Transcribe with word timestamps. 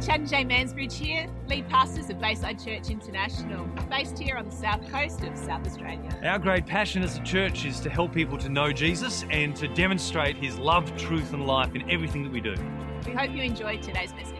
Chad 0.00 0.20
and 0.20 0.28
Jay 0.30 0.44
Mansbridge 0.46 0.94
here, 0.94 1.26
lead 1.46 1.68
pastors 1.68 2.08
of 2.08 2.18
Bayside 2.18 2.58
Church 2.58 2.88
International, 2.88 3.66
based 3.90 4.18
here 4.18 4.38
on 4.38 4.46
the 4.46 4.50
south 4.50 4.90
coast 4.90 5.22
of 5.24 5.36
South 5.36 5.66
Australia. 5.66 6.18
Our 6.24 6.38
great 6.38 6.64
passion 6.64 7.02
as 7.02 7.18
a 7.18 7.22
church 7.22 7.66
is 7.66 7.80
to 7.80 7.90
help 7.90 8.14
people 8.14 8.38
to 8.38 8.48
know 8.48 8.72
Jesus 8.72 9.26
and 9.30 9.54
to 9.56 9.68
demonstrate 9.68 10.36
his 10.36 10.58
love, 10.58 10.96
truth, 10.96 11.34
and 11.34 11.46
life 11.46 11.74
in 11.74 11.88
everything 11.90 12.22
that 12.22 12.32
we 12.32 12.40
do. 12.40 12.54
We 13.04 13.12
hope 13.12 13.30
you 13.32 13.42
enjoyed 13.42 13.82
today's 13.82 14.14
message. 14.14 14.36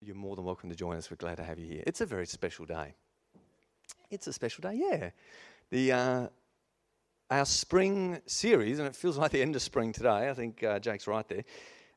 You're 0.00 0.16
more 0.16 0.34
than 0.34 0.46
welcome 0.46 0.70
to 0.70 0.76
join 0.76 0.96
us. 0.96 1.10
We're 1.10 1.18
glad 1.18 1.36
to 1.36 1.44
have 1.44 1.58
you 1.58 1.66
here. 1.66 1.82
It's 1.86 2.00
a 2.00 2.06
very 2.06 2.26
special 2.26 2.64
day. 2.64 2.94
It's 4.10 4.26
a 4.26 4.32
special 4.32 4.62
day, 4.62 4.80
yeah. 4.82 5.10
The 5.68 5.92
uh, 5.92 6.26
our 7.30 7.44
spring 7.44 8.20
series, 8.26 8.78
and 8.78 8.88
it 8.88 8.96
feels 8.96 9.18
like 9.18 9.32
the 9.32 9.42
end 9.42 9.54
of 9.54 9.60
spring 9.60 9.92
today. 9.92 10.30
I 10.30 10.34
think 10.34 10.62
uh, 10.62 10.78
Jake's 10.78 11.06
right 11.06 11.28
there. 11.28 11.44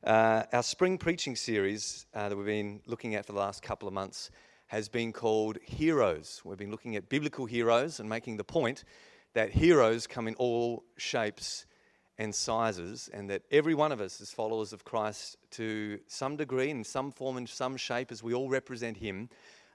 Uh, 0.04 0.42
our 0.52 0.62
spring 0.62 0.98
preaching 0.98 1.36
series 1.36 2.06
uh, 2.14 2.28
that 2.28 2.36
we've 2.36 2.44
been 2.44 2.82
looking 2.86 3.14
at 3.14 3.24
for 3.24 3.32
the 3.32 3.38
last 3.38 3.62
couple 3.62 3.88
of 3.88 3.94
months 3.94 4.30
has 4.66 4.90
been 4.90 5.12
called 5.12 5.56
Heroes. 5.64 6.42
We've 6.44 6.58
been 6.58 6.70
looking 6.70 6.96
at 6.96 7.08
biblical 7.08 7.46
heroes 7.46 7.98
and 7.98 8.08
making 8.08 8.36
the 8.36 8.44
point 8.44 8.84
that 9.32 9.50
heroes 9.50 10.06
come 10.06 10.28
in 10.28 10.34
all 10.34 10.84
shapes 10.98 11.64
and 12.18 12.34
sizes, 12.34 13.08
and 13.14 13.30
that 13.30 13.42
every 13.50 13.74
one 13.74 13.90
of 13.90 14.02
us, 14.02 14.20
as 14.20 14.30
followers 14.30 14.74
of 14.74 14.84
Christ, 14.84 15.38
to 15.52 15.98
some 16.08 16.36
degree, 16.36 16.68
in 16.68 16.84
some 16.84 17.10
form, 17.10 17.38
in 17.38 17.46
some 17.46 17.78
shape, 17.78 18.12
as 18.12 18.22
we 18.22 18.34
all 18.34 18.50
represent 18.50 18.98
Him, 18.98 19.30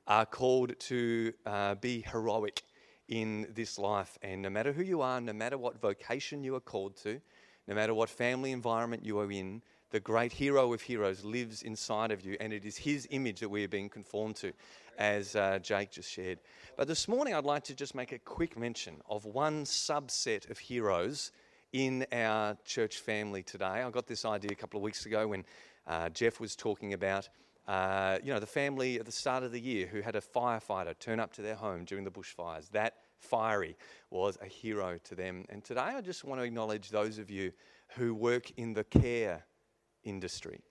are 0.06 0.26
called 0.26 0.80
to 0.82 1.34
uh, 1.48 1.76
be 1.76 2.06
heroic 2.12 2.62
in 3.08 3.48
this 3.54 3.78
life. 3.78 4.18
And 4.22 4.42
no 4.42 4.50
matter 4.50 4.74
who 4.74 4.84
you 4.84 5.02
are, 5.02 5.22
no 5.22 5.34
matter 5.34 5.58
what 5.58 5.80
vocation 5.82 6.44
you 6.44 6.56
are 6.56 6.62
called 6.62 6.98
to, 7.04 7.22
no 7.68 7.76
matter 7.76 7.94
what 7.94 8.10
family 8.10 8.52
environment 8.52 9.06
you 9.06 9.20
are 9.20 9.32
in, 9.32 9.62
the 9.92 10.00
great 10.00 10.34
hero 10.34 10.74
of 10.74 10.82
heroes 10.82 11.24
lives 11.24 11.62
inside 11.62 12.12
of 12.12 12.26
you, 12.26 12.36
and 12.42 12.52
it 12.52 12.66
is 12.66 12.76
his 12.78 13.08
image 13.12 13.40
that 13.40 13.50
we 13.50 13.64
are 13.64 13.70
being 13.70 13.90
conformed 13.90 14.36
to, 14.36 14.52
as 14.98 15.36
uh, 15.36 15.60
Jake 15.60 15.92
just 15.92 16.12
shared. 16.12 16.40
But 16.76 16.88
this 16.88 17.08
morning, 17.08 17.34
I'd 17.34 17.46
like 17.46 17.64
to 17.66 17.76
just 17.76 17.96
make 17.96 18.12
a 18.12 18.20
quick 18.20 18.58
mention 18.58 18.98
of 19.10 19.26
one 19.26 19.64
subset 19.64 20.50
of 20.50 20.58
heroes 20.58 21.32
in 21.72 22.06
our 22.12 22.58
church 22.66 22.98
family 22.98 23.44
today. 23.44 23.66
I 23.66 23.90
got 23.90 24.08
this 24.08 24.26
idea 24.26 24.52
a 24.52 24.56
couple 24.56 24.78
of 24.78 24.84
weeks 24.84 25.06
ago 25.06 25.28
when 25.28 25.46
uh, 25.86 26.10
Jeff 26.10 26.40
was 26.40 26.56
talking 26.56 26.94
about. 26.94 27.30
Uh, 27.68 28.18
you 28.24 28.34
know, 28.34 28.40
the 28.40 28.46
family 28.46 28.98
at 28.98 29.06
the 29.06 29.12
start 29.12 29.44
of 29.44 29.52
the 29.52 29.60
year 29.60 29.88
who 29.88 30.02
had 30.02 30.16
a 30.16 30.22
firefighter 30.22 30.98
turn 31.00 31.20
up 31.20 31.34
to 31.34 31.42
their 31.42 31.56
home 31.56 31.84
during 31.84 32.06
the 32.06 32.12
bushfires. 32.12 32.70
That 32.72 32.94
fiery 33.20 33.76
was 34.10 34.38
a 34.42 34.46
hero 34.46 34.98
to 35.04 35.16
them. 35.16 35.46
And 35.50 35.64
today 35.64 35.82
I 35.82 36.02
just 36.02 36.24
want 36.24 36.40
to 36.40 36.46
acknowledge 36.46 36.90
those 36.90 37.18
of 37.18 37.30
you 37.30 37.52
who 37.98 38.14
work 38.16 38.52
in 38.58 38.74
the 38.74 38.86
care 38.86 39.44
industry. 40.04 40.62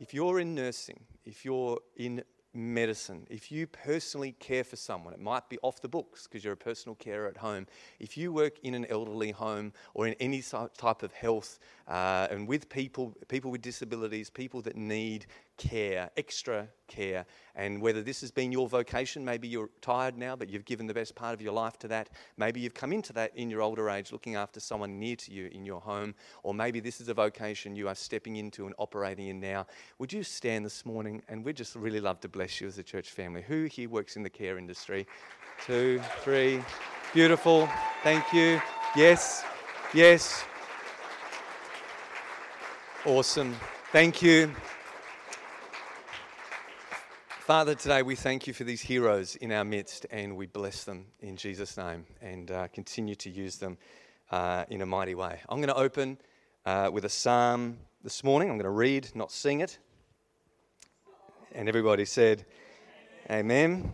If 0.00 0.14
you're 0.14 0.40
in 0.40 0.54
nursing, 0.54 1.00
if 1.24 1.44
you're 1.44 1.78
in 1.96 2.22
medicine, 2.54 3.26
if 3.28 3.50
you 3.50 3.66
personally 3.66 4.32
care 4.38 4.64
for 4.64 4.76
someone, 4.76 5.12
it 5.12 5.20
might 5.20 5.48
be 5.48 5.58
off 5.62 5.80
the 5.80 5.88
books 5.88 6.26
because 6.26 6.44
you're 6.44 6.52
a 6.52 6.56
personal 6.56 6.94
carer 6.94 7.28
at 7.28 7.36
home. 7.36 7.66
If 7.98 8.16
you 8.16 8.32
work 8.32 8.58
in 8.62 8.74
an 8.74 8.86
elderly 8.88 9.32
home 9.32 9.72
or 9.94 10.06
in 10.06 10.14
any 10.20 10.42
type 10.42 11.02
of 11.02 11.12
health 11.12 11.58
uh, 11.88 12.28
and 12.30 12.46
with 12.46 12.68
people, 12.68 13.14
people 13.28 13.50
with 13.50 13.62
disabilities, 13.62 14.30
people 14.30 14.62
that 14.62 14.76
need 14.76 15.26
care, 15.56 16.10
extra 16.16 16.68
care, 16.88 17.24
and 17.54 17.80
whether 17.80 18.02
this 18.02 18.20
has 18.20 18.30
been 18.30 18.50
your 18.50 18.68
vocation, 18.68 19.24
maybe 19.24 19.46
you're 19.46 19.70
tired 19.80 20.18
now, 20.18 20.34
but 20.34 20.50
you've 20.50 20.64
given 20.64 20.86
the 20.86 20.94
best 20.94 21.14
part 21.14 21.32
of 21.32 21.40
your 21.40 21.52
life 21.52 21.78
to 21.78 21.88
that. 21.88 22.10
Maybe 22.36 22.60
you've 22.60 22.74
come 22.74 22.92
into 22.92 23.12
that 23.12 23.30
in 23.36 23.50
your 23.50 23.62
older 23.62 23.88
age, 23.88 24.10
looking 24.10 24.34
after 24.34 24.58
someone 24.58 24.98
near 24.98 25.16
to 25.16 25.32
you 25.32 25.48
in 25.52 25.64
your 25.64 25.80
home, 25.80 26.14
or 26.42 26.54
maybe 26.54 26.80
this 26.80 27.00
is 27.00 27.08
a 27.08 27.14
vocation 27.14 27.76
you 27.76 27.88
are 27.88 27.94
stepping 27.94 28.36
into 28.36 28.66
and 28.66 28.74
operating 28.78 29.28
in 29.28 29.38
now. 29.40 29.66
Would 29.98 30.12
you 30.12 30.24
stand 30.24 30.64
this 30.64 30.84
morning? 30.84 31.22
And 31.28 31.44
we'd 31.44 31.56
just 31.56 31.76
really 31.76 32.00
love 32.00 32.20
to 32.20 32.28
bless 32.28 32.43
you 32.60 32.66
as 32.66 32.78
a 32.78 32.82
church 32.82 33.10
family. 33.10 33.42
Who 33.42 33.64
here 33.64 33.88
works 33.88 34.16
in 34.16 34.22
the 34.22 34.30
care 34.30 34.58
industry? 34.58 35.06
Two, 35.64 36.00
three. 36.20 36.62
Beautiful. 37.14 37.68
Thank 38.02 38.32
you. 38.32 38.60
Yes. 38.94 39.44
Yes. 39.94 40.44
Awesome. 43.06 43.56
Thank 43.92 44.20
you. 44.20 44.54
Father, 47.40 47.74
today 47.74 48.02
we 48.02 48.14
thank 48.14 48.46
you 48.46 48.52
for 48.52 48.64
these 48.64 48.82
heroes 48.82 49.36
in 49.36 49.50
our 49.52 49.64
midst 49.64 50.06
and 50.10 50.36
we 50.36 50.46
bless 50.46 50.84
them 50.84 51.06
in 51.20 51.36
Jesus' 51.36 51.76
name 51.76 52.04
and 52.20 52.50
uh, 52.50 52.68
continue 52.68 53.14
to 53.14 53.30
use 53.30 53.56
them 53.56 53.78
uh, 54.30 54.64
in 54.68 54.82
a 54.82 54.86
mighty 54.86 55.14
way. 55.14 55.40
I'm 55.48 55.58
going 55.58 55.68
to 55.68 55.76
open 55.76 56.18
uh, 56.66 56.90
with 56.92 57.04
a 57.04 57.10
psalm 57.10 57.78
this 58.02 58.22
morning. 58.22 58.50
I'm 58.50 58.56
going 58.56 58.64
to 58.64 58.70
read, 58.70 59.10
not 59.14 59.32
sing 59.32 59.60
it. 59.60 59.78
And 61.56 61.68
everybody 61.68 62.04
said, 62.04 62.44
Amen. 63.30 63.92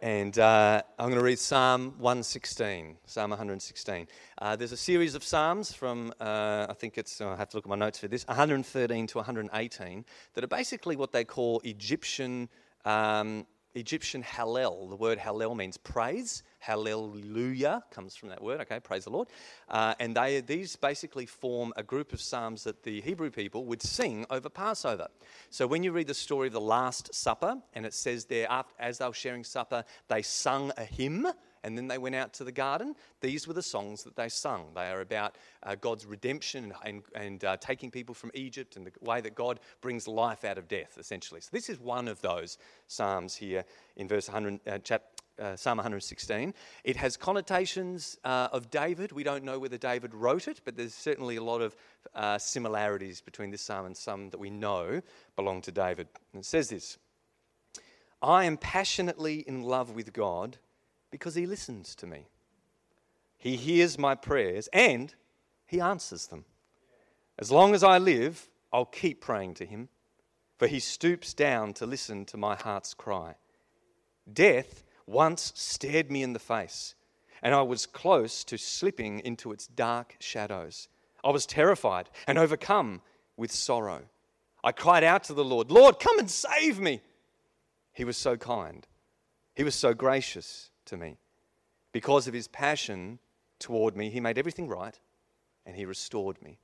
And 0.00 0.38
uh, 0.38 0.80
I'm 0.98 1.08
going 1.08 1.18
to 1.18 1.24
read 1.24 1.38
Psalm 1.38 1.96
116, 1.98 2.96
Psalm 3.04 3.28
116. 3.28 4.08
Uh, 4.38 4.56
there's 4.56 4.72
a 4.72 4.76
series 4.76 5.14
of 5.14 5.22
Psalms 5.22 5.74
from, 5.74 6.14
uh, 6.18 6.66
I 6.70 6.72
think 6.72 6.96
it's, 6.96 7.20
I 7.20 7.36
have 7.36 7.50
to 7.50 7.58
look 7.58 7.66
at 7.66 7.68
my 7.68 7.76
notes 7.76 7.98
for 7.98 8.08
this, 8.08 8.26
113 8.26 9.06
to 9.06 9.18
118, 9.18 10.04
that 10.32 10.44
are 10.44 10.46
basically 10.46 10.96
what 10.96 11.12
they 11.12 11.24
call 11.24 11.60
Egyptian 11.62 12.48
um, 12.86 13.46
Egyptian 13.74 14.22
Hallel. 14.22 14.88
The 14.88 14.96
word 14.96 15.18
Hallel 15.18 15.54
means 15.54 15.76
praise. 15.76 16.42
Hallelujah 16.66 17.84
comes 17.92 18.16
from 18.16 18.30
that 18.30 18.42
word, 18.42 18.60
okay, 18.62 18.80
praise 18.80 19.04
the 19.04 19.10
Lord. 19.10 19.28
Uh, 19.68 19.94
and 20.00 20.16
they, 20.16 20.40
these 20.40 20.74
basically 20.74 21.24
form 21.24 21.72
a 21.76 21.84
group 21.84 22.12
of 22.12 22.20
psalms 22.20 22.64
that 22.64 22.82
the 22.82 23.00
Hebrew 23.02 23.30
people 23.30 23.64
would 23.66 23.80
sing 23.80 24.26
over 24.30 24.48
Passover. 24.48 25.06
So 25.50 25.68
when 25.68 25.84
you 25.84 25.92
read 25.92 26.08
the 26.08 26.14
story 26.14 26.48
of 26.48 26.52
the 26.52 26.60
Last 26.60 27.14
Supper, 27.14 27.58
and 27.72 27.86
it 27.86 27.94
says 27.94 28.24
there, 28.24 28.50
after, 28.50 28.74
as 28.80 28.98
they 28.98 29.06
were 29.06 29.14
sharing 29.14 29.44
supper, 29.44 29.84
they 30.08 30.22
sung 30.22 30.72
a 30.76 30.82
hymn 30.82 31.28
and 31.62 31.76
then 31.76 31.88
they 31.88 31.98
went 31.98 32.14
out 32.14 32.32
to 32.34 32.44
the 32.44 32.52
garden. 32.52 32.94
These 33.20 33.48
were 33.48 33.54
the 33.54 33.62
songs 33.62 34.04
that 34.04 34.14
they 34.14 34.28
sung. 34.28 34.66
They 34.74 34.88
are 34.88 35.00
about 35.00 35.36
uh, 35.64 35.74
God's 35.74 36.06
redemption 36.06 36.72
and, 36.84 37.02
and, 37.14 37.44
uh, 37.44 37.56
taking 37.56 37.90
people 37.90 38.14
from 38.14 38.30
Egypt 38.34 38.76
and 38.76 38.86
the 38.86 38.92
way 39.00 39.20
that 39.20 39.34
God 39.34 39.58
brings 39.80 40.06
life 40.06 40.44
out 40.44 40.58
of 40.58 40.68
death, 40.68 40.96
essentially. 40.96 41.40
So, 41.40 41.48
this 41.52 41.68
is 41.68 41.80
one 41.80 42.06
of 42.06 42.20
those 42.20 42.58
Psalms 42.86 43.34
here 43.34 43.64
in 43.96 44.06
verse 44.06 44.28
100, 44.28 44.60
uh, 44.68 44.78
chap, 44.78 45.02
uh, 45.38 45.56
Psalm 45.56 45.78
116. 45.78 46.54
It 46.84 46.96
has 46.96 47.16
connotations 47.16 48.18
uh, 48.24 48.48
of 48.52 48.70
David. 48.70 49.12
We 49.12 49.22
don't 49.22 49.44
know 49.44 49.58
whether 49.58 49.78
David 49.78 50.14
wrote 50.14 50.48
it, 50.48 50.60
but 50.64 50.76
there's 50.76 50.94
certainly 50.94 51.36
a 51.36 51.42
lot 51.42 51.60
of 51.60 51.76
uh, 52.14 52.38
similarities 52.38 53.20
between 53.20 53.50
this 53.50 53.62
psalm 53.62 53.86
and 53.86 53.96
some 53.96 54.30
that 54.30 54.38
we 54.38 54.50
know 54.50 55.02
belong 55.36 55.62
to 55.62 55.72
David. 55.72 56.08
And 56.32 56.40
it 56.40 56.46
says 56.46 56.68
this 56.68 56.98
I 58.22 58.44
am 58.44 58.56
passionately 58.56 59.40
in 59.46 59.62
love 59.62 59.90
with 59.90 60.12
God 60.12 60.58
because 61.10 61.34
he 61.34 61.46
listens 61.46 61.94
to 61.96 62.06
me. 62.06 62.28
He 63.36 63.56
hears 63.56 63.98
my 63.98 64.14
prayers 64.14 64.68
and 64.72 65.14
he 65.66 65.80
answers 65.80 66.26
them. 66.26 66.44
As 67.38 67.50
long 67.50 67.74
as 67.74 67.84
I 67.84 67.98
live, 67.98 68.48
I'll 68.72 68.86
keep 68.86 69.20
praying 69.20 69.54
to 69.54 69.66
him, 69.66 69.88
for 70.58 70.66
he 70.66 70.80
stoops 70.80 71.34
down 71.34 71.74
to 71.74 71.86
listen 71.86 72.24
to 72.26 72.36
my 72.36 72.56
heart's 72.56 72.94
cry. 72.94 73.34
Death 74.32 74.82
once 75.06 75.52
stared 75.54 76.10
me 76.10 76.22
in 76.22 76.32
the 76.32 76.38
face, 76.38 76.94
and 77.42 77.54
I 77.54 77.62
was 77.62 77.86
close 77.86 78.44
to 78.44 78.58
slipping 78.58 79.20
into 79.20 79.52
its 79.52 79.66
dark 79.66 80.16
shadows. 80.18 80.88
I 81.24 81.30
was 81.30 81.46
terrified 81.46 82.10
and 82.26 82.38
overcome 82.38 83.02
with 83.36 83.52
sorrow. 83.52 84.02
I 84.64 84.72
cried 84.72 85.04
out 85.04 85.24
to 85.24 85.34
the 85.34 85.44
Lord, 85.44 85.70
Lord, 85.70 86.00
come 86.00 86.18
and 86.18 86.30
save 86.30 86.80
me. 86.80 87.00
He 87.92 88.04
was 88.04 88.16
so 88.16 88.36
kind, 88.36 88.86
He 89.54 89.64
was 89.64 89.74
so 89.74 89.94
gracious 89.94 90.70
to 90.86 90.96
me. 90.96 91.18
Because 91.92 92.28
of 92.28 92.34
his 92.34 92.48
passion 92.48 93.18
toward 93.58 93.96
me, 93.96 94.10
he 94.10 94.20
made 94.20 94.38
everything 94.38 94.68
right 94.68 94.98
and 95.64 95.76
he 95.76 95.84
restored 95.84 96.40
me. 96.42 96.58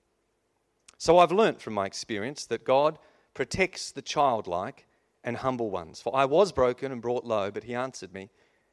So 0.98 1.18
I've 1.18 1.32
learnt 1.32 1.60
from 1.60 1.74
my 1.74 1.86
experience 1.86 2.44
that 2.46 2.64
God 2.64 2.98
protects 3.34 3.90
the 3.90 4.02
childlike 4.02 4.86
and 5.24 5.36
humble 5.38 5.70
ones. 5.70 6.00
For 6.00 6.14
I 6.14 6.24
was 6.24 6.52
broken 6.52 6.92
and 6.92 7.02
brought 7.02 7.24
low, 7.24 7.50
but 7.50 7.64
he 7.64 7.74
answered 7.74 8.12
me 8.12 8.30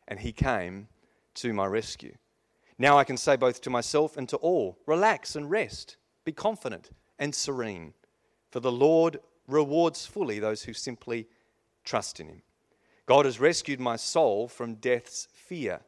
and 0.07 0.19
he 0.19 0.31
came 0.31 0.87
to 1.35 1.53
my 1.53 1.65
rescue. 1.65 2.15
Now 2.77 2.97
I 2.97 3.03
can 3.03 3.17
say 3.17 3.35
both 3.35 3.61
to 3.61 3.69
myself 3.69 4.17
and 4.17 4.27
to 4.29 4.37
all 4.37 4.77
relax 4.85 5.35
and 5.35 5.49
rest, 5.49 5.97
be 6.25 6.31
confident 6.31 6.91
and 7.19 7.35
serene, 7.35 7.93
for 8.49 8.59
the 8.59 8.71
Lord 8.71 9.19
rewards 9.47 10.05
fully 10.05 10.39
those 10.39 10.63
who 10.63 10.73
simply 10.73 11.27
trust 11.83 12.19
in 12.19 12.27
him. 12.27 12.41
God 13.09 13.25
has 13.25 13.39
rescued 13.39 13.79
my 13.79 13.95
soul 13.95 14.47
from 14.47 14.75
death's 14.75 15.27
fear, 15.33 15.81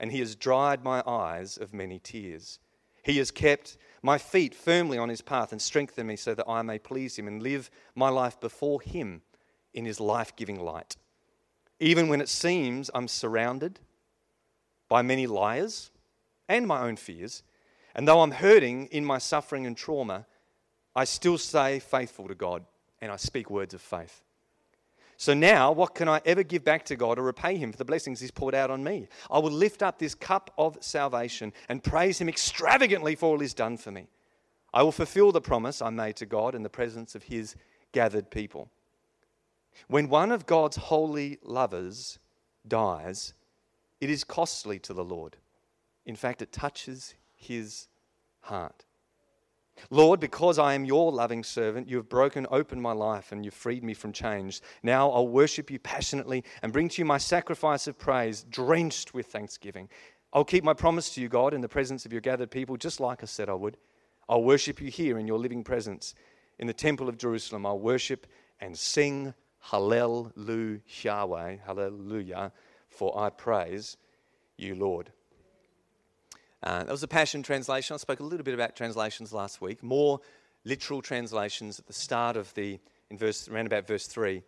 and 0.00 0.10
He 0.10 0.20
has 0.20 0.34
dried 0.34 0.82
my 0.82 1.02
eyes 1.06 1.58
of 1.58 1.74
many 1.74 1.98
tears. 1.98 2.58
He 3.04 3.18
has 3.18 3.30
kept 3.30 3.76
my 4.02 4.16
feet 4.16 4.54
firmly 4.54 4.96
on 4.96 5.10
His 5.10 5.20
path 5.20 5.52
and 5.52 5.60
strengthened 5.60 6.08
me 6.08 6.16
so 6.16 6.34
that 6.34 6.48
I 6.48 6.62
may 6.62 6.78
please 6.78 7.16
Him 7.16 7.28
and 7.28 7.42
live 7.42 7.70
my 7.94 8.08
life 8.08 8.40
before 8.40 8.80
Him 8.80 9.20
in 9.74 9.84
His 9.84 10.00
life 10.00 10.34
giving 10.36 10.60
light. 10.60 10.96
Even 11.80 12.08
when 12.08 12.20
it 12.20 12.28
seems 12.28 12.90
I'm 12.94 13.08
surrounded 13.08 13.80
by 14.88 15.02
many 15.02 15.26
liars 15.26 15.90
and 16.48 16.66
my 16.66 16.82
own 16.82 16.96
fears, 16.96 17.42
and 17.94 18.06
though 18.06 18.20
I'm 18.20 18.30
hurting 18.30 18.86
in 18.86 19.04
my 19.04 19.18
suffering 19.18 19.66
and 19.66 19.76
trauma, 19.76 20.26
I 20.94 21.04
still 21.04 21.38
stay 21.38 21.78
faithful 21.78 22.28
to 22.28 22.34
God 22.34 22.64
and 23.00 23.10
I 23.10 23.16
speak 23.16 23.50
words 23.50 23.74
of 23.74 23.80
faith. 23.80 24.22
So 25.16 25.34
now, 25.34 25.70
what 25.70 25.94
can 25.94 26.08
I 26.08 26.20
ever 26.24 26.42
give 26.42 26.64
back 26.64 26.84
to 26.86 26.96
God 26.96 27.18
or 27.18 27.22
repay 27.22 27.56
Him 27.56 27.70
for 27.70 27.78
the 27.78 27.84
blessings 27.84 28.20
He's 28.20 28.32
poured 28.32 28.54
out 28.54 28.70
on 28.70 28.82
me? 28.82 29.06
I 29.30 29.38
will 29.38 29.52
lift 29.52 29.82
up 29.82 29.98
this 29.98 30.14
cup 30.14 30.50
of 30.58 30.76
salvation 30.80 31.52
and 31.68 31.82
praise 31.82 32.20
Him 32.20 32.28
extravagantly 32.28 33.14
for 33.14 33.26
all 33.26 33.38
He's 33.38 33.54
done 33.54 33.76
for 33.76 33.92
me. 33.92 34.08
I 34.74 34.82
will 34.82 34.92
fulfill 34.92 35.30
the 35.30 35.40
promise 35.40 35.80
I 35.80 35.90
made 35.90 36.16
to 36.16 36.26
God 36.26 36.54
in 36.54 36.62
the 36.62 36.68
presence 36.68 37.14
of 37.14 37.22
His 37.22 37.54
gathered 37.92 38.30
people. 38.30 38.68
When 39.88 40.08
one 40.08 40.32
of 40.32 40.46
God's 40.46 40.76
holy 40.76 41.38
lovers 41.42 42.18
dies, 42.66 43.34
it 44.00 44.10
is 44.10 44.24
costly 44.24 44.78
to 44.80 44.94
the 44.94 45.04
Lord. 45.04 45.36
In 46.06 46.16
fact, 46.16 46.42
it 46.42 46.52
touches 46.52 47.14
His 47.34 47.88
heart. 48.40 48.84
Lord, 49.90 50.20
because 50.20 50.58
I 50.58 50.74
am 50.74 50.84
your 50.84 51.10
loving 51.10 51.42
servant, 51.42 51.88
you 51.88 51.96
have 51.96 52.08
broken 52.08 52.46
open 52.50 52.80
my 52.80 52.92
life 52.92 53.32
and 53.32 53.44
you've 53.44 53.54
freed 53.54 53.82
me 53.82 53.94
from 53.94 54.12
chains. 54.12 54.60
Now 54.82 55.10
I'll 55.10 55.28
worship 55.28 55.70
you 55.70 55.78
passionately 55.78 56.44
and 56.62 56.72
bring 56.72 56.88
to 56.90 57.00
you 57.00 57.04
my 57.04 57.18
sacrifice 57.18 57.86
of 57.86 57.98
praise, 57.98 58.44
drenched 58.48 59.14
with 59.14 59.26
thanksgiving. 59.26 59.88
I'll 60.32 60.44
keep 60.44 60.64
my 60.64 60.74
promise 60.74 61.14
to 61.14 61.20
you, 61.20 61.28
God, 61.28 61.52
in 61.54 61.60
the 61.60 61.68
presence 61.68 62.06
of 62.06 62.12
your 62.12 62.20
gathered 62.20 62.50
people, 62.50 62.76
just 62.76 63.00
like 63.00 63.22
I 63.22 63.26
said 63.26 63.48
I 63.48 63.54
would. 63.54 63.76
I'll 64.28 64.44
worship 64.44 64.80
you 64.80 64.90
here 64.90 65.18
in 65.18 65.26
your 65.26 65.38
living 65.38 65.64
presence 65.64 66.14
in 66.58 66.66
the 66.66 66.72
temple 66.72 67.08
of 67.08 67.18
Jerusalem. 67.18 67.66
I'll 67.66 67.78
worship 67.78 68.26
and 68.60 68.76
sing 68.78 69.34
Hallelujah, 69.62 70.80
Hallelujah, 71.64 72.52
for 72.88 73.18
I 73.18 73.30
praise 73.30 73.96
you, 74.58 74.74
Lord. 74.74 75.12
Uh, 76.62 76.84
that 76.84 76.90
was 76.90 77.02
a 77.02 77.08
Passion 77.08 77.42
translation. 77.42 77.94
I 77.94 77.96
spoke 77.96 78.20
a 78.20 78.24
little 78.24 78.44
bit 78.44 78.54
about 78.54 78.76
translations 78.76 79.32
last 79.32 79.60
week. 79.60 79.82
More 79.82 80.20
literal 80.64 81.00
translations 81.00 81.78
at 81.78 81.86
the 81.86 81.92
start 81.92 82.36
of 82.36 82.52
the, 82.54 82.78
in 83.10 83.16
verse, 83.16 83.48
around 83.48 83.66
about 83.66 83.86
verse 83.86 84.06
3. 84.06 84.42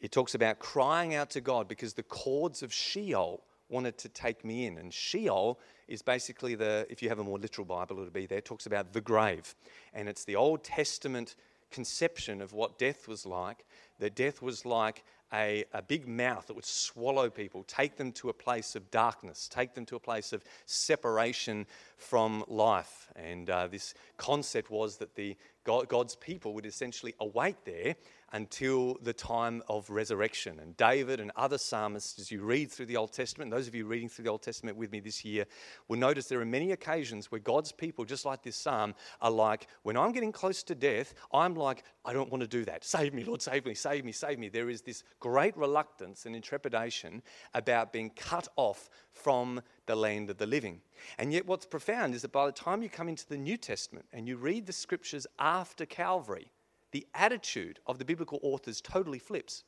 It 0.00 0.12
talks 0.12 0.34
about 0.34 0.58
crying 0.58 1.14
out 1.14 1.30
to 1.30 1.40
God 1.40 1.68
because 1.68 1.94
the 1.94 2.02
cords 2.02 2.62
of 2.62 2.72
Sheol 2.72 3.42
wanted 3.68 3.98
to 3.98 4.08
take 4.08 4.44
me 4.44 4.66
in. 4.66 4.78
And 4.78 4.92
Sheol 4.92 5.60
is 5.88 6.02
basically 6.02 6.54
the, 6.54 6.86
if 6.88 7.02
you 7.02 7.10
have 7.10 7.18
a 7.18 7.24
more 7.24 7.38
literal 7.38 7.66
Bible, 7.66 7.98
it'll 7.98 8.10
be 8.10 8.26
there, 8.26 8.38
it 8.38 8.44
talks 8.44 8.66
about 8.66 8.92
the 8.92 9.00
grave. 9.00 9.54
And 9.92 10.08
it's 10.08 10.24
the 10.24 10.36
Old 10.36 10.64
Testament 10.64 11.36
conception 11.74 12.40
of 12.40 12.52
what 12.52 12.78
death 12.78 13.08
was 13.08 13.26
like. 13.26 13.66
That 13.98 14.14
death 14.14 14.40
was 14.40 14.64
like 14.64 15.02
a, 15.32 15.64
a 15.72 15.82
big 15.82 16.06
mouth 16.06 16.46
that 16.46 16.54
would 16.54 16.64
swallow 16.64 17.28
people, 17.28 17.64
take 17.64 17.96
them 17.96 18.12
to 18.12 18.28
a 18.28 18.32
place 18.32 18.76
of 18.76 18.90
darkness, 18.92 19.48
take 19.48 19.74
them 19.74 19.84
to 19.86 19.96
a 19.96 20.00
place 20.00 20.32
of 20.32 20.44
separation 20.66 21.66
from 21.96 22.44
life. 22.46 23.08
And 23.16 23.50
uh, 23.50 23.66
this 23.66 23.94
concept 24.16 24.70
was 24.70 24.98
that 24.98 25.16
the 25.16 25.36
God, 25.64 25.88
God's 25.88 26.14
people 26.14 26.54
would 26.54 26.66
essentially 26.66 27.14
await 27.18 27.56
there 27.64 27.96
until 28.34 28.98
the 29.00 29.12
time 29.12 29.62
of 29.68 29.88
resurrection. 29.88 30.58
And 30.58 30.76
David 30.76 31.20
and 31.20 31.30
other 31.36 31.56
psalmists, 31.56 32.18
as 32.18 32.32
you 32.32 32.42
read 32.42 32.68
through 32.68 32.86
the 32.86 32.96
Old 32.96 33.12
Testament, 33.12 33.52
those 33.52 33.68
of 33.68 33.76
you 33.76 33.86
reading 33.86 34.08
through 34.08 34.24
the 34.24 34.30
Old 34.30 34.42
Testament 34.42 34.76
with 34.76 34.90
me 34.90 34.98
this 34.98 35.24
year, 35.24 35.46
will 35.86 36.00
notice 36.00 36.26
there 36.26 36.40
are 36.40 36.44
many 36.44 36.72
occasions 36.72 37.30
where 37.30 37.38
God's 37.38 37.70
people, 37.70 38.04
just 38.04 38.24
like 38.24 38.42
this 38.42 38.56
psalm, 38.56 38.96
are 39.22 39.30
like, 39.30 39.68
when 39.84 39.96
I'm 39.96 40.10
getting 40.10 40.32
close 40.32 40.64
to 40.64 40.74
death, 40.74 41.14
I'm 41.32 41.54
like, 41.54 41.84
I 42.04 42.12
don't 42.12 42.28
want 42.28 42.40
to 42.40 42.48
do 42.48 42.64
that. 42.64 42.84
Save 42.84 43.14
me, 43.14 43.22
Lord, 43.22 43.40
save 43.40 43.66
me, 43.66 43.74
save 43.74 44.04
me, 44.04 44.10
save 44.10 44.40
me. 44.40 44.48
There 44.48 44.68
is 44.68 44.82
this 44.82 45.04
great 45.20 45.56
reluctance 45.56 46.26
and 46.26 46.34
intrepidation 46.34 47.22
about 47.54 47.92
being 47.92 48.10
cut 48.10 48.48
off 48.56 48.90
from 49.12 49.62
the 49.86 49.94
land 49.94 50.28
of 50.28 50.38
the 50.38 50.46
living. 50.46 50.80
And 51.18 51.32
yet, 51.32 51.46
what's 51.46 51.66
profound 51.66 52.16
is 52.16 52.22
that 52.22 52.32
by 52.32 52.46
the 52.46 52.52
time 52.52 52.82
you 52.82 52.88
come 52.88 53.08
into 53.08 53.28
the 53.28 53.38
New 53.38 53.56
Testament 53.56 54.06
and 54.12 54.26
you 54.26 54.36
read 54.36 54.66
the 54.66 54.72
scriptures 54.72 55.24
after 55.38 55.86
Calvary, 55.86 56.50
the 56.94 57.06
attitude 57.12 57.80
of 57.88 57.98
the 57.98 58.04
biblical 58.04 58.38
authors 58.44 58.80
totally 58.80 59.18
flips. 59.18 59.64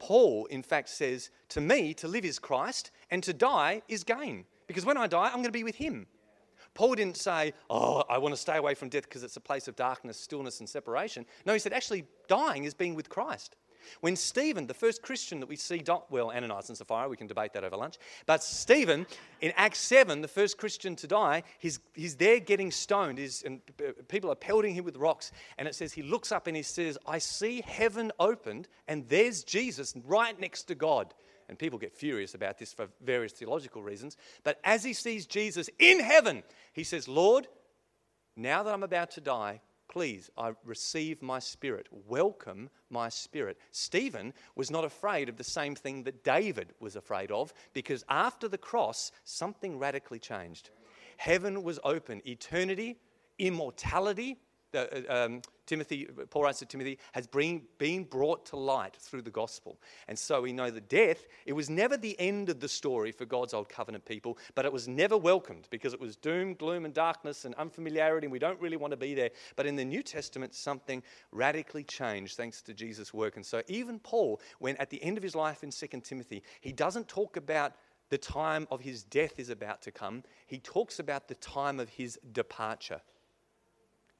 Paul, 0.00 0.46
in 0.46 0.64
fact, 0.64 0.88
says, 0.88 1.30
To 1.50 1.60
me, 1.60 1.94
to 1.94 2.08
live 2.08 2.24
is 2.24 2.40
Christ, 2.40 2.90
and 3.08 3.22
to 3.22 3.32
die 3.32 3.82
is 3.86 4.02
gain. 4.02 4.44
Because 4.66 4.84
when 4.84 4.96
I 4.96 5.06
die, 5.06 5.26
I'm 5.26 5.34
going 5.34 5.44
to 5.44 5.52
be 5.52 5.62
with 5.62 5.76
him. 5.76 6.08
Paul 6.74 6.96
didn't 6.96 7.18
say, 7.18 7.54
Oh, 7.70 8.02
I 8.10 8.18
want 8.18 8.34
to 8.34 8.40
stay 8.40 8.56
away 8.56 8.74
from 8.74 8.88
death 8.88 9.04
because 9.04 9.22
it's 9.22 9.36
a 9.36 9.40
place 9.40 9.68
of 9.68 9.76
darkness, 9.76 10.18
stillness, 10.18 10.58
and 10.58 10.68
separation. 10.68 11.24
No, 11.46 11.52
he 11.52 11.60
said, 11.60 11.72
Actually, 11.72 12.04
dying 12.26 12.64
is 12.64 12.74
being 12.74 12.96
with 12.96 13.08
Christ. 13.08 13.54
When 14.00 14.16
Stephen, 14.16 14.66
the 14.66 14.74
first 14.74 15.02
Christian 15.02 15.40
that 15.40 15.48
we 15.48 15.56
see, 15.56 15.82
well, 16.10 16.30
Ananias 16.30 16.68
and 16.68 16.78
Sapphira, 16.78 17.08
we 17.08 17.16
can 17.16 17.26
debate 17.26 17.52
that 17.54 17.64
over 17.64 17.76
lunch, 17.76 17.98
but 18.26 18.42
Stephen, 18.42 19.06
in 19.40 19.52
Acts 19.56 19.80
7, 19.80 20.20
the 20.20 20.28
first 20.28 20.58
Christian 20.58 20.96
to 20.96 21.06
die, 21.06 21.42
he's, 21.58 21.80
he's 21.94 22.16
there 22.16 22.40
getting 22.40 22.70
stoned, 22.70 23.18
he's, 23.18 23.42
and 23.42 23.60
people 24.08 24.30
are 24.30 24.36
pelting 24.36 24.74
him 24.74 24.84
with 24.84 24.96
rocks, 24.96 25.32
and 25.58 25.68
it 25.68 25.74
says 25.74 25.92
he 25.92 26.02
looks 26.02 26.32
up 26.32 26.46
and 26.46 26.56
he 26.56 26.62
says, 26.62 26.98
I 27.06 27.18
see 27.18 27.62
heaven 27.66 28.12
opened, 28.18 28.68
and 28.86 29.08
there's 29.08 29.44
Jesus 29.44 29.94
right 30.06 30.38
next 30.38 30.64
to 30.64 30.74
God. 30.74 31.14
And 31.48 31.58
people 31.58 31.78
get 31.78 31.94
furious 31.94 32.34
about 32.34 32.58
this 32.58 32.74
for 32.74 32.88
various 33.02 33.32
theological 33.32 33.82
reasons. 33.82 34.18
But 34.44 34.60
as 34.64 34.84
he 34.84 34.92
sees 34.92 35.26
Jesus 35.26 35.70
in 35.78 35.98
heaven, 35.98 36.42
he 36.74 36.84
says, 36.84 37.08
Lord, 37.08 37.48
now 38.36 38.62
that 38.62 38.72
I'm 38.72 38.82
about 38.82 39.10
to 39.12 39.22
die, 39.22 39.62
Please, 39.88 40.30
I 40.36 40.52
receive 40.64 41.22
my 41.22 41.38
spirit. 41.38 41.86
Welcome 41.90 42.68
my 42.90 43.08
spirit. 43.08 43.58
Stephen 43.70 44.34
was 44.54 44.70
not 44.70 44.84
afraid 44.84 45.28
of 45.28 45.36
the 45.36 45.44
same 45.44 45.74
thing 45.74 46.02
that 46.04 46.22
David 46.22 46.74
was 46.78 46.94
afraid 46.94 47.30
of 47.30 47.54
because 47.72 48.04
after 48.08 48.48
the 48.48 48.58
cross, 48.58 49.12
something 49.24 49.78
radically 49.78 50.18
changed. 50.18 50.70
Heaven 51.16 51.62
was 51.62 51.80
open, 51.84 52.20
eternity, 52.26 52.98
immortality, 53.38 54.38
um, 55.08 55.42
Timothy, 55.66 56.06
Paul 56.30 56.44
writes 56.44 56.60
to 56.60 56.66
Timothy, 56.66 56.98
has 57.12 57.26
been, 57.26 57.62
been 57.78 58.04
brought 58.04 58.46
to 58.46 58.56
light 58.56 58.96
through 58.96 59.22
the 59.22 59.30
gospel. 59.30 59.78
And 60.08 60.18
so 60.18 60.40
we 60.40 60.52
know 60.52 60.70
that 60.70 60.88
death, 60.88 61.26
it 61.44 61.52
was 61.52 61.68
never 61.68 61.96
the 61.96 62.18
end 62.18 62.48
of 62.48 62.60
the 62.60 62.68
story 62.68 63.12
for 63.12 63.26
God's 63.26 63.52
old 63.52 63.68
covenant 63.68 64.04
people, 64.04 64.38
but 64.54 64.64
it 64.64 64.72
was 64.72 64.88
never 64.88 65.16
welcomed 65.16 65.68
because 65.70 65.92
it 65.92 66.00
was 66.00 66.16
doom, 66.16 66.54
gloom, 66.54 66.84
and 66.84 66.94
darkness 66.94 67.44
and 67.44 67.54
unfamiliarity, 67.56 68.26
and 68.26 68.32
we 68.32 68.38
don't 68.38 68.60
really 68.60 68.78
want 68.78 68.92
to 68.92 68.96
be 68.96 69.14
there. 69.14 69.30
But 69.56 69.66
in 69.66 69.76
the 69.76 69.84
New 69.84 70.02
Testament, 70.02 70.54
something 70.54 71.02
radically 71.32 71.84
changed 71.84 72.36
thanks 72.36 72.62
to 72.62 72.74
Jesus' 72.74 73.12
work. 73.12 73.36
And 73.36 73.44
so 73.44 73.62
even 73.68 73.98
Paul, 73.98 74.40
when 74.58 74.76
at 74.76 74.90
the 74.90 75.02
end 75.02 75.18
of 75.18 75.22
his 75.22 75.34
life 75.34 75.62
in 75.62 75.70
2 75.70 75.86
Timothy, 76.02 76.42
he 76.60 76.72
doesn't 76.72 77.08
talk 77.08 77.36
about 77.36 77.74
the 78.10 78.18
time 78.18 78.66
of 78.70 78.80
his 78.80 79.02
death 79.02 79.38
is 79.38 79.50
about 79.50 79.82
to 79.82 79.90
come, 79.90 80.22
he 80.46 80.58
talks 80.58 80.98
about 80.98 81.28
the 81.28 81.34
time 81.34 81.78
of 81.78 81.90
his 81.90 82.18
departure. 82.32 83.02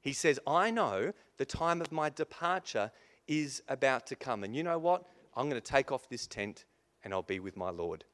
He 0.00 0.12
says, 0.12 0.38
I 0.46 0.70
know 0.70 1.12
the 1.36 1.44
time 1.44 1.80
of 1.80 1.92
my 1.92 2.10
departure 2.10 2.90
is 3.26 3.62
about 3.68 4.06
to 4.08 4.16
come. 4.16 4.44
And 4.44 4.54
you 4.54 4.62
know 4.62 4.78
what? 4.78 5.04
I'm 5.36 5.48
going 5.48 5.60
to 5.60 5.72
take 5.72 5.92
off 5.92 6.08
this 6.08 6.26
tent 6.26 6.64
and 7.04 7.12
I'll 7.12 7.22
be 7.22 7.40
with 7.40 7.56
my 7.56 7.70
Lord. 7.70 8.04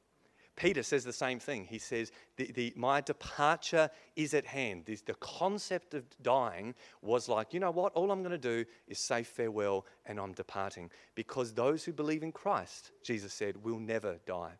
Peter 0.55 0.83
says 0.83 1.03
the 1.03 1.11
same 1.11 1.37
thing. 1.39 1.65
He 1.65 1.79
says, 1.79 2.11
the, 2.37 2.51
the, 2.53 2.73
My 2.77 3.01
departure 3.01 3.89
is 4.15 4.33
at 4.33 4.45
hand. 4.45 4.83
This, 4.85 5.01
the 5.01 5.15
concept 5.15 5.93
of 5.93 6.05
dying 6.21 6.75
was 7.01 7.27
like, 7.27 7.53
you 7.53 7.59
know 7.59 7.71
what? 7.71 7.93
All 7.93 8.09
I'm 8.11 8.21
going 8.21 8.31
to 8.31 8.37
do 8.37 8.63
is 8.87 8.97
say 8.97 9.23
farewell 9.23 9.85
and 10.05 10.17
I'm 10.19 10.31
departing. 10.31 10.91
Because 11.13 11.53
those 11.53 11.83
who 11.83 11.91
believe 11.91 12.23
in 12.23 12.31
Christ, 12.31 12.91
Jesus 13.03 13.33
said, 13.33 13.63
will 13.63 13.79
never 13.79 14.17
die. 14.25 14.53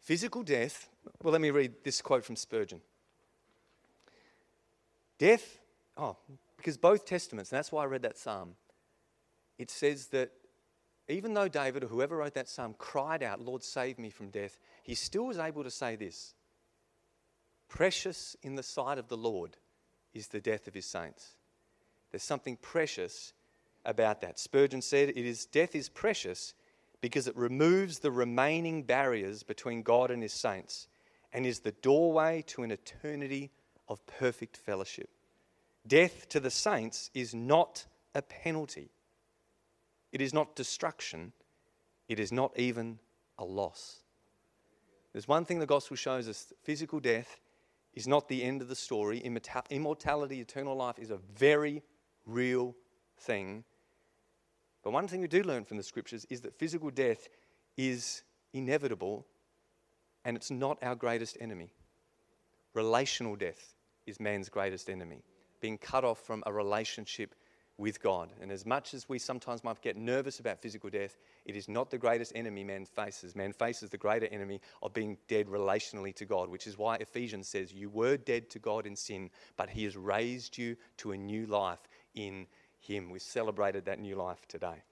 Physical 0.00 0.42
death, 0.42 0.88
well, 1.22 1.32
let 1.32 1.40
me 1.40 1.50
read 1.50 1.74
this 1.84 2.00
quote 2.00 2.24
from 2.24 2.34
Spurgeon. 2.34 2.80
Death, 5.18 5.58
oh, 5.96 6.16
because 6.56 6.76
both 6.76 7.04
testaments, 7.04 7.50
and 7.50 7.58
that's 7.58 7.72
why 7.72 7.82
I 7.82 7.86
read 7.86 8.02
that 8.02 8.18
psalm, 8.18 8.54
it 9.58 9.70
says 9.70 10.06
that 10.08 10.30
even 11.08 11.34
though 11.34 11.48
David 11.48 11.84
or 11.84 11.88
whoever 11.88 12.16
wrote 12.16 12.34
that 12.34 12.48
psalm 12.48 12.74
cried 12.78 13.22
out, 13.22 13.40
Lord, 13.40 13.62
save 13.62 13.98
me 13.98 14.10
from 14.10 14.30
death, 14.30 14.58
he 14.82 14.94
still 14.94 15.26
was 15.26 15.38
able 15.38 15.64
to 15.64 15.70
say 15.70 15.96
this 15.96 16.34
Precious 17.68 18.36
in 18.42 18.54
the 18.54 18.62
sight 18.62 18.98
of 18.98 19.08
the 19.08 19.16
Lord 19.16 19.56
is 20.14 20.28
the 20.28 20.40
death 20.40 20.68
of 20.68 20.74
his 20.74 20.86
saints. 20.86 21.34
There's 22.10 22.22
something 22.22 22.56
precious 22.56 23.32
about 23.84 24.20
that. 24.20 24.38
Spurgeon 24.38 24.82
said, 24.82 25.10
it 25.10 25.16
is, 25.16 25.46
Death 25.46 25.74
is 25.74 25.88
precious 25.88 26.54
because 27.00 27.26
it 27.26 27.36
removes 27.36 27.98
the 27.98 28.10
remaining 28.10 28.82
barriers 28.82 29.42
between 29.42 29.82
God 29.82 30.10
and 30.10 30.22
his 30.22 30.32
saints 30.32 30.88
and 31.32 31.44
is 31.44 31.60
the 31.60 31.72
doorway 31.72 32.42
to 32.48 32.62
an 32.62 32.70
eternity 32.70 33.50
of 33.88 34.04
perfect 34.06 34.56
fellowship. 34.56 35.10
Death 35.86 36.28
to 36.28 36.40
the 36.40 36.50
saints 36.50 37.10
is 37.14 37.34
not 37.34 37.86
a 38.14 38.22
penalty, 38.22 38.90
it 40.12 40.20
is 40.20 40.34
not 40.34 40.56
destruction, 40.56 41.32
it 42.08 42.18
is 42.18 42.32
not 42.32 42.58
even 42.58 42.98
a 43.38 43.44
loss. 43.44 44.00
There's 45.12 45.28
one 45.28 45.44
thing 45.44 45.58
the 45.58 45.66
gospel 45.66 45.96
shows 45.96 46.28
us 46.28 46.52
physical 46.62 47.00
death 47.00 47.40
is 47.94 48.06
not 48.06 48.28
the 48.28 48.42
end 48.42 48.62
of 48.62 48.68
the 48.68 48.76
story. 48.76 49.18
Immortality, 49.70 50.40
eternal 50.40 50.76
life 50.76 50.98
is 50.98 51.10
a 51.10 51.18
very 51.36 51.82
real 52.26 52.76
thing. 53.18 53.64
But 54.82 54.92
one 54.92 55.08
thing 55.08 55.20
we 55.20 55.28
do 55.28 55.42
learn 55.42 55.64
from 55.64 55.76
the 55.76 55.82
scriptures 55.82 56.26
is 56.30 56.42
that 56.42 56.58
physical 56.58 56.90
death 56.90 57.28
is 57.76 58.22
inevitable 58.52 59.26
and 60.24 60.36
it's 60.36 60.50
not 60.50 60.78
our 60.82 60.94
greatest 60.94 61.36
enemy. 61.40 61.72
Relational 62.74 63.34
death 63.34 63.74
is 64.08 64.18
man's 64.20 64.48
greatest 64.48 64.88
enemy. 64.88 65.22
being 65.60 65.76
cut 65.76 66.04
off 66.04 66.20
from 66.20 66.44
a 66.46 66.52
relationship 66.52 67.34
with 67.78 68.00
God. 68.00 68.32
And 68.40 68.52
as 68.52 68.66
much 68.66 68.94
as 68.94 69.08
we 69.08 69.18
sometimes 69.18 69.64
might 69.64 69.80
get 69.82 69.96
nervous 69.96 70.38
about 70.38 70.60
physical 70.60 70.88
death, 70.90 71.16
it 71.44 71.56
is 71.56 71.68
not 71.68 71.90
the 71.90 71.98
greatest 71.98 72.32
enemy 72.34 72.62
man 72.62 72.84
faces. 72.84 73.34
Man 73.34 73.52
faces 73.52 73.90
the 73.90 73.98
greater 73.98 74.26
enemy 74.26 74.60
of 74.82 74.92
being 74.92 75.16
dead 75.28 75.46
relationally 75.46 76.14
to 76.14 76.24
God, 76.24 76.48
which 76.48 76.66
is 76.66 76.78
why 76.78 76.96
Ephesians 76.96 77.48
says, 77.48 77.72
You 77.72 77.88
were 77.88 78.16
dead 78.16 78.50
to 78.50 78.58
God 78.58 78.86
in 78.86 78.94
sin, 78.94 79.30
but 79.56 79.70
He 79.70 79.84
has 79.84 79.96
raised 79.96 80.58
you 80.58 80.76
to 80.98 81.12
a 81.12 81.16
new 81.16 81.46
life 81.46 81.88
in 82.14 82.46
Him. 82.80 83.10
We 83.10 83.20
celebrated 83.20 83.84
that 83.86 84.00
new 84.00 84.16
life 84.16 84.46
today. 84.48 84.82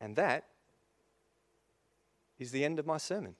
And 0.00 0.16
that 0.16 0.44
is 2.38 2.50
the 2.50 2.64
end 2.64 2.78
of 2.78 2.86
my 2.86 2.98
sermon. 2.98 3.36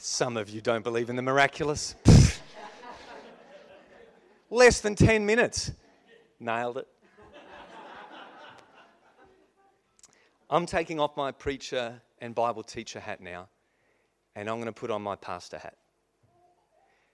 Some 0.00 0.36
of 0.36 0.48
you 0.48 0.60
don't 0.60 0.84
believe 0.84 1.10
in 1.10 1.16
the 1.16 1.22
miraculous. 1.22 1.96
Less 4.50 4.80
than 4.80 4.94
10 4.94 5.26
minutes. 5.26 5.72
Nailed 6.38 6.78
it. 6.78 6.88
I'm 10.48 10.66
taking 10.66 11.00
off 11.00 11.16
my 11.16 11.32
preacher 11.32 12.00
and 12.20 12.34
Bible 12.34 12.62
teacher 12.62 13.00
hat 13.00 13.20
now, 13.20 13.48
and 14.36 14.48
I'm 14.48 14.56
going 14.56 14.66
to 14.66 14.72
put 14.72 14.90
on 14.90 15.02
my 15.02 15.16
pastor 15.16 15.58
hat. 15.58 15.76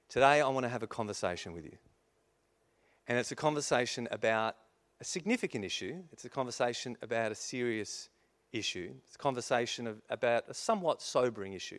Today, 0.09 0.43
I 0.43 0.49
want 0.49 0.65
to 0.65 0.69
have 0.71 0.83
a 0.83 0.87
conversation 0.87 1.55
with 1.55 1.65
you. 1.65 1.77
And 3.09 3.19
it's 3.19 3.33
a 3.33 3.37
conversation 3.37 4.07
about 4.11 4.57
a 5.01 5.05
significant 5.05 5.65
issue, 5.65 6.03
it's 6.13 6.27
a 6.27 6.29
conversation 6.29 6.97
about 7.03 7.33
a 7.33 7.35
serious 7.35 8.11
issue, 8.53 8.93
it's 9.05 9.17
a 9.17 9.19
conversation 9.19 9.87
of, 9.87 10.03
about 10.11 10.45
a 10.49 10.55
somewhat 10.55 11.03
sobering 11.03 11.55
issue, 11.55 11.79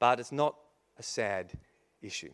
but 0.00 0.18
it's 0.18 0.32
not 0.32 0.56
a 0.98 1.02
sad 1.04 1.52
issue. 2.02 2.32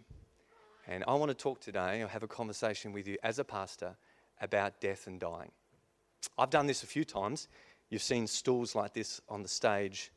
And 0.88 1.04
I 1.06 1.14
want 1.14 1.30
to 1.30 1.34
talk 1.34 1.60
today, 1.60 2.00
or 2.00 2.06
have 2.06 2.22
a 2.22 2.28
conversation 2.28 2.92
with 2.92 3.06
you 3.06 3.18
as 3.22 3.38
a 3.38 3.44
pastor 3.44 3.96
about 4.40 4.80
death 4.80 5.06
and 5.06 5.20
dying. 5.20 5.50
I've 6.38 6.50
done 6.50 6.66
this 6.66 6.82
a 6.82 6.86
few 6.86 7.04
times. 7.04 7.48
You've 7.90 8.02
seen 8.02 8.26
stools 8.26 8.74
like 8.74 8.94
this 8.94 9.20
on 9.28 9.42
the 9.42 9.48
stage 9.48 10.12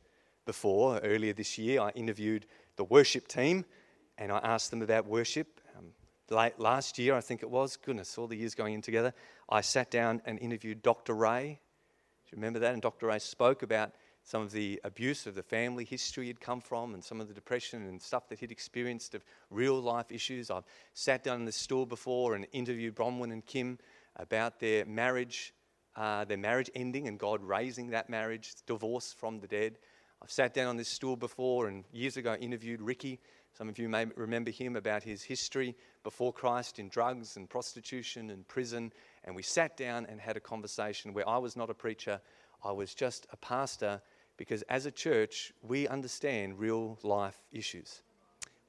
before. 0.46 0.98
Earlier 0.98 1.32
this 1.32 1.58
year, 1.58 1.80
I 1.80 1.90
interviewed 1.90 2.46
the 2.76 2.84
worship 2.84 3.28
team 3.28 3.64
and 4.16 4.30
I 4.30 4.38
asked 4.38 4.70
them 4.70 4.82
about 4.82 5.06
worship. 5.06 5.60
Um, 5.76 5.86
late 6.30 6.58
last 6.58 6.98
year, 6.98 7.14
I 7.14 7.20
think 7.20 7.42
it 7.42 7.50
was, 7.50 7.76
goodness, 7.76 8.16
all 8.16 8.26
the 8.26 8.36
years 8.36 8.54
going 8.54 8.74
in 8.74 8.82
together, 8.82 9.12
I 9.48 9.60
sat 9.60 9.90
down 9.90 10.22
and 10.24 10.38
interviewed 10.38 10.82
Dr. 10.82 11.14
Ray. 11.14 11.60
Do 12.26 12.30
you 12.30 12.36
remember 12.36 12.60
that? 12.60 12.74
And 12.74 12.82
Dr. 12.82 13.06
Ray 13.06 13.18
spoke 13.18 13.62
about 13.62 13.92
some 14.30 14.42
of 14.42 14.52
the 14.52 14.80
abuse 14.84 15.26
of 15.26 15.34
the 15.34 15.42
family 15.42 15.84
history 15.84 16.26
he'd 16.26 16.40
come 16.40 16.60
from 16.60 16.94
and 16.94 17.02
some 17.02 17.20
of 17.20 17.26
the 17.26 17.34
depression 17.34 17.82
and 17.88 18.00
stuff 18.00 18.28
that 18.28 18.38
he'd 18.38 18.52
experienced 18.52 19.12
of 19.16 19.24
real 19.50 19.80
life 19.80 20.12
issues. 20.12 20.52
I've 20.52 20.62
sat 20.94 21.24
down 21.24 21.40
in 21.40 21.46
the 21.46 21.50
store 21.50 21.84
before 21.84 22.36
and 22.36 22.46
interviewed 22.52 22.94
Bronwyn 22.94 23.32
and 23.32 23.44
Kim 23.44 23.76
about 24.14 24.60
their 24.60 24.84
marriage, 24.84 25.52
uh, 25.96 26.24
their 26.26 26.38
marriage 26.38 26.70
ending 26.76 27.08
and 27.08 27.18
God 27.18 27.42
raising 27.42 27.90
that 27.90 28.08
marriage, 28.08 28.54
divorce 28.66 29.12
from 29.12 29.40
the 29.40 29.48
dead. 29.48 29.78
I've 30.22 30.30
sat 30.30 30.54
down 30.54 30.68
on 30.68 30.76
this 30.76 30.88
stool 30.88 31.16
before 31.16 31.66
and 31.66 31.82
years 31.92 32.16
ago 32.16 32.36
interviewed 32.36 32.80
Ricky. 32.80 33.18
Some 33.58 33.68
of 33.68 33.80
you 33.80 33.88
may 33.88 34.04
remember 34.14 34.52
him 34.52 34.76
about 34.76 35.02
his 35.02 35.24
history 35.24 35.74
before 36.04 36.32
Christ 36.32 36.78
in 36.78 36.88
drugs 36.88 37.36
and 37.36 37.50
prostitution 37.50 38.30
and 38.30 38.46
prison. 38.46 38.92
And 39.24 39.34
we 39.34 39.42
sat 39.42 39.76
down 39.76 40.06
and 40.06 40.20
had 40.20 40.36
a 40.36 40.40
conversation 40.40 41.14
where 41.14 41.28
I 41.28 41.38
was 41.38 41.56
not 41.56 41.68
a 41.68 41.74
preacher, 41.74 42.20
I 42.62 42.70
was 42.70 42.94
just 42.94 43.26
a 43.32 43.36
pastor 43.36 44.00
because 44.40 44.62
as 44.70 44.86
a 44.86 44.90
church, 44.90 45.52
we 45.60 45.86
understand 45.86 46.58
real 46.58 46.98
life 47.02 47.38
issues. 47.52 48.00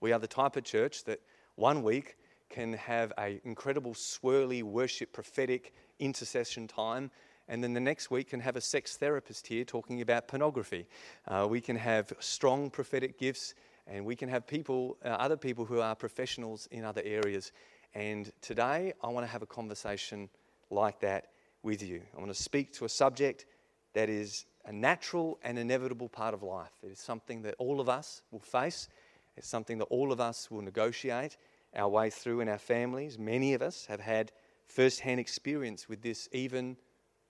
We 0.02 0.12
are 0.12 0.20
the 0.20 0.28
type 0.28 0.58
of 0.58 0.66
church 0.66 1.06
that 1.06 1.22
one 1.56 1.82
week 1.82 2.18
can 2.50 2.74
have 2.74 3.14
an 3.18 3.40
incredible 3.46 3.94
swirly 3.94 4.64
worship, 4.64 5.14
prophetic 5.14 5.74
intercession 5.98 6.68
time, 6.68 7.10
and 7.48 7.64
then 7.64 7.72
the 7.72 7.80
next 7.80 8.12
week 8.12 8.32
can 8.32 8.42
have 8.42 8.58
a 8.58 8.62
sex 8.62 8.98
therapist 8.98 9.48
here 9.48 9.64
talking 9.64 10.02
about 10.02 10.28
pornography. 10.28 10.88
Uh, 11.26 11.48
we 11.50 11.62
can 11.62 11.78
have 11.78 12.12
strong 12.20 12.70
prophetic 12.70 13.18
gifts, 13.18 13.54
and 13.88 14.06
we 14.06 14.18
can 14.18 14.28
have 14.28 14.46
people, 14.46 14.98
uh, 15.06 15.08
other 15.08 15.38
people 15.38 15.64
who 15.64 15.80
are 15.80 15.96
professionals 15.96 16.68
in 16.72 16.84
other 16.84 17.02
areas. 17.06 17.54
And 17.96 18.30
today, 18.42 18.92
I 19.02 19.08
want 19.08 19.26
to 19.26 19.32
have 19.32 19.42
a 19.42 19.48
conversation 19.48 20.28
like 20.70 21.00
that 21.00 21.28
with 21.64 21.82
you. 21.82 22.02
I 22.14 22.20
want 22.20 22.36
to 22.36 22.44
speak 22.44 22.74
to 22.74 22.84
a 22.84 22.90
subject 22.90 23.46
that 23.94 24.10
is 24.10 24.46
a 24.66 24.72
natural 24.72 25.40
and 25.44 25.58
inevitable 25.58 26.10
part 26.10 26.34
of 26.34 26.44
life. 26.44 26.72
It 26.84 26.92
is 26.92 27.00
something 27.00 27.42
that 27.44 27.56
all 27.58 27.80
of 27.80 27.90
us 27.90 28.22
will 28.32 28.40
face. 28.40 28.88
It's 29.38 29.48
something 29.48 29.78
that 29.80 29.86
all 29.86 30.12
of 30.12 30.20
us 30.20 30.52
will 30.52 30.62
negotiate 30.62 31.38
our 31.76 31.90
way 31.90 32.10
through 32.10 32.42
in 32.42 32.50
our 32.50 32.58
families. 32.58 33.18
Many 33.18 33.54
of 33.54 33.62
us 33.62 33.86
have 33.86 34.00
had 34.00 34.32
first 34.66 35.00
hand 35.00 35.20
experience 35.20 35.88
with 35.90 36.02
this 36.02 36.30
even 36.32 36.78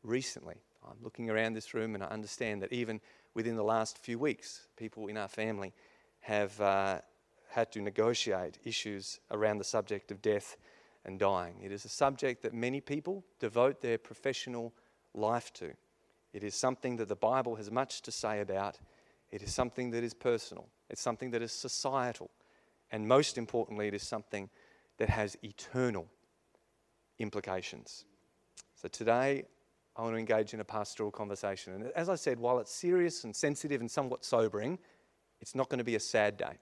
recently. 0.04 0.62
I'm 0.88 0.98
looking 1.04 1.30
around 1.30 1.54
this 1.54 1.74
room 1.74 1.96
and 1.96 2.04
I 2.04 2.08
understand 2.08 2.62
that 2.64 2.74
even 2.74 3.00
within 3.34 3.56
the 3.56 3.64
last 3.64 3.98
few 3.98 4.18
weeks, 4.18 4.68
people 4.78 5.08
in 5.08 5.18
our 5.18 5.28
family 5.28 5.74
have 6.22 6.60
uh, 6.60 7.02
had 7.50 7.72
to 7.74 7.82
negotiate 7.82 8.58
issues 8.64 9.20
around 9.30 9.58
the 9.58 9.64
subject 9.64 10.12
of 10.12 10.22
death 10.22 10.58
and 11.06 11.20
dying. 11.20 11.56
It 11.64 11.72
is 11.72 11.86
a 11.86 11.90
subject 11.90 12.42
that 12.44 12.54
many 12.54 12.82
people 12.82 13.24
devote 13.40 13.82
their 13.82 13.98
professional 13.98 14.74
life 15.14 15.52
to. 15.54 15.74
It 16.34 16.44
is 16.44 16.56
something 16.56 16.98
that 16.98 17.10
the 17.10 17.16
Bible 17.16 17.56
has 17.56 17.70
much 17.72 18.02
to 18.04 18.12
say 18.12 18.42
about. 18.42 18.80
It 19.32 19.42
is 19.42 19.54
something 19.54 19.92
that 19.92 20.04
is 20.04 20.14
personal. 20.14 20.68
It's 20.90 21.02
something 21.02 21.32
that 21.32 21.42
is 21.42 21.52
societal. 21.52 22.30
And 22.92 23.08
most 23.08 23.38
importantly, 23.38 23.88
it 23.88 23.94
is 23.94 24.04
something 24.04 24.50
that 24.98 25.10
has 25.10 25.38
eternal 25.44 26.08
implications. 27.20 28.06
So 28.76 28.88
today, 28.88 29.46
I 29.96 30.02
want 30.02 30.14
to 30.14 30.20
engage 30.20 30.54
in 30.54 30.60
a 30.60 30.66
pastoral 30.66 31.12
conversation. 31.12 31.74
And 31.74 31.92
as 31.96 32.10
I 32.10 32.16
said, 32.16 32.40
while 32.40 32.60
it's 32.60 32.74
serious 32.74 33.24
and 33.24 33.36
sensitive 33.36 33.82
and 33.82 33.92
somewhat 33.92 34.26
sobering, 34.26 34.80
it's 35.42 35.56
not 35.56 35.70
going 35.70 35.80
to 35.80 35.84
be 35.84 35.96
a 35.96 36.00
sad 36.00 36.38
day. 36.38 36.58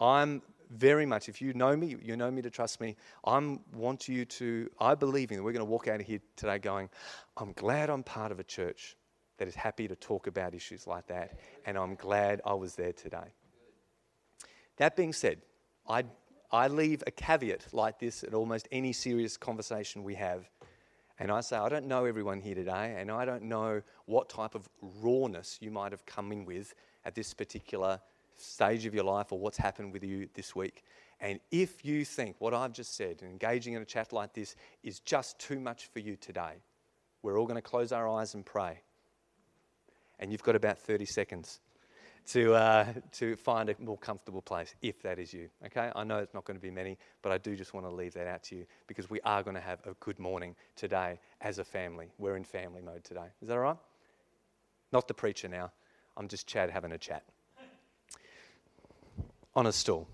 I'm 0.00 0.42
very 0.70 1.06
much, 1.06 1.28
if 1.28 1.40
you 1.40 1.52
know 1.54 1.76
me, 1.76 1.96
you 2.02 2.16
know 2.16 2.30
me 2.30 2.42
to 2.42 2.50
trust 2.50 2.80
me, 2.80 2.96
I 3.24 3.58
want 3.74 4.08
you 4.08 4.24
to, 4.24 4.68
I 4.80 4.94
believe 4.94 5.30
in, 5.30 5.38
that 5.38 5.42
we're 5.42 5.52
going 5.52 5.64
to 5.64 5.70
walk 5.70 5.88
out 5.88 6.00
of 6.00 6.06
here 6.06 6.20
today 6.36 6.58
going, 6.58 6.88
I'm 7.36 7.52
glad 7.52 7.90
I'm 7.90 8.02
part 8.02 8.32
of 8.32 8.40
a 8.40 8.44
church 8.44 8.96
that 9.38 9.48
is 9.48 9.54
happy 9.54 9.86
to 9.88 9.96
talk 9.96 10.26
about 10.26 10.54
issues 10.54 10.86
like 10.86 11.06
that, 11.08 11.38
and 11.66 11.76
I'm 11.76 11.94
glad 11.94 12.40
I 12.44 12.54
was 12.54 12.74
there 12.74 12.92
today. 12.92 13.32
That 14.76 14.96
being 14.96 15.12
said, 15.12 15.42
I, 15.88 16.04
I 16.50 16.68
leave 16.68 17.02
a 17.06 17.10
caveat 17.10 17.66
like 17.72 17.98
this 17.98 18.24
at 18.24 18.34
almost 18.34 18.68
any 18.72 18.92
serious 18.92 19.36
conversation 19.36 20.04
we 20.04 20.14
have. 20.14 20.48
And 21.18 21.30
I 21.30 21.40
say, 21.40 21.56
I 21.56 21.70
don't 21.70 21.86
know 21.86 22.04
everyone 22.04 22.40
here 22.40 22.54
today, 22.54 22.94
and 22.98 23.10
I 23.10 23.24
don't 23.24 23.44
know 23.44 23.80
what 24.04 24.28
type 24.28 24.54
of 24.54 24.68
rawness 24.80 25.58
you 25.62 25.70
might 25.70 25.92
have 25.92 26.04
come 26.04 26.30
in 26.30 26.44
with 26.44 26.74
at 27.06 27.14
this 27.14 27.32
particular 27.32 28.00
stage 28.40 28.86
of 28.86 28.94
your 28.94 29.04
life 29.04 29.32
or 29.32 29.38
what's 29.38 29.58
happened 29.58 29.92
with 29.92 30.04
you 30.04 30.28
this 30.34 30.54
week. 30.54 30.84
And 31.20 31.40
if 31.50 31.84
you 31.84 32.04
think 32.04 32.36
what 32.38 32.52
I've 32.52 32.72
just 32.72 32.94
said, 32.94 33.22
engaging 33.22 33.74
in 33.74 33.82
a 33.82 33.86
chat 33.86 34.12
like 34.12 34.34
this, 34.34 34.54
is 34.82 35.00
just 35.00 35.38
too 35.38 35.58
much 35.58 35.86
for 35.86 35.98
you 35.98 36.16
today, 36.16 36.62
we're 37.22 37.38
all 37.38 37.46
going 37.46 37.56
to 37.56 37.62
close 37.62 37.92
our 37.92 38.08
eyes 38.08 38.34
and 38.34 38.44
pray. 38.44 38.80
And 40.18 40.30
you've 40.30 40.42
got 40.42 40.56
about 40.56 40.78
30 40.78 41.06
seconds 41.06 41.60
to, 42.28 42.54
uh, 42.54 42.86
to 43.12 43.36
find 43.36 43.70
a 43.70 43.76
more 43.78 43.98
comfortable 43.98 44.42
place, 44.42 44.74
if 44.82 45.02
that 45.02 45.18
is 45.18 45.32
you. 45.32 45.48
Okay? 45.64 45.90
I 45.94 46.04
know 46.04 46.18
it's 46.18 46.34
not 46.34 46.44
going 46.44 46.56
to 46.56 46.62
be 46.62 46.70
many, 46.70 46.98
but 47.22 47.32
I 47.32 47.38
do 47.38 47.56
just 47.56 47.72
want 47.72 47.86
to 47.86 47.94
leave 47.94 48.14
that 48.14 48.26
out 48.26 48.42
to 48.44 48.56
you 48.56 48.66
because 48.86 49.08
we 49.08 49.20
are 49.22 49.42
going 49.42 49.54
to 49.54 49.60
have 49.60 49.80
a 49.86 49.94
good 50.00 50.18
morning 50.18 50.54
today 50.74 51.18
as 51.40 51.58
a 51.58 51.64
family. 51.64 52.10
We're 52.18 52.36
in 52.36 52.44
family 52.44 52.82
mode 52.82 53.04
today. 53.04 53.28
Is 53.40 53.48
that 53.48 53.54
all 53.54 53.60
right? 53.60 53.76
Not 54.92 55.08
the 55.08 55.14
preacher 55.14 55.48
now. 55.48 55.72
I'm 56.16 56.28
just 56.28 56.46
Chad 56.46 56.70
having 56.70 56.92
a 56.92 56.98
chat 56.98 57.24
on 59.56 59.66
a 59.66 59.72
stool. 59.72 60.06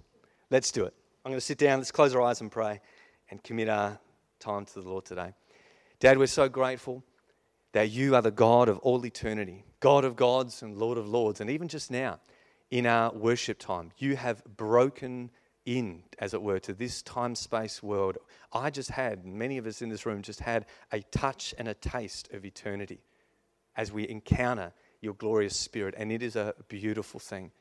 Let's 0.50 0.70
do 0.70 0.84
it. 0.84 0.94
I'm 1.24 1.32
going 1.32 1.40
to 1.40 1.44
sit 1.44 1.58
down, 1.58 1.78
let's 1.78 1.90
close 1.90 2.14
our 2.14 2.22
eyes 2.22 2.40
and 2.40 2.50
pray 2.50 2.80
and 3.30 3.42
commit 3.42 3.68
our 3.68 3.98
time 4.38 4.64
to 4.64 4.74
the 4.80 4.88
Lord 4.88 5.04
today. 5.04 5.34
Dad, 6.00 6.16
we're 6.16 6.26
so 6.26 6.48
grateful 6.48 7.04
that 7.72 7.90
you 7.90 8.14
are 8.14 8.22
the 8.22 8.30
God 8.30 8.68
of 8.68 8.78
all 8.78 9.04
eternity, 9.04 9.64
God 9.80 10.04
of 10.04 10.16
gods 10.16 10.62
and 10.62 10.78
Lord 10.78 10.98
of 10.98 11.08
lords. 11.08 11.40
And 11.40 11.50
even 11.50 11.68
just 11.68 11.90
now, 11.90 12.20
in 12.70 12.86
our 12.86 13.12
worship 13.12 13.58
time, 13.58 13.90
you 13.98 14.16
have 14.16 14.42
broken 14.44 15.30
in, 15.64 16.02
as 16.18 16.34
it 16.34 16.42
were, 16.42 16.58
to 16.60 16.72
this 16.72 17.02
time 17.02 17.34
space 17.34 17.82
world. 17.82 18.18
I 18.52 18.70
just 18.70 18.90
had, 18.90 19.24
many 19.24 19.58
of 19.58 19.66
us 19.66 19.82
in 19.82 19.88
this 19.88 20.06
room 20.06 20.22
just 20.22 20.40
had 20.40 20.66
a 20.90 21.00
touch 21.00 21.54
and 21.58 21.68
a 21.68 21.74
taste 21.74 22.32
of 22.32 22.44
eternity 22.44 23.00
as 23.76 23.92
we 23.92 24.08
encounter 24.08 24.72
your 25.00 25.14
glorious 25.14 25.56
spirit. 25.56 25.94
And 25.96 26.12
it 26.12 26.22
is 26.22 26.36
a 26.36 26.54
beautiful 26.68 27.20
thing. 27.20 27.52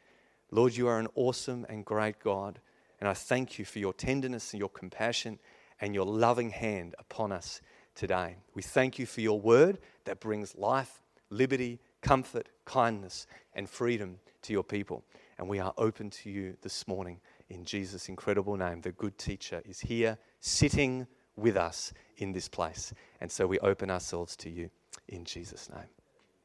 Lord, 0.52 0.76
you 0.76 0.88
are 0.88 1.00
an 1.00 1.08
awesome 1.16 1.66
and 1.70 1.86
great 1.86 2.20
God. 2.20 2.60
And 3.00 3.08
I 3.08 3.14
thank 3.14 3.58
you 3.58 3.66
for 3.66 3.80
your 3.80 3.94
tenderness 3.94 4.52
and 4.54 4.60
your 4.60 4.70
compassion 4.70 5.40
and 5.80 5.96
your 5.96 6.06
loving 6.06 6.50
hand 6.52 6.94
upon 7.00 7.32
us 7.32 7.62
today. 7.96 8.36
We 8.54 8.62
thank 8.62 9.00
you 9.00 9.06
for 9.06 9.22
your 9.22 9.40
word 9.40 9.80
that 10.06 10.20
brings 10.20 10.56
life, 10.56 11.02
liberty, 11.30 11.80
comfort, 12.02 12.50
kindness, 12.66 13.28
and 13.54 13.70
freedom 13.70 14.20
to 14.44 14.54
your 14.54 14.64
people. 14.64 15.04
And 15.38 15.48
we 15.48 15.60
are 15.60 15.74
open 15.78 16.10
to 16.12 16.30
you 16.30 16.56
this 16.62 16.88
morning 16.88 17.20
in 17.50 17.64
Jesus' 17.64 18.10
incredible 18.10 18.56
name. 18.58 18.82
The 18.82 18.92
good 18.92 19.18
teacher 19.18 19.62
is 19.66 19.80
here, 19.80 20.18
sitting 20.40 21.08
with 21.36 21.58
us 21.58 21.94
in 22.18 22.34
this 22.34 22.48
place. 22.48 22.94
And 23.20 23.32
so 23.32 23.48
we 23.48 23.58
open 23.60 23.90
ourselves 23.90 24.36
to 24.38 24.50
you 24.50 24.70
in 25.08 25.26
Jesus' 25.26 25.70
name. 25.70 25.90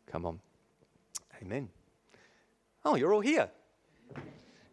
Come 0.07 0.25
on. 0.25 0.41
Amen. 1.43 1.69
Oh, 2.85 2.95
you're 2.95 3.13
all 3.13 3.21
here. 3.21 3.51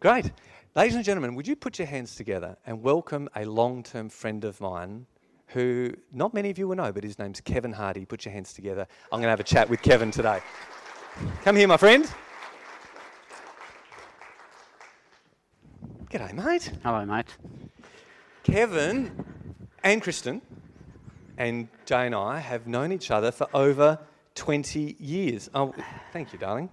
Great. 0.00 0.30
Ladies 0.74 0.96
and 0.96 1.04
gentlemen, 1.04 1.34
would 1.34 1.46
you 1.46 1.56
put 1.56 1.78
your 1.78 1.86
hands 1.86 2.16
together 2.16 2.56
and 2.66 2.82
welcome 2.82 3.28
a 3.36 3.44
long 3.44 3.82
term 3.82 4.08
friend 4.08 4.44
of 4.44 4.60
mine 4.60 5.06
who 5.48 5.94
not 6.12 6.34
many 6.34 6.50
of 6.50 6.58
you 6.58 6.68
will 6.68 6.76
know, 6.76 6.92
but 6.92 7.04
his 7.04 7.18
name's 7.18 7.40
Kevin 7.40 7.72
Hardy. 7.72 8.04
Put 8.04 8.24
your 8.24 8.34
hands 8.34 8.52
together. 8.52 8.86
I'm 9.12 9.18
going 9.18 9.24
to 9.24 9.30
have 9.30 9.40
a 9.40 9.44
chat 9.44 9.70
with 9.70 9.82
Kevin 9.82 10.10
today. 10.10 10.40
Come 11.42 11.56
here, 11.56 11.68
my 11.68 11.76
friend. 11.76 12.10
G'day, 16.10 16.32
mate. 16.32 16.72
Hello, 16.82 17.04
mate. 17.04 17.36
Kevin 18.42 19.24
and 19.82 20.02
Kristen 20.02 20.42
and 21.38 21.68
Jay 21.86 22.06
and 22.06 22.14
I 22.14 22.40
have 22.40 22.66
known 22.66 22.92
each 22.92 23.10
other 23.10 23.30
for 23.30 23.46
over 23.54 23.98
20 24.34 24.96
years. 24.98 25.48
Oh, 25.54 25.74
thank 26.12 26.32
you, 26.32 26.38
darling. 26.38 26.68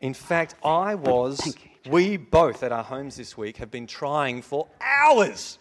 In 0.00 0.14
fact, 0.14 0.54
I 0.62 0.94
was, 0.94 1.56
we 1.90 2.16
both 2.16 2.62
at 2.62 2.70
our 2.70 2.84
homes 2.84 3.16
this 3.16 3.36
week 3.36 3.56
have 3.56 3.70
been 3.70 3.88
trying 3.88 4.42
for 4.42 4.68
hours, 4.80 5.58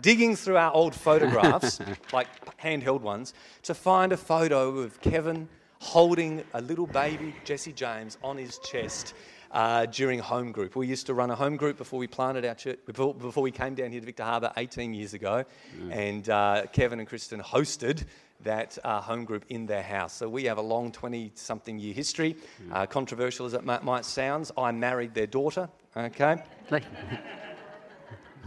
digging 0.00 0.36
through 0.36 0.58
our 0.58 0.72
old 0.72 0.94
photographs, 0.94 1.80
like 2.12 2.28
handheld 2.58 3.00
ones, 3.00 3.34
to 3.64 3.74
find 3.74 4.12
a 4.12 4.16
photo 4.16 4.78
of 4.78 5.00
Kevin 5.00 5.48
holding 5.80 6.44
a 6.54 6.60
little 6.60 6.86
baby, 6.86 7.34
Jesse 7.44 7.72
James, 7.72 8.16
on 8.22 8.36
his 8.36 8.58
chest. 8.58 9.14
Uh, 9.50 9.84
during 9.86 10.20
home 10.20 10.52
group, 10.52 10.76
we 10.76 10.86
used 10.86 11.06
to 11.06 11.14
run 11.14 11.28
a 11.28 11.34
home 11.34 11.56
group 11.56 11.76
before 11.76 11.98
we 11.98 12.06
planted 12.06 12.44
our 12.44 12.54
church. 12.54 12.78
Before, 12.86 13.12
before 13.12 13.42
we 13.42 13.50
came 13.50 13.74
down 13.74 13.90
here 13.90 13.98
to 13.98 14.06
Victor 14.06 14.22
Harbor 14.22 14.52
18 14.56 14.94
years 14.94 15.12
ago, 15.12 15.44
and 15.90 16.28
uh, 16.30 16.66
Kevin 16.72 17.00
and 17.00 17.08
Kristen 17.08 17.40
hosted 17.40 18.04
that 18.44 18.78
uh, 18.84 19.00
home 19.00 19.24
group 19.24 19.44
in 19.48 19.66
their 19.66 19.82
house. 19.82 20.12
So 20.14 20.28
we 20.28 20.44
have 20.44 20.58
a 20.58 20.62
long 20.62 20.92
20 20.92 21.32
something 21.34 21.78
year 21.78 21.94
history. 21.94 22.36
Uh, 22.72 22.86
controversial 22.86 23.46
as 23.46 23.54
it 23.54 23.64
might, 23.64 23.84
might 23.84 24.04
sound, 24.04 24.50
I 24.56 24.72
married 24.72 25.14
their 25.14 25.26
daughter, 25.26 25.68
okay? 25.96 26.42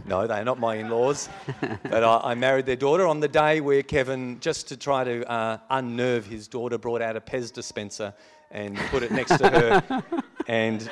No, 0.06 0.26
they're 0.26 0.44
not 0.44 0.60
my 0.60 0.74
in 0.76 0.90
laws. 0.90 1.30
but 1.60 2.04
I, 2.04 2.20
I 2.22 2.34
married 2.34 2.66
their 2.66 2.76
daughter 2.76 3.06
on 3.06 3.20
the 3.20 3.28
day 3.28 3.60
where 3.62 3.82
Kevin, 3.82 4.38
just 4.38 4.68
to 4.68 4.76
try 4.76 5.02
to 5.02 5.30
uh, 5.30 5.58
unnerve 5.70 6.26
his 6.26 6.46
daughter, 6.46 6.76
brought 6.76 7.00
out 7.00 7.16
a 7.16 7.20
Pez 7.20 7.50
dispenser 7.50 8.12
and 8.50 8.76
put 8.90 9.02
it 9.02 9.12
next 9.12 9.38
to 9.38 9.48
her. 9.48 10.04
and 10.46 10.90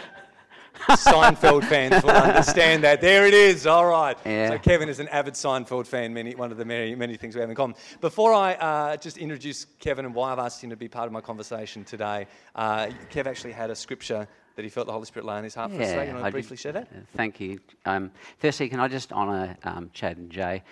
Seinfeld 0.91 1.65
fans 1.65 2.03
will 2.03 2.11
understand 2.11 2.85
that. 2.85 3.01
There 3.01 3.27
it 3.27 3.35
is. 3.35 3.67
All 3.67 3.87
right. 3.87 4.17
Yeah. 4.25 4.51
So 4.51 4.59
Kevin 4.59 4.89
is 4.89 5.01
an 5.01 5.09
avid 5.09 5.35
Seinfeld 5.35 5.87
fan. 5.87 6.12
Many 6.12 6.35
one 6.35 6.51
of 6.51 6.59
the 6.59 6.65
many 6.65 6.95
many 6.95 7.17
things 7.17 7.35
we 7.35 7.41
have 7.41 7.51
in 7.51 7.57
common. 7.57 7.77
Before 8.01 8.33
I 8.33 8.55
uh, 8.55 8.97
just 8.97 9.19
introduce 9.19 9.67
Kevin 9.79 10.05
and 10.05 10.15
why 10.15 10.33
I've 10.33 10.39
asked 10.39 10.62
him 10.62 10.71
to 10.71 10.77
be 10.77 10.89
part 10.89 11.07
of 11.07 11.12
my 11.12 11.21
conversation 11.21 11.85
today, 11.85 12.27
uh, 12.55 12.89
Kev 13.11 13.27
actually 13.27 13.53
had 13.53 13.71
a 13.71 13.77
scripture 13.77 14.27
that 14.57 14.62
he 14.62 14.69
felt 14.69 14.87
the 14.87 14.93
Holy 14.93 15.07
Spirit 15.07 15.27
lay 15.27 15.35
on 15.35 15.45
his 15.45 15.55
heart 15.55 15.71
for 15.71 15.81
us 15.81 15.89
today. 15.89 16.11
You 16.11 16.19
I 16.19 16.31
briefly 16.31 16.57
share 16.57 16.73
that? 16.73 16.89
Thank 17.17 17.41
you. 17.41 17.59
Um, 17.87 18.11
firstly, 18.39 18.69
can 18.69 18.81
I 18.81 18.89
just 18.89 19.12
honour 19.12 19.57
um, 19.65 19.91
Chad 19.95 20.19
and 20.19 20.31
Jay? 20.31 20.62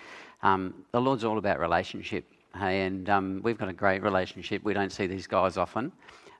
Um, 0.43 0.85
the 0.91 1.01
Lord's 1.01 1.23
all 1.23 1.37
about 1.37 1.59
relationship, 1.59 2.25
hey, 2.55 2.81
and 2.85 3.09
um, 3.09 3.41
we've 3.43 3.57
got 3.57 3.69
a 3.69 3.73
great 3.73 4.01
relationship. 4.03 4.63
We 4.63 4.73
don't 4.73 4.91
see 4.91 5.07
these 5.07 5.27
guys 5.27 5.57
often, 5.57 5.91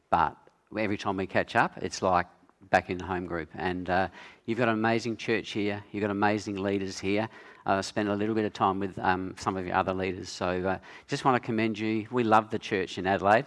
but 0.10 0.36
every 0.78 0.98
time 0.98 1.18
we 1.18 1.28
catch 1.28 1.56
up, 1.56 1.78
it's 1.78 2.02
like 2.02 2.28
back 2.72 2.90
in 2.90 2.98
the 2.98 3.04
home 3.04 3.26
group. 3.26 3.50
And 3.56 3.90
uh, 3.90 4.08
you've 4.46 4.58
got 4.58 4.70
an 4.70 4.74
amazing 4.74 5.18
church 5.18 5.52
here. 5.52 5.84
You've 5.92 6.02
got 6.02 6.10
amazing 6.10 6.56
leaders 6.56 6.98
here. 6.98 7.30
I 7.66 7.82
spent 7.82 8.10
a 8.10 8.16
little 8.16 8.34
bit 8.34 8.46
of 8.46 8.54
time 8.54 8.80
with 8.80 8.98
um, 8.98 9.36
some 9.38 9.56
of 9.56 9.68
your 9.68 9.76
other 9.76 9.94
leaders, 9.94 10.30
so 10.30 10.48
uh, 10.48 10.80
just 11.08 11.26
want 11.26 11.36
to 11.36 11.46
commend 11.46 11.78
you. 11.78 12.08
We 12.10 12.24
love 12.24 12.50
the 12.50 12.58
church 12.58 12.98
in 12.98 13.06
Adelaide. 13.06 13.46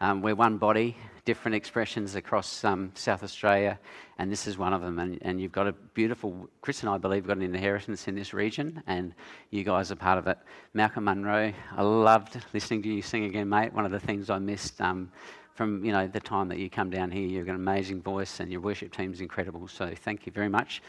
Um, 0.00 0.22
we're 0.22 0.36
one 0.36 0.56
body, 0.56 0.96
different 1.24 1.56
expressions 1.56 2.14
across 2.14 2.62
um, 2.64 2.92
South 2.94 3.24
Australia, 3.24 3.76
and 4.18 4.30
this 4.30 4.46
is 4.46 4.56
one 4.56 4.72
of 4.72 4.82
them. 4.82 5.00
And, 5.00 5.18
and 5.22 5.40
you've 5.40 5.50
got 5.50 5.66
a 5.66 5.72
beautiful, 5.72 6.48
Chris 6.60 6.82
and 6.82 6.90
I 6.90 6.98
believe, 6.98 7.26
got 7.26 7.38
an 7.38 7.42
inheritance 7.42 8.06
in 8.06 8.14
this 8.14 8.32
region, 8.32 8.82
and 8.86 9.14
you 9.50 9.64
guys 9.64 9.90
are 9.90 9.96
part 9.96 10.18
of 10.18 10.28
it. 10.28 10.38
Malcolm 10.74 11.04
Munro, 11.04 11.52
I 11.76 11.82
loved 11.82 12.38
listening 12.52 12.82
to 12.82 12.88
you 12.88 13.02
sing 13.02 13.24
again, 13.24 13.48
mate. 13.48 13.72
One 13.72 13.84
of 13.84 13.90
the 13.90 13.98
things 14.00 14.30
I 14.30 14.38
missed 14.38 14.80
um, 14.80 15.10
from 15.56 15.84
you 15.84 15.90
know 15.90 16.06
the 16.06 16.20
time 16.20 16.48
that 16.48 16.58
you 16.58 16.70
come 16.70 16.90
down 16.90 17.10
here, 17.10 17.26
you've 17.26 17.46
got 17.46 17.54
an 17.54 17.60
amazing 17.60 18.02
voice, 18.02 18.40
and 18.40 18.52
your 18.52 18.60
worship 18.60 18.94
team's 18.94 19.20
incredible. 19.20 19.66
So 19.66 19.92
thank 20.04 20.26
you 20.26 20.32
very 20.32 20.48
much. 20.48 20.82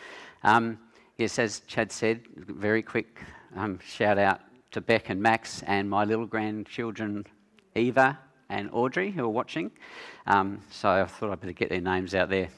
Um, 0.44 0.78
yes, 1.18 1.40
as 1.40 1.62
Chad 1.62 1.92
said, 1.92 2.22
very 2.36 2.84
quick 2.84 3.22
um, 3.56 3.80
shout 3.80 4.18
out 4.18 4.42
to 4.72 4.82
Beck 4.82 5.10
and 5.10 5.22
Max 5.22 5.64
and 5.64 5.90
my 5.90 6.04
little 6.04 6.26
grandchildren, 6.26 7.26
Eva 7.76 8.20
and 8.50 8.70
Audrey, 8.72 9.12
who 9.12 9.24
are 9.24 9.30
watching. 9.30 9.72
Um, 10.28 10.62
so 10.70 10.90
I 10.90 11.06
thought 11.06 11.32
I'd 11.32 11.40
better 11.40 11.54
get 11.54 11.70
their 11.70 11.82
names 11.82 12.14
out 12.14 12.30
there. 12.30 12.50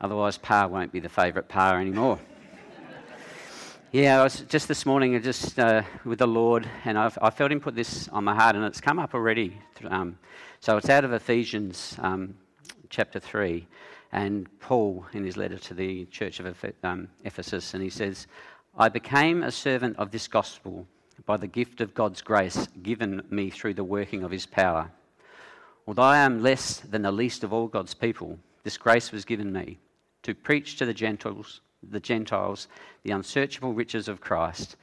Otherwise, 0.00 0.38
Pa 0.38 0.66
won't 0.66 0.92
be 0.92 1.00
the 1.00 1.08
favourite 1.08 1.48
Pa 1.48 1.74
anymore. 1.74 2.18
Yeah, 3.90 4.20
I 4.20 4.24
was 4.24 4.40
just 4.40 4.68
this 4.68 4.84
morning, 4.84 5.18
just 5.22 5.58
uh, 5.58 5.80
with 6.04 6.18
the 6.18 6.26
Lord, 6.26 6.68
and 6.84 6.98
I've, 6.98 7.16
I 7.22 7.30
felt 7.30 7.50
Him 7.50 7.58
put 7.58 7.74
this 7.74 8.06
on 8.08 8.22
my 8.22 8.34
heart, 8.34 8.54
and 8.54 8.62
it's 8.66 8.82
come 8.82 8.98
up 8.98 9.14
already. 9.14 9.56
Um, 9.88 10.18
so 10.60 10.76
it's 10.76 10.90
out 10.90 11.06
of 11.06 11.14
Ephesians 11.14 11.96
um, 12.00 12.34
chapter 12.90 13.18
3, 13.18 13.66
and 14.12 14.46
Paul, 14.60 15.06
in 15.14 15.24
his 15.24 15.38
letter 15.38 15.56
to 15.56 15.72
the 15.72 16.04
church 16.06 16.38
of 16.38 16.64
um, 16.82 17.08
Ephesus, 17.24 17.72
and 17.72 17.82
he 17.82 17.88
says, 17.88 18.26
I 18.76 18.90
became 18.90 19.42
a 19.42 19.50
servant 19.50 19.96
of 19.96 20.10
this 20.10 20.28
gospel 20.28 20.86
by 21.24 21.38
the 21.38 21.46
gift 21.46 21.80
of 21.80 21.94
God's 21.94 22.20
grace 22.20 22.68
given 22.82 23.22
me 23.30 23.48
through 23.48 23.72
the 23.72 23.84
working 23.84 24.22
of 24.22 24.30
His 24.30 24.44
power. 24.44 24.90
Although 25.86 26.02
I 26.02 26.18
am 26.18 26.42
less 26.42 26.80
than 26.80 27.00
the 27.00 27.10
least 27.10 27.42
of 27.42 27.54
all 27.54 27.68
God's 27.68 27.94
people, 27.94 28.38
this 28.64 28.76
grace 28.76 29.12
was 29.12 29.24
given 29.24 29.50
me 29.50 29.78
to 30.24 30.34
preach 30.34 30.76
to 30.76 30.84
the 30.84 30.92
Gentiles, 30.92 31.62
the 31.82 32.00
Gentiles 32.00 32.68
the 33.02 33.12
unsearchable 33.12 33.72
riches 33.72 34.08
of 34.08 34.20
Christ, 34.20 34.76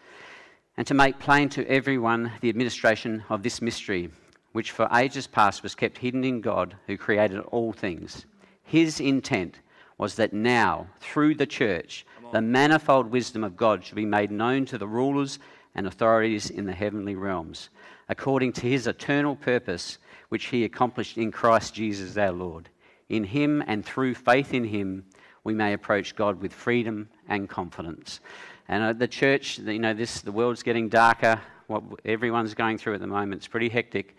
and 0.78 0.86
to 0.88 0.94
make 0.94 1.20
plain 1.20 1.50
to 1.50 1.68
everyone 1.70 2.32
the 2.42 2.50
administration 2.50 3.24
of 3.30 3.44
this 3.44 3.62
mystery, 3.62 4.10
which 4.52 4.72
for 4.72 4.90
ages 4.94 5.28
past 5.28 5.64
was 5.64 5.76
kept 5.76 5.98
hidden 5.98 6.24
in 6.24 6.42
God 6.42 6.76
who 6.88 6.98
created 6.98 7.40
all 7.40 7.74
things. 7.74 8.26
His 8.64 9.00
intent 9.00 9.60
was 9.98 10.16
that 10.16 10.34
now, 10.34 10.88
through 11.00 11.36
the 11.36 11.46
church, 11.46 12.06
the 12.32 12.42
manifold 12.42 13.12
wisdom 13.12 13.44
of 13.44 13.56
God 13.56 13.84
should 13.84 13.96
be 13.96 14.06
made 14.06 14.32
known 14.32 14.66
to 14.66 14.78
the 14.78 14.88
rulers 14.88 15.40
and 15.76 15.88
authorities 15.88 16.50
in 16.50 16.66
the 16.66 16.74
heavenly 16.74 17.16
realms, 17.16 17.70
according 18.10 18.54
to 18.54 18.68
his 18.68 18.88
eternal 18.88 19.36
purpose, 19.36 19.98
which 20.30 20.46
he 20.46 20.64
accomplished 20.64 21.18
in 21.18 21.32
Christ 21.32 21.74
Jesus 21.74 22.18
our 22.18 22.32
Lord. 22.32 22.70
In 23.08 23.24
him 23.24 23.64
and 23.68 23.86
through 23.86 24.16
faith 24.16 24.54
in 24.54 24.66
him, 24.66 25.06
we 25.46 25.54
may 25.54 25.72
approach 25.72 26.16
God 26.16 26.42
with 26.42 26.52
freedom 26.52 27.08
and 27.30 27.48
confidence. 27.48 28.20
And 28.68 28.84
uh, 28.84 28.94
the 28.94 29.08
church, 29.08 29.60
you 29.60 29.80
know, 29.80 29.94
this 29.94 30.20
the 30.20 30.32
world's 30.34 30.64
getting 30.64 30.90
darker. 30.90 31.40
What 31.68 31.84
everyone's 32.04 32.54
going 32.54 32.78
through 32.78 32.96
at 32.96 33.00
the 33.00 33.08
moment, 33.08 33.40
it's 33.40 33.48
pretty 33.48 33.70
hectic, 33.70 34.18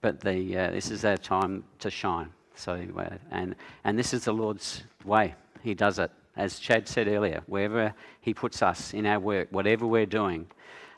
but 0.00 0.20
the, 0.20 0.58
uh, 0.58 0.70
this 0.70 0.90
is 0.90 1.04
our 1.04 1.16
time 1.16 1.64
to 1.78 1.90
shine. 1.90 2.28
So, 2.54 2.74
uh, 2.74 3.08
and 3.30 3.56
and 3.84 3.98
this 3.98 4.12
is 4.12 4.24
the 4.24 4.32
Lord's 4.32 4.82
way. 5.04 5.34
He 5.62 5.74
does 5.74 5.98
it, 5.98 6.10
as 6.36 6.58
Chad 6.58 6.86
said 6.86 7.08
earlier. 7.08 7.42
Wherever 7.46 7.94
He 8.20 8.34
puts 8.34 8.60
us 8.62 8.92
in 8.92 9.06
our 9.06 9.18
work, 9.18 9.48
whatever 9.50 9.86
we're 9.86 10.06
doing, 10.06 10.46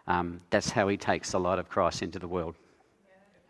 um, 0.06 0.40
that's 0.50 0.70
how 0.70 0.88
He 0.88 0.96
takes 0.96 1.32
the 1.32 1.40
light 1.40 1.58
of 1.58 1.68
Christ 1.68 2.02
into 2.02 2.18
the 2.18 2.28
world. 2.28 2.56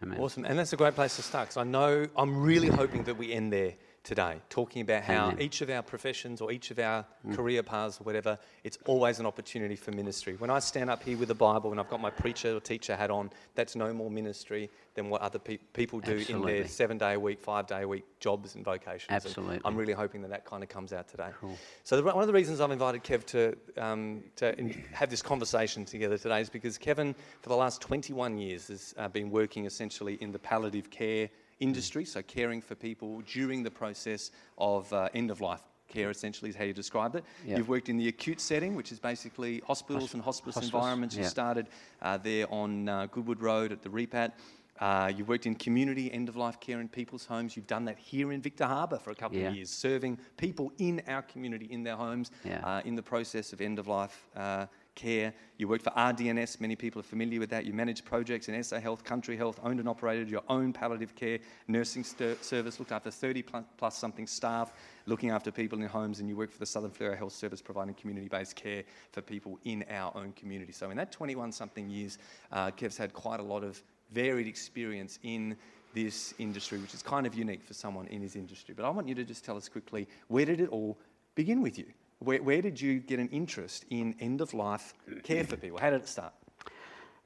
Amen. 0.03 0.21
Awesome. 0.21 0.45
And 0.45 0.59
that's 0.59 0.73
a 0.73 0.77
great 0.77 0.95
place 0.95 1.17
to 1.17 1.23
start 1.23 1.49
because 1.49 1.57
I 1.57 1.65
know 1.65 2.07
I'm 2.17 2.43
really 2.43 2.69
hoping 2.69 3.05
that 3.05 3.17
we 3.17 3.33
end 3.33 3.53
there 3.53 3.75
today, 4.07 4.41
talking 4.49 4.83
about 4.83 5.03
how 5.03 5.27
Amen. 5.27 5.41
each 5.43 5.63
of 5.63 5.69
our 5.69 5.83
professions 5.83 6.41
or 6.41 6.53
each 6.53 6.71
of 6.71 6.79
our 6.79 7.05
career 7.33 7.65
paths 7.65 8.01
or 8.01 8.05
whatever, 8.05 8.39
it's 8.63 8.79
always 8.87 9.19
an 9.19 9.27
opportunity 9.27 9.75
for 9.75 9.91
ministry. 9.91 10.37
When 10.37 10.49
I 10.49 10.61
stand 10.61 10.91
up 10.91 11.03
here 11.03 11.19
with 11.19 11.29
a 11.33 11.35
Bible 11.35 11.73
and 11.73 11.81
I've 11.81 11.91
got 11.91 12.01
my 12.01 12.11
preacher 12.11 12.57
or 12.57 12.61
teacher 12.61 12.95
hat 12.95 13.11
on, 13.11 13.31
that's 13.57 13.75
no 13.75 13.93
more 13.93 14.09
ministry 14.09 14.71
than 14.95 15.11
what 15.11 15.23
other 15.23 15.41
pe- 15.41 15.59
people 15.73 15.99
do 15.99 16.25
in 16.29 16.41
their 16.43 16.69
seven 16.69 16.99
day 16.99 17.15
a 17.15 17.21
week, 17.21 17.41
five 17.41 17.67
day 17.67 17.83
a 17.83 17.89
week 17.89 18.05
jobs 18.21 18.55
and 18.55 18.65
vocations. 18.65 19.07
And 19.09 19.17
Absolutely. 19.17 19.61
I'm 19.65 19.75
really 19.75 19.93
hoping 19.93 20.23
that 20.23 20.31
that 20.31 20.45
kind 20.45 20.63
of 20.63 20.69
comes 20.69 20.93
out 20.93 21.09
today. 21.09 21.31
Cool. 21.41 21.59
So 21.83 21.97
the, 21.97 22.05
one 22.05 22.21
of 22.21 22.29
the 22.29 22.33
reasons 22.33 22.61
I've 22.61 22.71
invited 22.71 23.03
Kev 23.03 23.27
to, 23.27 23.57
um, 23.77 24.23
to 24.37 24.57
in, 24.57 24.85
have 24.93 25.11
this 25.11 25.21
conversation 25.21 25.85
together 25.85 26.17
today 26.17 26.41
is 26.41 26.49
because 26.49 26.79
Kevin, 26.79 27.13
for 27.43 27.49
the 27.49 27.57
last 27.57 27.81
21 27.81 28.39
years, 28.39 28.69
has 28.69 28.95
uh, 28.99 29.09
been 29.09 29.31
working 29.31 29.67
essentially 29.67 30.17
in 30.21 30.31
the 30.31 30.39
palliative 30.39 30.91
care 30.91 31.29
industry, 31.61 32.05
so 32.05 32.23
caring 32.23 32.61
for 32.61 32.75
people 32.75 33.23
during 33.23 33.63
the 33.63 33.71
process 33.71 34.31
of 34.59 34.93
uh, 34.93 35.09
end 35.15 35.31
of 35.31 35.41
life 35.41 35.63
care, 35.89 36.11
essentially, 36.11 36.51
is 36.51 36.57
how 36.57 36.65
you 36.65 36.73
described 36.73 37.15
it. 37.15 37.25
Yeah. 37.45 37.59
You've 37.59 37.69
worked 37.69 37.89
in 37.89 37.97
the 37.97 38.09
acute 38.09 38.41
setting, 38.41 38.75
which 38.75 38.93
is 38.93 38.99
basically 38.99 39.63
hospitals 39.67 40.15
and 40.15 40.23
hospice, 40.23 40.55
hospice, 40.55 40.73
environments. 40.73 41.17
You 41.17 41.25
started 41.25 41.69
uh, 42.03 42.19
there 42.19 42.53
on 42.53 42.89
uh, 42.89 43.07
Goodwood 43.07 43.41
Road 43.41 43.73
at 43.73 43.83
the 43.83 43.89
Repat. 43.89 44.33
Uh, 44.79 45.11
you've 45.17 45.29
worked 45.29 45.47
in 45.47 45.55
community 45.55 46.13
end 46.13 46.29
of 46.29 46.37
life 46.37 46.61
care 46.61 46.81
in 46.81 46.89
people's 46.89 47.25
homes. 47.25 47.57
You've 47.57 47.67
done 47.67 47.87
that 47.87 47.99
here 47.99 48.33
in 48.33 48.43
Victor 48.43 48.67
Harbor 48.67 48.99
for 48.99 49.11
a 49.11 49.15
couple 49.15 49.39
Yeah. 49.39 49.49
of 49.49 49.57
years, 49.57 49.71
serving 49.71 50.19
people 50.37 50.71
in 50.79 51.01
our 51.09 51.23
community, 51.23 51.67
in 51.71 51.83
their 51.83 51.97
homes, 51.97 52.31
uh, 52.63 52.83
in 52.85 52.95
the 52.95 53.03
process 53.03 53.55
of 53.55 53.63
end 53.63 53.79
of 53.79 53.89
life 53.89 54.29
uh, 54.37 54.67
care. 54.97 55.33
You 55.59 55.69
worked 55.69 55.85
for 55.85 55.91
RDNS, 55.91 56.61
many 56.61 56.75
people 56.75 56.99
are 56.99 57.05
familiar 57.05 57.39
with 57.39 57.51
that. 57.51 57.65
You 57.65 57.73
managed 57.73 58.05
projects 58.05 58.49
in 58.49 58.63
SA 58.65 58.81
Health, 58.81 59.05
Country 59.05 59.37
Health, 59.37 59.61
owned 59.63 59.79
and 59.79 59.89
operated 59.89 60.29
your 60.29 60.43
own 60.49 60.73
palliative 60.73 61.15
care 61.15 61.39
nursing 61.69 62.03
st- 62.03 62.43
service, 62.45 62.81
looked 62.81 62.91
after 62.91 63.11
30 63.11 63.45
plus, 63.79 63.97
something 63.97 64.27
staff, 64.27 64.73
looking 65.07 65.31
after 65.31 65.53
people 65.53 65.81
in 65.81 65.87
homes, 65.87 66.19
and 66.19 66.29
you 66.29 66.37
worked 66.37 66.53
for 66.53 66.59
the 66.59 66.67
Southern 66.67 66.91
Fleurieu 66.91 67.17
Health 67.17 67.35
Service, 67.35 67.63
providing 67.63 67.95
community 67.95 68.29
based 68.29 68.57
care 68.57 68.83
for 69.13 69.23
people 69.23 69.61
in 69.65 69.85
our 69.89 70.11
own 70.17 70.33
community. 70.33 70.73
So, 70.73 70.91
in 70.91 70.97
that 70.97 71.13
21 71.13 71.53
something 71.53 71.89
years, 71.89 72.19
uh, 72.51 72.73
Kev's 72.73 72.97
had 72.97 73.13
quite 73.13 73.39
a 73.39 73.45
lot 73.45 73.63
of 73.63 73.81
varied 74.11 74.49
experience 74.49 75.19
in 75.23 75.57
this 75.95 76.35
industry, 76.39 76.79
which 76.79 76.95
is 76.95 77.03
kind 77.03 77.27
of 77.27 77.35
unique 77.35 77.65
for 77.65 77.73
someone 77.73 78.07
in 78.09 78.21
his 78.21 78.37
industry. 78.37 78.75
But 78.77 78.85
I 78.85 78.91
want 78.91 79.09
you 79.09 79.15
to 79.15 79.25
just 79.25 79.45
tell 79.45 79.57
us 79.57 79.69
quickly 79.69 80.07
where 80.29 80.45
did 80.45 80.61
it 80.61 80.69
all 80.69 80.99
begin 81.35 81.63
with 81.63 81.79
you? 81.79 81.87
Where, 82.21 82.43
where 82.43 82.63
did 82.63 82.81
you 82.81 83.01
get 83.01 83.19
an 83.19 83.29
interest 83.29 83.85
in 83.91 84.17
end 84.21 84.41
of 84.41 84.55
life 84.55 84.95
care 85.23 85.45
for 85.45 85.57
people? 85.57 85.79
How 85.79 85.91
did 85.91 86.03
it 86.03 86.09
start? 86.09 86.33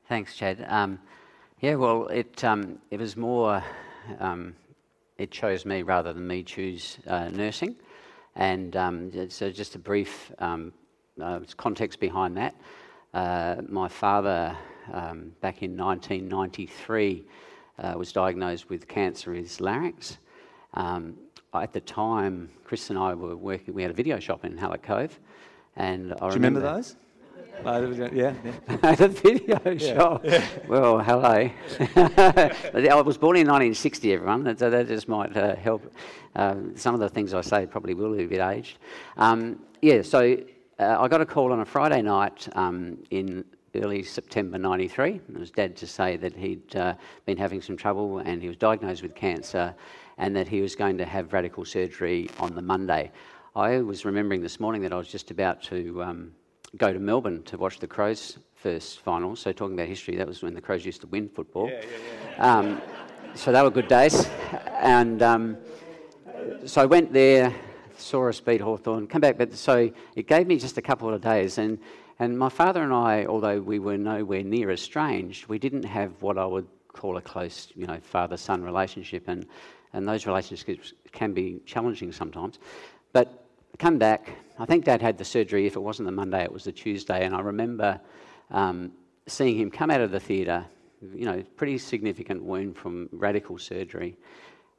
Thanks, 0.09 0.35
Chad. 0.35 0.67
Um, 0.69 0.99
yeah, 1.61 1.77
well, 1.77 2.09
it 2.09 2.43
um, 2.43 2.79
it 2.91 2.99
was 2.99 3.17
more. 3.17 3.63
Um, 4.19 4.55
it 5.19 5.31
chose 5.31 5.67
me 5.67 5.83
rather 5.83 6.13
than 6.13 6.27
me 6.27 6.43
choose 6.43 6.99
uh, 7.07 7.29
nursing, 7.29 7.77
and 8.35 8.75
um, 8.75 9.31
so 9.31 9.51
just 9.51 9.75
a 9.75 9.79
brief 9.79 10.33
um, 10.39 10.73
uh, 11.23 11.41
context 11.57 12.01
behind 12.01 12.37
that. 12.39 12.55
Uh, 13.13 13.57
my 13.69 13.87
father, 13.87 14.57
um, 14.93 15.33
back 15.41 15.63
in 15.63 15.77
1993, 15.77 17.25
uh, 17.79 17.95
was 17.97 18.13
diagnosed 18.13 18.69
with 18.69 18.89
cancer 18.89 19.35
in 19.35 19.43
his 19.43 19.61
larynx. 19.61 20.19
Um, 20.75 21.17
at 21.55 21.73
the 21.73 21.81
time, 21.81 22.51
Chris 22.65 22.91
and 22.91 22.99
I 22.99 23.15
were 23.15 23.37
working. 23.37 23.75
We 23.75 23.83
had 23.83 23.91
a 23.91 23.95
video 23.95 24.21
shop 24.21 24.45
in 24.45 24.57
Hallett 24.57 24.83
Cove, 24.83 25.19
and 25.77 26.13
I 26.13 26.17
Do 26.17 26.27
you 26.27 26.33
remember 26.33 26.61
those? 26.61 26.97
Uh, 27.65 27.91
yeah, 27.91 28.09
yeah. 28.15 28.95
the 28.95 29.09
video 29.09 29.77
shop. 29.77 30.25
Well, 30.67 30.99
hello. 31.01 31.51
I 31.97 33.03
was 33.03 33.19
born 33.19 33.37
in 33.37 33.47
1960, 33.47 34.13
everyone, 34.13 34.57
so 34.57 34.71
that 34.71 34.89
just 34.89 35.09
might 35.09 35.37
uh, 35.37 35.57
help. 35.57 35.93
Um, 36.37 36.77
some 36.77 36.95
of 36.95 37.01
the 37.01 37.09
things 37.09 37.35
I 37.35 37.43
say 37.43 37.67
probably 37.67 37.95
will 37.95 38.17
be 38.17 38.25
a 38.25 38.29
bit 38.29 38.41
aged. 38.41 38.79
Um, 39.17 39.59
yeah, 39.83 40.01
so 40.03 40.39
uh, 40.79 40.97
I 41.01 41.09
got 41.09 41.21
a 41.21 41.27
call 41.27 41.53
on 41.53 41.61
a 41.61 41.65
Friday 41.67 42.01
night 42.01 42.49
um, 42.53 42.99
in 43.11 43.45
early 43.75 44.03
September 44.03 44.59
93. 44.59 45.15
It 45.15 45.39
was 45.39 45.51
dad 45.51 45.77
to 45.77 45.87
say 45.87 46.17
that 46.17 46.37
he'd 46.37 46.75
uh, 46.77 46.95
been 47.25 47.37
having 47.37 47.63
some 47.63 47.77
trouble 47.77 48.19
and 48.19 48.43
he 48.43 48.49
was 48.49 48.57
diagnosed 48.57 49.03
with 49.03 49.15
cancer 49.15 49.75
and 50.19 50.35
that 50.37 50.49
he 50.49 50.61
was 50.61 50.75
going 50.75 50.99
to 50.99 51.05
have 51.05 51.33
radical 51.33 51.65
surgery 51.65 52.29
on 52.39 52.55
the 52.55 52.63
Monday. 52.63 53.11
I 53.55 53.79
was 53.79 54.05
remembering 54.05 54.43
this 54.43 54.61
morning 54.61 54.83
that 54.83 54.93
I 54.93 54.97
was 54.97 55.09
just 55.09 55.31
about 55.31 55.63
to 55.65 56.03
um, 56.03 56.33
go 56.77 56.93
to 56.93 56.99
Melbourne 56.99 57.43
to 57.45 57.59
watch 57.59 57.79
the 57.79 57.87
Crows 57.87 58.39
first 58.55 59.01
final. 59.01 59.35
So 59.37 59.53
talking 59.53 59.75
about 59.75 59.89
history, 59.89 60.17
that 60.17 60.27
was 60.27 60.43
when 60.43 60.55
the 60.55 60.61
Crows 60.61 60.85
used 60.85 61.01
to 61.03 61.07
win 61.07 61.29
football. 61.29 61.69
Yeah, 61.69 61.81
yeah, 61.81 62.37
yeah. 62.37 62.59
Um, 62.59 62.83
so 63.35 63.53
they 63.53 63.63
were 63.63 63.71
good 63.71 63.89
days. 63.89 64.29
And 64.81 65.23
um, 65.23 65.57
so 66.65 66.83
I 66.83 66.87
went 66.87 67.13
there, 67.13 67.55
saw 67.97 68.29
us 68.29 68.41
beat 68.41 68.61
Hawthorn, 68.61 69.07
come 69.07 69.21
back. 69.21 69.39
But 69.39 69.55
so 69.55 69.91
it 70.17 70.27
gave 70.27 70.47
me 70.47 70.59
just 70.59 70.77
a 70.79 70.83
couple 70.83 71.13
of 71.13 71.21
days. 71.21 71.59
And, 71.59 71.79
and 72.21 72.39
my 72.39 72.51
father 72.51 72.83
and 72.83 72.93
I, 72.93 73.25
although 73.25 73.61
we 73.61 73.79
were 73.79 73.97
nowhere 73.97 74.43
near 74.43 74.71
estranged, 74.71 75.47
we 75.49 75.59
didn't 75.59 75.85
have 75.85 76.13
what 76.21 76.37
I 76.37 76.45
would 76.45 76.69
call 76.93 77.17
a 77.17 77.23
close, 77.23 77.73
you 77.75 77.87
know, 77.87 77.99
father-son 78.03 78.63
relationship. 78.63 79.27
And, 79.27 79.47
and 79.95 80.07
those 80.07 80.27
relationships 80.27 80.93
can 81.13 81.33
be 81.33 81.61
challenging 81.65 82.13
sometimes. 82.13 82.59
But 83.15 83.47
come 83.79 83.97
back. 83.99 84.29
I 84.59 84.67
think 84.67 84.85
Dad 84.85 85.01
had 85.01 85.17
the 85.17 85.25
surgery. 85.25 85.67
If 85.67 85.77
it 85.77 85.81
wasn't 85.81 86.07
the 86.07 86.13
Monday, 86.13 86.43
it 86.43 86.53
was 86.53 86.65
the 86.65 86.73
Tuesday. 86.73 87.25
And 87.25 87.35
I 87.35 87.41
remember 87.41 87.99
um, 88.51 88.93
seeing 89.27 89.57
him 89.59 89.71
come 89.71 89.91
out 89.91 90.03
of 90.03 90.11
the 90.11 90.21
theatre. 90.21 90.67
You 91.15 91.25
know, 91.25 91.43
pretty 91.57 91.79
significant 91.79 92.45
wound 92.45 92.77
from 92.77 93.09
radical 93.13 93.57
surgery. 93.57 94.19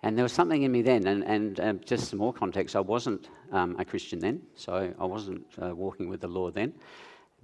And 0.04 0.16
there 0.16 0.24
was 0.24 0.34
something 0.34 0.62
in 0.62 0.72
me 0.72 0.84
then, 0.84 1.08
and, 1.08 1.24
and 1.24 1.60
um, 1.60 1.80
just 1.86 2.10
some 2.10 2.20
more 2.20 2.34
context, 2.34 2.76
I 2.76 2.80
wasn't 2.80 3.30
um, 3.52 3.76
a 3.80 3.86
Christian 3.86 4.20
then, 4.20 4.42
so 4.56 4.94
I 5.00 5.06
wasn't 5.06 5.46
uh, 5.62 5.76
walking 5.76 6.10
with 6.10 6.22
the 6.22 6.28
Lord 6.28 6.56
then. 6.56 6.74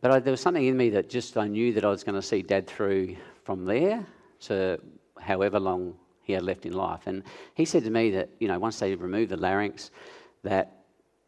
But 0.01 0.11
I, 0.11 0.19
there 0.19 0.31
was 0.31 0.41
something 0.41 0.65
in 0.65 0.77
me 0.77 0.89
that 0.91 1.09
just 1.09 1.37
I 1.37 1.47
knew 1.47 1.73
that 1.73 1.83
I 1.83 1.89
was 1.89 2.03
going 2.03 2.15
to 2.15 2.21
see 2.21 2.41
Dad 2.41 2.67
through 2.67 3.15
from 3.43 3.65
there 3.65 4.05
to 4.41 4.79
however 5.19 5.59
long 5.59 5.95
he 6.21 6.33
had 6.33 6.43
left 6.43 6.65
in 6.65 6.73
life. 6.73 7.07
And 7.07 7.23
he 7.55 7.65
said 7.65 7.83
to 7.85 7.89
me 7.89 8.11
that, 8.11 8.29
you 8.39 8.47
know, 8.47 8.59
once 8.59 8.79
they 8.79 8.93
remove 8.95 9.29
the 9.29 9.37
larynx, 9.37 9.91
that 10.43 10.73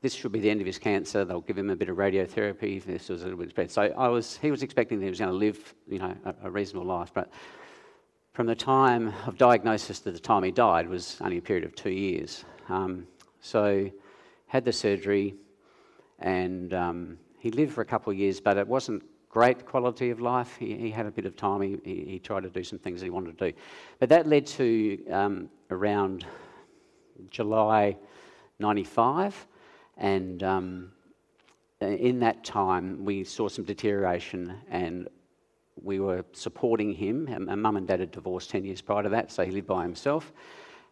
this 0.02 0.14
should 0.14 0.32
be 0.32 0.40
the 0.40 0.50
end 0.50 0.62
of 0.62 0.68
his 0.68 0.78
cancer. 0.78 1.26
They'll 1.26 1.42
give 1.42 1.58
him 1.58 1.70
a 1.70 1.76
bit 1.76 1.90
of 1.90 1.98
radiotherapy 1.98 2.78
if 2.78 2.86
this 2.86 3.10
was 3.10 3.22
a 3.22 3.26
little 3.26 3.40
bit 3.40 3.50
spread. 3.50 3.72
So 3.72 3.82
I 3.82 4.08
was, 4.08 4.38
he 4.38 4.52
was 4.52 4.62
expecting 4.62 5.00
that 5.00 5.06
he 5.06 5.10
was 5.10 5.20
going 5.20 5.32
to 5.32 5.38
live, 5.38 5.74
you 5.88 6.00
know, 6.00 6.16
a, 6.26 6.36
a 6.44 6.52
reasonable 6.52 6.88
life. 6.88 7.12
But 7.14 7.30
from 8.34 8.46
the 8.46 8.56
time 8.56 9.14
of 9.26 9.38
diagnosis 9.38 10.00
to 10.02 10.12
the 10.12 10.20
time 10.20 10.44
he 10.44 10.52
died 10.52 10.88
was 10.88 11.18
only 11.22 11.38
a 11.38 11.42
period 11.42 11.66
of 11.66 11.76
two 11.76 11.90
years. 11.90 12.46
Um, 12.70 13.08
so 13.42 13.90
had 14.48 14.64
the 14.64 14.74
surgery, 14.74 15.36
and 16.20 16.74
um, 16.74 17.18
he 17.40 17.52
lived 17.52 17.74
for 17.74 17.82
a 17.82 17.86
couple 17.86 18.12
of 18.12 18.18
years, 18.18 18.40
but 18.40 18.58
it 18.58 18.68
wasn't 18.68 19.04
great 19.30 19.66
quality 19.66 20.10
of 20.10 20.20
life. 20.20 20.58
He, 20.58 20.76
he 20.76 20.92
had 20.92 21.06
a 21.06 21.12
bit 21.12 21.26
of 21.26 21.36
time. 21.36 21.62
He, 21.62 21.78
he, 21.84 22.06
he 22.06 22.20
tried 22.20 22.44
to 22.44 22.50
do 22.50 22.64
some 22.64 22.80
things 22.80 23.02
he 23.02 23.10
wanted 23.10 23.38
to 23.38 23.52
do, 23.52 23.58
but 24.00 24.10
that 24.10 24.28
led 24.28 24.46
to 24.48 25.06
um, 25.10 25.50
around 25.72 26.26
July 27.30 27.98
'95, 28.60 29.48
and 29.98 30.44
um, 30.44 30.92
in 31.82 32.20
that 32.20 32.44
time 32.44 33.04
we 33.06 33.24
saw 33.24 33.48
some 33.48 33.64
deterioration 33.64 34.56
and 34.70 35.08
we 35.82 36.00
were 36.00 36.26
supporting 36.34 36.94
him. 36.94 37.28
And 37.28 37.62
mum 37.62 37.78
and 37.78 37.88
dad 37.88 38.00
had 38.00 38.12
divorced 38.12 38.50
10 38.50 38.66
years 38.66 38.82
prior 38.82 39.04
to 39.04 39.10
that, 39.10 39.32
so 39.32 39.46
he 39.46 39.52
lived 39.52 39.68
by 39.68 39.84
himself. 39.84 40.34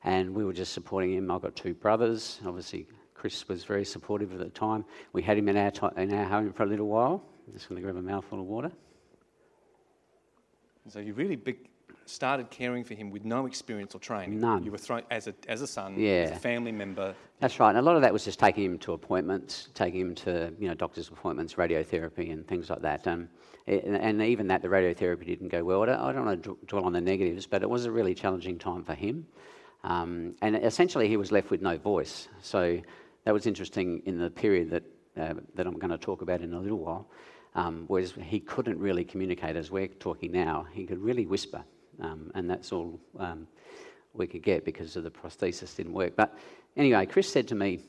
And 0.03 0.33
we 0.33 0.45
were 0.45 0.53
just 0.53 0.73
supporting 0.73 1.13
him. 1.13 1.29
I've 1.31 1.41
got 1.41 1.55
two 1.55 1.73
brothers. 1.73 2.39
Obviously, 2.45 2.87
Chris 3.17 3.47
was 3.47 3.63
very 3.63 3.83
supportive 3.83 4.31
at 4.31 4.39
the 4.39 4.49
time. 4.49 4.85
We 5.13 5.23
had 5.23 5.37
him 5.37 5.49
in 5.49 5.57
our, 5.57 5.71
ti 5.71 5.87
in 5.97 6.13
our 6.13 6.25
home 6.25 6.53
for 6.53 6.63
a 6.63 6.67
little 6.67 6.87
while. 6.87 7.23
I'm 7.47 7.53
just 7.53 7.67
going 7.67 7.81
to 7.81 7.83
grab 7.83 7.97
a 7.97 8.01
mouthful 8.01 8.39
of 8.39 8.45
water. 8.45 8.71
So 10.89 10.99
you 10.99 11.13
really 11.13 11.35
big, 11.35 11.69
started 12.05 12.49
caring 12.49 12.83
for 12.83 12.93
him 12.93 13.09
with 13.09 13.25
no 13.25 13.45
experience 13.45 13.93
or 13.95 13.99
training. 13.99 14.39
None. 14.39 14.63
You 14.63 14.71
were 14.71 14.77
thrown 14.77 15.01
as 15.11 15.27
a, 15.27 15.33
as 15.47 15.61
a 15.61 15.67
son, 15.67 15.95
as 15.95 15.99
Yeah. 15.99 16.23
a 16.35 16.35
family 16.39 16.71
member. 16.71 17.15
That's 17.39 17.59
right. 17.59 17.69
And 17.69 17.77
a 17.77 17.81
lot 17.81 17.95
of 17.95 18.01
that 18.03 18.13
was 18.13 18.23
just 18.23 18.39
taking 18.39 18.63
him 18.63 18.77
to 18.79 18.93
appointments, 18.93 19.69
taking 19.73 19.99
him 20.01 20.15
to 20.15 20.53
you 20.59 20.67
know 20.67 20.73
doctor's 20.73 21.09
appointments, 21.09 21.55
radiotherapy, 21.55 22.31
and 22.31 22.47
things 22.47 22.69
like 22.69 22.81
that. 22.81 23.05
Um, 23.07 23.29
and, 23.65 23.97
and 23.97 24.21
even 24.21 24.47
that, 24.47 24.61
the 24.61 24.69
radiotherapy 24.69 25.25
didn't 25.25 25.49
go 25.49 25.63
well. 25.63 25.83
I 25.83 25.87
don't, 25.87 25.99
I 25.99 26.13
don't 26.13 26.25
want 26.25 26.43
to 26.43 26.57
dwell 26.67 26.85
on 26.85 26.93
the 26.93 27.01
negatives, 27.01 27.47
but 27.47 27.63
it 27.63 27.69
was 27.69 27.85
a 27.85 27.91
really 27.91 28.15
challenging 28.15 28.57
time 28.57 28.83
for 28.83 28.93
him. 28.93 29.27
Um, 29.83 30.35
and 30.41 30.55
essentially, 30.55 31.07
he 31.09 31.17
was 31.17 31.31
left 31.31 31.49
with 31.51 31.61
no 31.61 31.77
voice. 31.77 32.29
So 32.41 32.79
that 33.27 33.33
was 33.33 33.45
interesting 33.45 34.01
in 34.05 34.17
the 34.17 34.29
period 34.29 34.69
that 34.69 34.83
uh, 35.19 35.33
that 35.53 35.67
I'm 35.67 35.77
going 35.77 35.91
to 35.91 35.97
talk 35.97 36.21
about 36.21 36.39
in 36.39 36.53
a 36.53 36.59
little 36.61 36.77
while. 36.77 37.09
Um, 37.55 37.83
was 37.89 38.13
he 38.13 38.39
couldn't 38.39 38.79
really 38.79 39.03
communicate 39.03 39.57
as 39.57 39.69
we're 39.69 39.89
talking 39.89 40.31
now. 40.31 40.65
He 40.71 40.85
could 40.85 40.99
really 40.99 41.25
whisper, 41.25 41.61
um, 42.01 42.31
and 42.35 42.49
that's 42.49 42.71
all 42.71 42.97
um, 43.19 43.45
we 44.13 44.27
could 44.27 44.43
get 44.43 44.63
because 44.63 44.95
of 44.95 45.03
the 45.03 45.11
prosthesis 45.11 45.75
didn't 45.75 45.91
work. 45.91 46.15
But 46.15 46.37
anyway, 46.77 47.05
Chris 47.05 47.29
said 47.29 47.49
to 47.49 47.55
me 47.55 47.81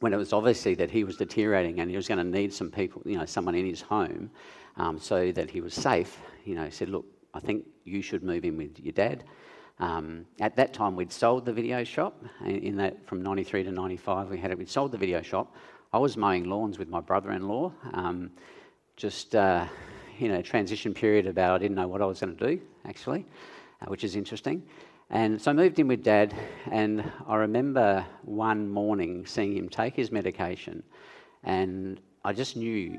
when 0.00 0.12
it 0.12 0.18
was 0.18 0.34
obviously 0.34 0.74
that 0.74 0.90
he 0.90 1.02
was 1.02 1.16
deteriorating 1.16 1.80
and 1.80 1.88
he 1.88 1.96
was 1.96 2.06
going 2.06 2.18
to 2.18 2.38
need 2.38 2.52
some 2.52 2.70
people, 2.70 3.00
you 3.06 3.16
know, 3.16 3.24
someone 3.24 3.54
in 3.54 3.64
his 3.64 3.80
home, 3.80 4.30
um, 4.76 4.98
so 4.98 5.32
that 5.32 5.48
he 5.48 5.62
was 5.62 5.72
safe. 5.72 6.20
You 6.44 6.56
know, 6.56 6.66
he 6.66 6.70
said, 6.70 6.90
"Look, 6.90 7.06
I 7.32 7.40
think 7.40 7.64
you 7.84 8.02
should 8.02 8.22
move 8.22 8.44
in 8.44 8.58
with 8.58 8.78
your 8.78 8.92
dad." 8.92 9.24
Um, 9.78 10.26
at 10.40 10.54
that 10.56 10.72
time, 10.72 10.96
we'd 10.96 11.12
sold 11.12 11.44
the 11.44 11.52
video 11.52 11.84
shop. 11.84 12.22
In 12.44 12.76
that, 12.76 13.06
from 13.06 13.22
'93 13.22 13.64
to 13.64 13.72
'95, 13.72 14.30
we 14.30 14.38
had 14.38 14.50
it. 14.50 14.58
We'd 14.58 14.68
sold 14.68 14.92
the 14.92 14.98
video 14.98 15.22
shop. 15.22 15.54
I 15.92 15.98
was 15.98 16.16
mowing 16.16 16.44
lawns 16.44 16.78
with 16.78 16.88
my 16.88 17.00
brother-in-law. 17.00 17.72
Um, 17.92 18.30
just 18.96 19.34
uh, 19.34 19.66
you 20.18 20.28
know, 20.28 20.42
transition 20.42 20.94
period 20.94 21.26
about 21.26 21.54
I 21.54 21.58
didn't 21.58 21.76
know 21.76 21.88
what 21.88 22.00
I 22.02 22.06
was 22.06 22.20
going 22.20 22.36
to 22.36 22.46
do 22.46 22.60
actually, 22.84 23.26
uh, 23.80 23.86
which 23.86 24.04
is 24.04 24.16
interesting. 24.16 24.62
And 25.10 25.40
so 25.40 25.50
I 25.50 25.54
moved 25.54 25.78
in 25.78 25.88
with 25.88 26.02
dad, 26.02 26.34
and 26.70 27.04
I 27.26 27.36
remember 27.36 28.06
one 28.22 28.70
morning 28.70 29.26
seeing 29.26 29.54
him 29.54 29.68
take 29.68 29.94
his 29.94 30.10
medication, 30.10 30.82
and 31.44 32.00
I 32.24 32.32
just 32.32 32.56
knew 32.56 32.98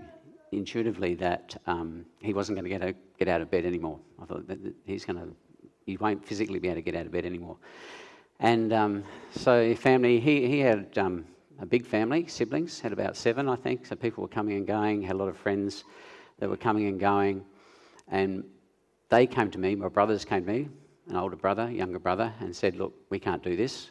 intuitively 0.51 1.15
that 1.15 1.57
um, 1.65 2.05
he 2.19 2.33
wasn't 2.33 2.57
going 2.57 2.65
to 2.65 2.69
get, 2.69 2.87
out- 2.87 3.01
get 3.17 3.27
out 3.27 3.41
of 3.41 3.49
bed 3.49 3.65
anymore. 3.65 3.99
I 4.21 4.25
thought 4.25 4.47
that 4.47 4.59
he's 4.85 5.05
going 5.05 5.17
to, 5.17 5.35
he 5.85 5.97
won't 5.97 6.25
physically 6.25 6.59
be 6.59 6.67
able 6.67 6.75
to 6.75 6.81
get 6.81 6.95
out 6.95 7.05
of 7.05 7.11
bed 7.11 7.25
anymore. 7.25 7.57
And 8.39 8.73
um, 8.73 9.03
so, 9.35 9.73
family, 9.75 10.19
he, 10.19 10.47
he 10.47 10.59
had 10.59 10.97
um, 10.97 11.25
a 11.59 11.65
big 11.65 11.85
family, 11.85 12.27
siblings, 12.27 12.79
had 12.79 12.91
about 12.91 13.15
seven, 13.15 13.47
I 13.47 13.55
think. 13.55 13.85
So 13.85 13.95
people 13.95 14.21
were 14.21 14.27
coming 14.27 14.57
and 14.57 14.67
going, 14.67 15.01
had 15.01 15.15
a 15.15 15.19
lot 15.19 15.29
of 15.29 15.37
friends 15.37 15.83
that 16.39 16.49
were 16.49 16.57
coming 16.57 16.87
and 16.87 16.99
going. 16.99 17.43
And 18.09 18.43
they 19.09 19.27
came 19.27 19.51
to 19.51 19.59
me, 19.59 19.75
my 19.75 19.87
brothers 19.87 20.25
came 20.25 20.45
to 20.45 20.51
me, 20.51 20.67
an 21.09 21.15
older 21.15 21.35
brother, 21.35 21.69
younger 21.69 21.99
brother, 21.99 22.33
and 22.39 22.55
said, 22.55 22.75
Look, 22.75 22.93
we 23.09 23.19
can't 23.19 23.43
do 23.43 23.55
this. 23.55 23.89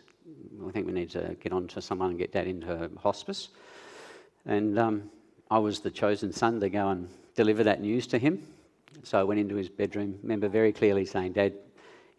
I 0.66 0.70
think 0.70 0.87
we 0.87 0.92
need 0.92 1.11
to 1.11 1.37
get 1.40 1.52
on 1.52 1.66
to 1.68 1.81
someone 1.81 2.11
and 2.11 2.18
get 2.18 2.33
dad 2.33 2.46
into 2.46 2.90
hospice. 2.98 3.48
And 4.44 4.78
um, 4.78 5.11
I 5.50 5.59
was 5.59 5.81
the 5.81 5.90
chosen 5.90 6.33
son 6.33 6.61
to 6.61 6.68
go 6.68 6.88
and 6.88 7.09
deliver 7.35 7.64
that 7.64 7.81
news 7.81 8.07
to 8.09 8.18
him. 8.18 8.46
So 9.02 9.18
I 9.18 9.22
went 9.22 9.40
into 9.40 9.55
his 9.55 9.68
bedroom, 9.68 10.18
remember 10.22 10.48
very 10.48 10.72
clearly 10.72 11.05
saying, 11.05 11.33
Dad, 11.33 11.55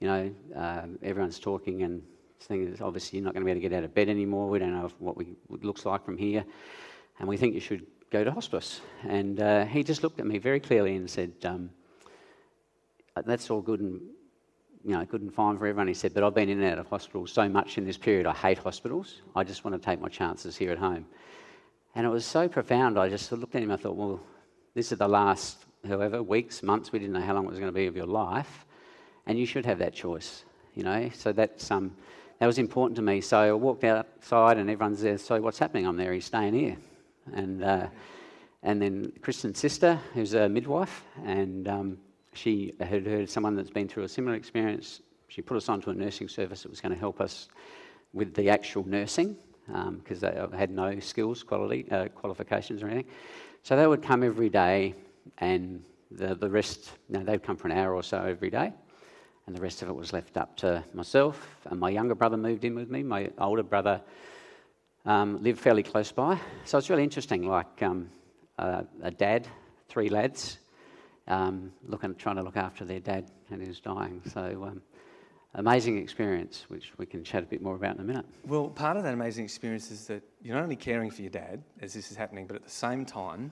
you 0.04 0.10
know, 0.10 0.36
uh, 0.54 0.86
everyone's 1.02 1.40
talking 1.40 1.84
and 1.84 2.04
saying, 2.40 2.78
obviously 2.82 3.20
you're 3.20 3.24
not 3.24 3.34
going 3.34 3.42
to 3.42 3.46
be 3.46 3.52
able 3.52 3.62
to 3.62 3.70
get 3.70 3.78
out 3.78 3.86
of 3.86 3.96
bed 3.96 4.10
anymore. 4.10 4.50
We 4.50 4.60
don't 4.60 4.74
know 4.74 4.92
what 5.00 5.16
we, 5.16 5.28
it 5.54 5.64
looks 5.64 5.86
like 5.86 6.04
from 6.04 6.18
here. 6.18 6.44
And 7.20 7.30
we 7.30 7.38
think 7.38 7.54
you 7.54 7.62
should 7.62 7.86
go 8.12 8.22
to 8.22 8.30
hospice. 8.30 8.82
And 9.08 9.40
uh, 9.40 9.64
he 9.64 9.82
just 9.82 10.04
looked 10.04 10.20
at 10.20 10.26
me 10.26 10.40
very 10.40 10.60
clearly 10.60 10.98
and 10.98 11.10
said, 11.10 11.32
um, 11.46 11.70
that's 13.26 13.50
all 13.50 13.62
good 13.62 13.80
and 13.80 14.02
you 14.84 14.92
know, 14.92 15.06
good 15.06 15.22
and 15.22 15.34
fine 15.34 15.58
for 15.58 15.68
everyone, 15.68 15.88
he 15.88 15.94
said, 15.94 16.14
but 16.14 16.22
I've 16.22 16.36
been 16.36 16.50
in 16.50 16.62
and 16.62 16.74
out 16.74 16.80
of 16.80 16.88
hospitals 16.88 17.32
so 17.32 17.48
much 17.48 17.78
in 17.78 17.86
this 17.86 17.98
period, 17.98 18.26
I 18.26 18.34
hate 18.34 18.58
hospitals. 18.58 19.22
I 19.38 19.46
just 19.46 19.64
want 19.64 19.82
to 19.82 19.86
take 19.86 20.02
my 20.02 20.10
chances 20.10 20.58
here 20.58 20.74
at 20.74 20.78
home. 20.80 21.06
And 21.96 22.06
it 22.06 22.10
was 22.10 22.26
so 22.26 22.50
profound, 22.50 23.00
I 23.00 23.08
just 23.08 23.32
looked 23.32 23.56
at 23.56 23.64
him, 23.64 23.72
I 23.72 23.78
thought, 23.78 23.96
well, 23.96 24.20
this 24.74 24.92
is 24.92 24.98
the 24.98 25.08
last, 25.08 25.64
however, 25.88 26.22
weeks, 26.22 26.62
months, 26.62 26.92
we 26.92 27.00
didn't 27.00 27.14
know 27.14 27.22
how 27.22 27.34
long 27.36 27.46
it 27.46 27.52
was 27.52 27.60
going 27.60 27.72
to 27.72 27.74
be 27.74 27.88
of 27.88 27.96
your 27.96 28.06
life, 28.06 28.66
and 29.26 29.38
you 29.38 29.46
should 29.46 29.66
have 29.66 29.80
that 29.80 29.94
choice, 29.94 30.46
you 30.76 30.84
know. 30.84 31.10
So 31.14 31.32
that's, 31.32 31.70
um, 31.72 31.96
that 32.40 32.48
was 32.48 32.58
important 32.58 32.96
to 32.98 33.02
me. 33.02 33.22
So 33.22 33.38
I 33.38 33.52
walked 33.54 33.84
outside 33.84 34.58
and 34.58 34.70
everyone's 34.70 35.02
there, 35.02 35.18
so 35.18 35.40
what's 35.42 35.60
happening? 35.60 35.88
I'm 35.88 35.98
there, 35.98 36.14
he's 36.14 36.26
staying 36.26 36.54
here. 36.54 36.78
And, 37.34 37.64
uh, 37.64 37.88
and 38.64 38.82
then 38.82 39.12
Kristen's 39.22 39.60
sister, 39.60 40.00
who's 40.14 40.34
a 40.34 40.50
midwife, 40.50 41.04
and 41.26 41.68
um, 41.68 41.98
she 42.34 42.74
had 42.80 43.06
heard 43.06 43.30
someone 43.30 43.56
that's 43.56 43.70
been 43.70 43.88
through 43.88 44.04
a 44.04 44.10
similar 44.10 44.36
experience. 44.36 45.02
She 45.28 45.42
put 45.42 45.58
us 45.58 45.70
onto 45.70 45.90
a 45.90 45.94
nursing 45.94 46.28
service 46.28 46.64
that 46.64 46.70
was 46.70 46.82
going 46.82 46.94
to 46.94 47.00
help 47.00 47.22
us 47.22 47.50
with 48.14 48.34
the 48.34 48.50
actual 48.50 48.86
nursing 48.88 49.36
because 49.66 50.24
um, 50.24 50.50
they 50.52 50.58
had 50.58 50.72
no 50.72 51.00
skills, 51.00 51.44
quality, 51.44 51.86
uh, 51.92 52.08
qualifications 52.10 52.84
or 52.84 52.88
anything. 52.88 53.12
So 53.64 53.76
they 53.76 53.88
would 53.88 54.04
come 54.04 54.24
every 54.24 54.50
day, 54.50 54.94
and 55.38 55.84
the, 56.12 56.36
the 56.36 56.50
rest, 56.50 56.92
you 57.10 57.18
know, 57.18 57.24
they'd 57.24 57.42
come 57.42 57.56
for 57.56 57.68
an 57.70 57.78
hour 57.78 57.96
or 57.96 58.04
so 58.04 58.22
every 58.22 58.50
day, 58.50 58.74
and 59.46 59.56
the 59.56 59.62
rest 59.62 59.82
of 59.82 59.90
it 59.90 59.94
was 59.94 60.14
left 60.14 60.38
up 60.38 60.56
to 60.58 60.84
myself. 60.94 61.58
And 61.66 61.80
my 61.80 61.90
younger 61.90 62.16
brother 62.16 62.38
moved 62.38 62.64
in 62.64 62.76
with 62.76 62.90
me. 62.90 63.04
My 63.04 63.30
older 63.38 63.64
brother 63.64 64.02
um, 65.06 65.42
lived 65.44 65.60
fairly 65.60 65.84
close 65.84 66.12
by. 66.12 66.40
So 66.66 66.78
it's 66.78 66.90
really 66.90 67.04
interesting, 67.04 67.48
like 67.48 67.82
um, 67.82 68.10
uh, 68.58 68.84
a 69.02 69.12
dad, 69.12 69.48
three 69.90 70.10
lads, 70.10 70.60
um, 71.28 71.72
looking, 71.88 72.16
trying 72.16 72.38
to 72.38 72.44
look 72.44 72.58
after 72.58 72.86
their 72.86 73.00
dad 73.00 73.30
and 73.50 73.62
he 73.62 73.68
was 73.68 73.80
dying. 73.80 74.22
So, 74.34 74.66
um, 74.66 74.82
amazing 75.56 75.98
experience, 75.98 76.66
which 76.70 76.92
we 76.98 77.06
can 77.06 77.24
chat 77.24 77.44
a 77.44 77.46
bit 77.46 77.62
more 77.62 77.76
about 77.76 77.96
in 77.96 78.02
a 78.02 78.04
minute. 78.04 78.26
Well, 78.46 78.70
part 78.70 78.98
of 78.98 79.04
that 79.04 79.14
amazing 79.14 79.44
experience 79.44 79.92
is 79.92 80.08
that 80.08 80.24
you're 80.42 80.56
not 80.56 80.64
only 80.64 80.76
caring 80.76 81.12
for 81.12 81.22
your 81.22 81.32
dad 81.32 81.64
as 81.82 81.94
this 81.94 82.12
is 82.12 82.18
happening, 82.18 82.48
but 82.48 82.56
at 82.56 82.64
the 82.64 82.70
same 82.70 83.06
time, 83.06 83.52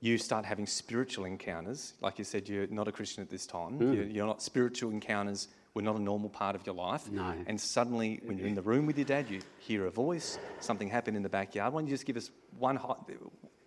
you 0.00 0.16
start 0.18 0.44
having 0.44 0.66
spiritual 0.66 1.24
encounters. 1.24 1.94
Like 2.00 2.18
you 2.18 2.24
said, 2.24 2.48
you're 2.48 2.66
not 2.68 2.86
a 2.88 2.92
Christian 2.92 3.22
at 3.22 3.30
this 3.30 3.46
time. 3.46 3.78
Mm. 3.78 3.94
You're, 3.94 4.04
you're, 4.04 4.26
not 4.26 4.42
spiritual 4.42 4.90
encounters 4.90 5.48
were 5.74 5.82
not 5.82 5.96
a 5.96 6.02
normal 6.02 6.30
part 6.30 6.54
of 6.54 6.64
your 6.64 6.74
life. 6.74 7.10
No. 7.10 7.34
And 7.46 7.60
suddenly, 7.60 8.20
when 8.24 8.38
you're 8.38 8.46
in 8.46 8.54
the 8.54 8.62
room 8.62 8.86
with 8.86 8.96
your 8.96 9.04
dad, 9.04 9.28
you 9.28 9.40
hear 9.58 9.86
a 9.86 9.90
voice. 9.90 10.38
Something 10.60 10.88
happened 10.88 11.16
in 11.16 11.22
the 11.22 11.28
backyard. 11.28 11.72
Why 11.72 11.80
don't 11.80 11.88
you 11.88 11.94
just 11.94 12.06
give 12.06 12.16
us 12.16 12.30
one 12.58 12.76
hot. 12.76 13.10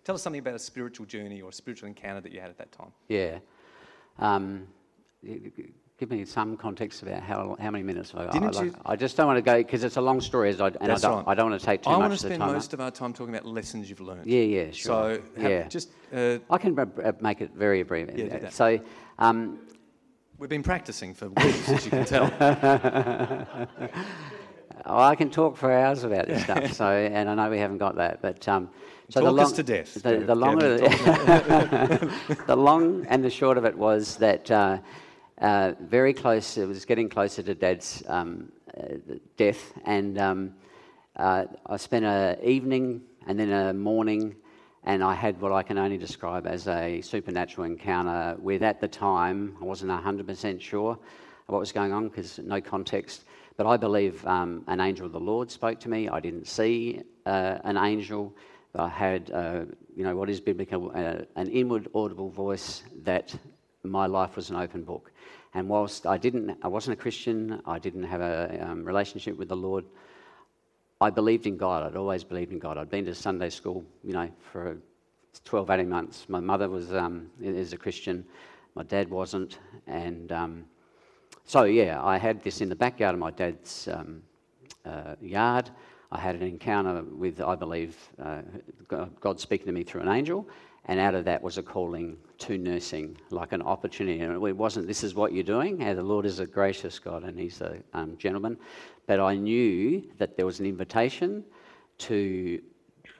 Tell 0.04 0.14
us 0.14 0.22
something 0.22 0.40
about 0.40 0.54
a 0.54 0.58
spiritual 0.58 1.06
journey 1.06 1.42
or 1.42 1.50
a 1.50 1.52
spiritual 1.52 1.88
encounter 1.88 2.20
that 2.20 2.32
you 2.32 2.40
had 2.40 2.50
at 2.50 2.58
that 2.58 2.72
time. 2.72 2.92
Yeah. 3.08 3.38
Um, 4.18 4.66
give 5.98 6.10
me 6.10 6.24
some 6.24 6.56
context 6.56 7.02
about 7.02 7.22
how, 7.22 7.56
how 7.60 7.70
many 7.70 7.84
minutes 7.84 8.12
I, 8.12 8.26
Didn't 8.30 8.56
I, 8.56 8.62
you, 8.64 8.74
I 8.84 8.96
just 8.96 9.16
don't 9.16 9.28
want 9.28 9.36
to 9.36 9.42
go 9.42 9.58
because 9.58 9.84
it's 9.84 9.96
a 9.96 10.00
long 10.00 10.20
story, 10.20 10.50
and 10.50 10.60
I 10.60 10.70
don't, 10.70 10.80
right. 10.80 11.24
I 11.28 11.34
don't 11.34 11.50
want 11.50 11.60
to 11.60 11.64
take 11.64 11.82
too 11.82 11.90
I 11.90 11.92
much 11.92 12.00
want 12.00 12.12
to 12.14 12.18
spend 12.18 12.40
most 12.40 12.70
up. 12.70 12.74
of 12.74 12.80
our 12.80 12.90
time 12.90 13.12
talking 13.12 13.32
about 13.32 13.46
lessons 13.46 13.88
you've 13.88 14.00
learned. 14.00 14.26
Yeah, 14.26 14.40
yeah, 14.40 14.70
sure. 14.72 14.82
So 14.82 15.22
yeah. 15.38 15.68
just 15.68 15.90
uh, 16.12 16.38
I 16.50 16.58
can 16.58 16.76
make 17.20 17.40
it 17.40 17.52
very 17.54 17.84
brief. 17.84 18.08
Yeah, 18.16 18.48
so 18.48 18.80
um, 19.20 19.60
we've 20.38 20.50
been 20.50 20.64
practicing 20.64 21.14
for 21.14 21.28
weeks, 21.28 21.68
as 21.68 21.84
you 21.84 21.90
can 21.92 22.04
tell. 22.04 22.32
oh, 24.86 24.98
I 24.98 25.14
can 25.14 25.30
talk 25.30 25.56
for 25.56 25.70
hours 25.70 26.02
about 26.02 26.26
this 26.26 26.42
stuff. 26.42 26.72
So, 26.72 26.86
and 26.86 27.30
I 27.30 27.34
know 27.36 27.48
we 27.48 27.58
haven't 27.58 27.78
got 27.78 27.94
that, 27.94 28.20
but 28.20 28.48
um, 28.48 28.70
so 29.08 29.20
Talk 29.20 29.26
the 29.26 29.32
long, 29.32 29.52
to 29.52 29.62
death. 29.62 29.94
The, 30.02 30.18
the 30.18 30.34
longer, 30.34 30.78
the 32.46 32.56
long 32.56 33.06
and 33.08 33.22
the 33.22 33.30
short 33.30 33.58
of 33.58 33.64
it 33.64 33.76
was 33.76 34.16
that 34.16 34.50
uh, 34.50 34.78
uh, 35.42 35.74
very 35.80 36.14
close. 36.14 36.56
It 36.56 36.66
was 36.66 36.84
getting 36.84 37.08
closer 37.08 37.42
to 37.42 37.54
Dad's 37.54 38.02
um, 38.06 38.52
uh, 38.78 38.94
death, 39.36 39.72
and 39.84 40.18
um, 40.18 40.54
uh, 41.16 41.44
I 41.66 41.76
spent 41.76 42.04
an 42.04 42.38
evening 42.44 43.02
and 43.26 43.38
then 43.38 43.50
a 43.50 43.74
morning, 43.74 44.36
and 44.84 45.02
I 45.02 45.14
had 45.14 45.40
what 45.40 45.52
I 45.52 45.62
can 45.62 45.78
only 45.78 45.98
describe 45.98 46.46
as 46.46 46.68
a 46.68 47.00
supernatural 47.00 47.66
encounter. 47.66 48.36
With 48.38 48.62
at 48.62 48.80
the 48.80 48.88
time, 48.88 49.56
I 49.60 49.64
wasn't 49.64 49.90
hundred 49.90 50.26
percent 50.26 50.62
sure 50.62 50.98
what 51.46 51.58
was 51.58 51.72
going 51.72 51.92
on 51.92 52.08
because 52.08 52.38
no 52.38 52.60
context. 52.60 53.24
But 53.56 53.66
I 53.66 53.76
believe 53.76 54.24
um, 54.26 54.64
an 54.68 54.80
angel 54.80 55.06
of 55.06 55.12
the 55.12 55.20
Lord 55.20 55.50
spoke 55.50 55.78
to 55.80 55.88
me. 55.88 56.08
I 56.08 56.20
didn't 56.20 56.46
see 56.46 57.02
uh, 57.26 57.58
an 57.64 57.76
angel. 57.76 58.32
I 58.74 58.88
had, 58.88 59.30
uh, 59.30 59.64
you 59.94 60.04
know, 60.04 60.16
what 60.16 60.30
is 60.30 60.40
biblical, 60.40 60.90
uh, 60.94 61.24
an 61.36 61.48
inward 61.48 61.88
audible 61.94 62.30
voice 62.30 62.82
that 63.02 63.34
my 63.82 64.06
life 64.06 64.36
was 64.36 64.48
an 64.48 64.56
open 64.56 64.82
book. 64.82 65.11
And 65.54 65.68
whilst 65.68 66.06
I 66.06 66.16
didn't, 66.16 66.58
I 66.62 66.68
wasn't 66.68 66.98
a 66.98 67.02
Christian, 67.02 67.60
I 67.66 67.78
didn't 67.78 68.04
have 68.04 68.20
a 68.20 68.66
um, 68.70 68.84
relationship 68.84 69.36
with 69.36 69.48
the 69.48 69.56
Lord. 69.56 69.84
I 71.00 71.10
believed 71.10 71.46
in 71.46 71.56
God. 71.56 71.82
I'd 71.82 71.96
always 71.96 72.24
believed 72.24 72.52
in 72.52 72.58
God. 72.58 72.78
I'd 72.78 72.90
been 72.90 73.04
to 73.04 73.14
Sunday 73.14 73.50
school, 73.50 73.84
you 74.02 74.12
know, 74.12 74.30
for 74.52 74.78
12, 75.44 75.70
18 75.70 75.88
months. 75.88 76.26
My 76.28 76.40
mother 76.40 76.68
was 76.68 76.92
um, 76.94 77.30
is 77.40 77.72
a 77.72 77.76
Christian. 77.76 78.24
My 78.74 78.82
dad 78.82 79.10
wasn't, 79.10 79.58
and 79.86 80.32
um, 80.32 80.64
so 81.44 81.64
yeah, 81.64 82.02
I 82.02 82.16
had 82.16 82.42
this 82.42 82.60
in 82.60 82.68
the 82.68 82.76
backyard 82.76 83.14
of 83.14 83.20
my 83.20 83.30
dad's 83.30 83.88
um, 83.88 84.22
uh, 84.86 85.16
yard. 85.20 85.70
I 86.10 86.18
had 86.18 86.34
an 86.34 86.42
encounter 86.42 87.02
with, 87.02 87.40
I 87.40 87.54
believe, 87.54 87.96
uh, 88.22 88.42
God 89.20 89.40
speaking 89.40 89.66
to 89.66 89.72
me 89.72 89.82
through 89.82 90.02
an 90.02 90.08
angel, 90.08 90.46
and 90.86 90.98
out 90.98 91.14
of 91.14 91.24
that 91.24 91.42
was 91.42 91.58
a 91.58 91.62
calling 91.62 92.16
to 92.38 92.58
nursing, 92.58 93.16
like 93.30 93.52
an 93.52 93.62
opportunity. 93.62 94.20
And 94.20 94.32
it 94.34 94.56
wasn't, 94.56 94.88
this 94.88 95.04
is 95.04 95.14
what 95.14 95.32
you're 95.32 95.44
doing. 95.44 95.78
The 95.78 96.02
Lord 96.02 96.26
is 96.26 96.40
a 96.40 96.46
gracious 96.46 96.98
God 96.98 97.22
and 97.22 97.38
He's 97.38 97.60
a 97.60 97.76
um, 97.94 98.16
gentleman. 98.16 98.56
But 99.06 99.20
I 99.20 99.36
knew 99.36 100.02
that 100.18 100.36
there 100.36 100.44
was 100.44 100.58
an 100.58 100.66
invitation 100.66 101.44
to 101.98 102.60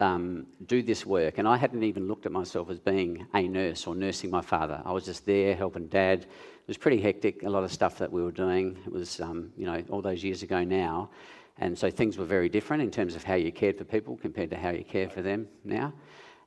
um, 0.01 0.47
do 0.67 0.83
this 0.83 1.07
work. 1.07 1.39
And 1.39 1.47
I 1.47 1.57
hadn't 1.57 1.85
even 1.85 2.09
looked 2.09 2.27
at 2.27 2.33
myself 2.33 2.69
as 2.69 2.81
being 2.81 3.27
a 3.35 3.47
nurse 3.47 3.87
or 3.87 3.95
nursing 3.95 4.31
my 4.31 4.43
father. 4.43 4.83
I 4.85 4.91
was 4.91 5.05
just 5.05 5.25
there 5.25 5.55
helping 5.55 5.87
dad. 5.87 6.23
It 6.23 6.69
was 6.69 6.77
pretty 6.77 7.01
hectic, 7.01 7.45
a 7.45 7.51
lot 7.51 7.63
of 7.63 7.73
stuff 7.73 7.99
that 7.99 8.11
we 8.11 8.23
were 8.23 8.33
doing. 8.33 8.77
It 8.85 8.93
was, 8.93 9.21
um, 9.21 9.53
you 9.57 9.67
know, 9.67 9.83
all 9.91 10.03
those 10.03 10.25
years 10.25 10.43
ago 10.43 10.65
now. 10.65 11.11
And 11.59 11.79
so 11.79 11.91
things 11.91 12.19
were 12.19 12.25
very 12.25 12.49
different 12.49 12.83
in 12.83 12.91
terms 12.91 13.15
of 13.15 13.23
how 13.23 13.35
you 13.35 13.53
cared 13.53 13.79
for 13.79 13.85
people 13.85 14.17
compared 14.17 14.51
to 14.51 14.57
how 14.57 14.71
you 14.71 14.83
care 14.83 15.09
for 15.09 15.23
them 15.23 15.47
now. 15.65 15.93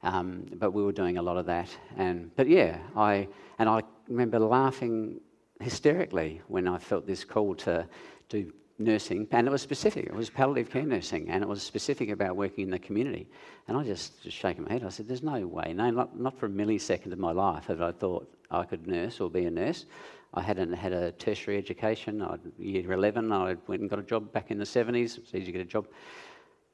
Um, 0.06 0.46
but 0.54 0.72
we 0.72 0.84
were 0.84 0.92
doing 0.92 1.18
a 1.18 1.22
lot 1.22 1.36
of 1.36 1.48
that. 1.48 1.70
And, 1.98 2.34
but 2.36 2.48
yeah, 2.48 2.78
I, 2.96 3.28
and 3.58 3.68
I 3.68 3.82
remember 4.08 4.40
laughing 4.40 5.20
hysterically 5.60 6.42
when 6.48 6.68
I 6.68 6.78
felt 6.78 7.08
this 7.08 7.24
call 7.24 7.56
to 7.56 7.88
do 8.30 8.54
nursing, 8.78 9.28
and 9.32 9.48
it 9.48 9.52
was 9.52 9.64
specific. 9.64 10.06
It 10.06 10.14
was 10.14 10.30
palliative 10.30 10.72
care 10.72 10.84
nursing, 10.84 11.30
and 11.30 11.42
it 11.42 11.48
was 11.48 11.64
specific 11.64 12.10
about 12.10 12.36
working 12.36 12.66
in 12.66 12.70
the 12.70 12.80
community. 12.80 13.28
And 13.68 13.78
I 13.78 13.84
just, 13.84 14.22
just 14.22 14.38
shaking 14.38 14.66
my 14.66 14.74
head. 14.74 14.84
I 14.84 14.90
said, 14.90 15.08
"There's 15.08 15.24
no 15.24 15.48
way, 15.48 15.74
no, 15.74 15.90
not, 15.90 16.20
not 16.20 16.38
for 16.38 16.46
a 16.46 16.50
millisecond 16.50 17.12
of 17.12 17.20
my 17.20 17.32
life 17.32 17.66
have 17.66 17.82
I 17.82 17.92
thought 17.92 18.32
I 18.52 18.64
could 18.64 18.86
nurse 18.86 19.20
or 19.20 19.30
be 19.30 19.46
a 19.46 19.52
nurse. 19.52 19.86
I 20.34 20.42
hadn't 20.42 20.74
had 20.74 20.92
a 20.92 21.14
tertiary 21.14 21.58
education. 21.58 22.22
I'd, 22.22 22.42
year 22.60 22.92
11, 22.92 23.32
I 23.32 23.56
went 23.68 23.82
and 23.82 23.90
got 23.90 24.00
a 24.00 24.04
job 24.04 24.32
back 24.34 24.52
in 24.52 24.60
the 24.60 24.66
70s. 24.66 25.18
It's 25.18 25.34
easy 25.34 25.46
to 25.46 25.52
get 25.54 25.62
a 25.62 25.66
job. 25.66 25.88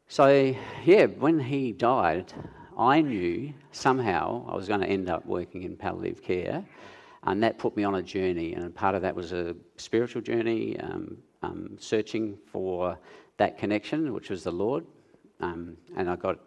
So, 0.07 0.53
yeah, 0.83 1.05
when 1.05 1.39
he 1.39 1.71
died, 1.71 2.33
I 2.77 3.01
knew 3.01 3.53
somehow 3.71 4.45
I 4.49 4.55
was 4.55 4.67
going 4.67 4.81
to 4.81 4.87
end 4.87 5.09
up 5.09 5.25
working 5.25 5.63
in 5.63 5.75
palliative 5.75 6.23
care. 6.23 6.65
And 7.23 7.43
that 7.43 7.59
put 7.59 7.77
me 7.77 7.83
on 7.83 7.95
a 7.95 8.01
journey. 8.01 8.53
And 8.53 8.73
part 8.73 8.95
of 8.95 9.01
that 9.03 9.15
was 9.15 9.31
a 9.31 9.55
spiritual 9.77 10.21
journey, 10.21 10.79
um, 10.79 11.17
um, 11.43 11.77
searching 11.79 12.37
for 12.51 12.97
that 13.37 13.57
connection, 13.57 14.13
which 14.13 14.29
was 14.29 14.43
the 14.43 14.51
Lord. 14.51 14.85
Um, 15.39 15.77
and 15.95 16.09
I 16.09 16.15
got 16.15 16.39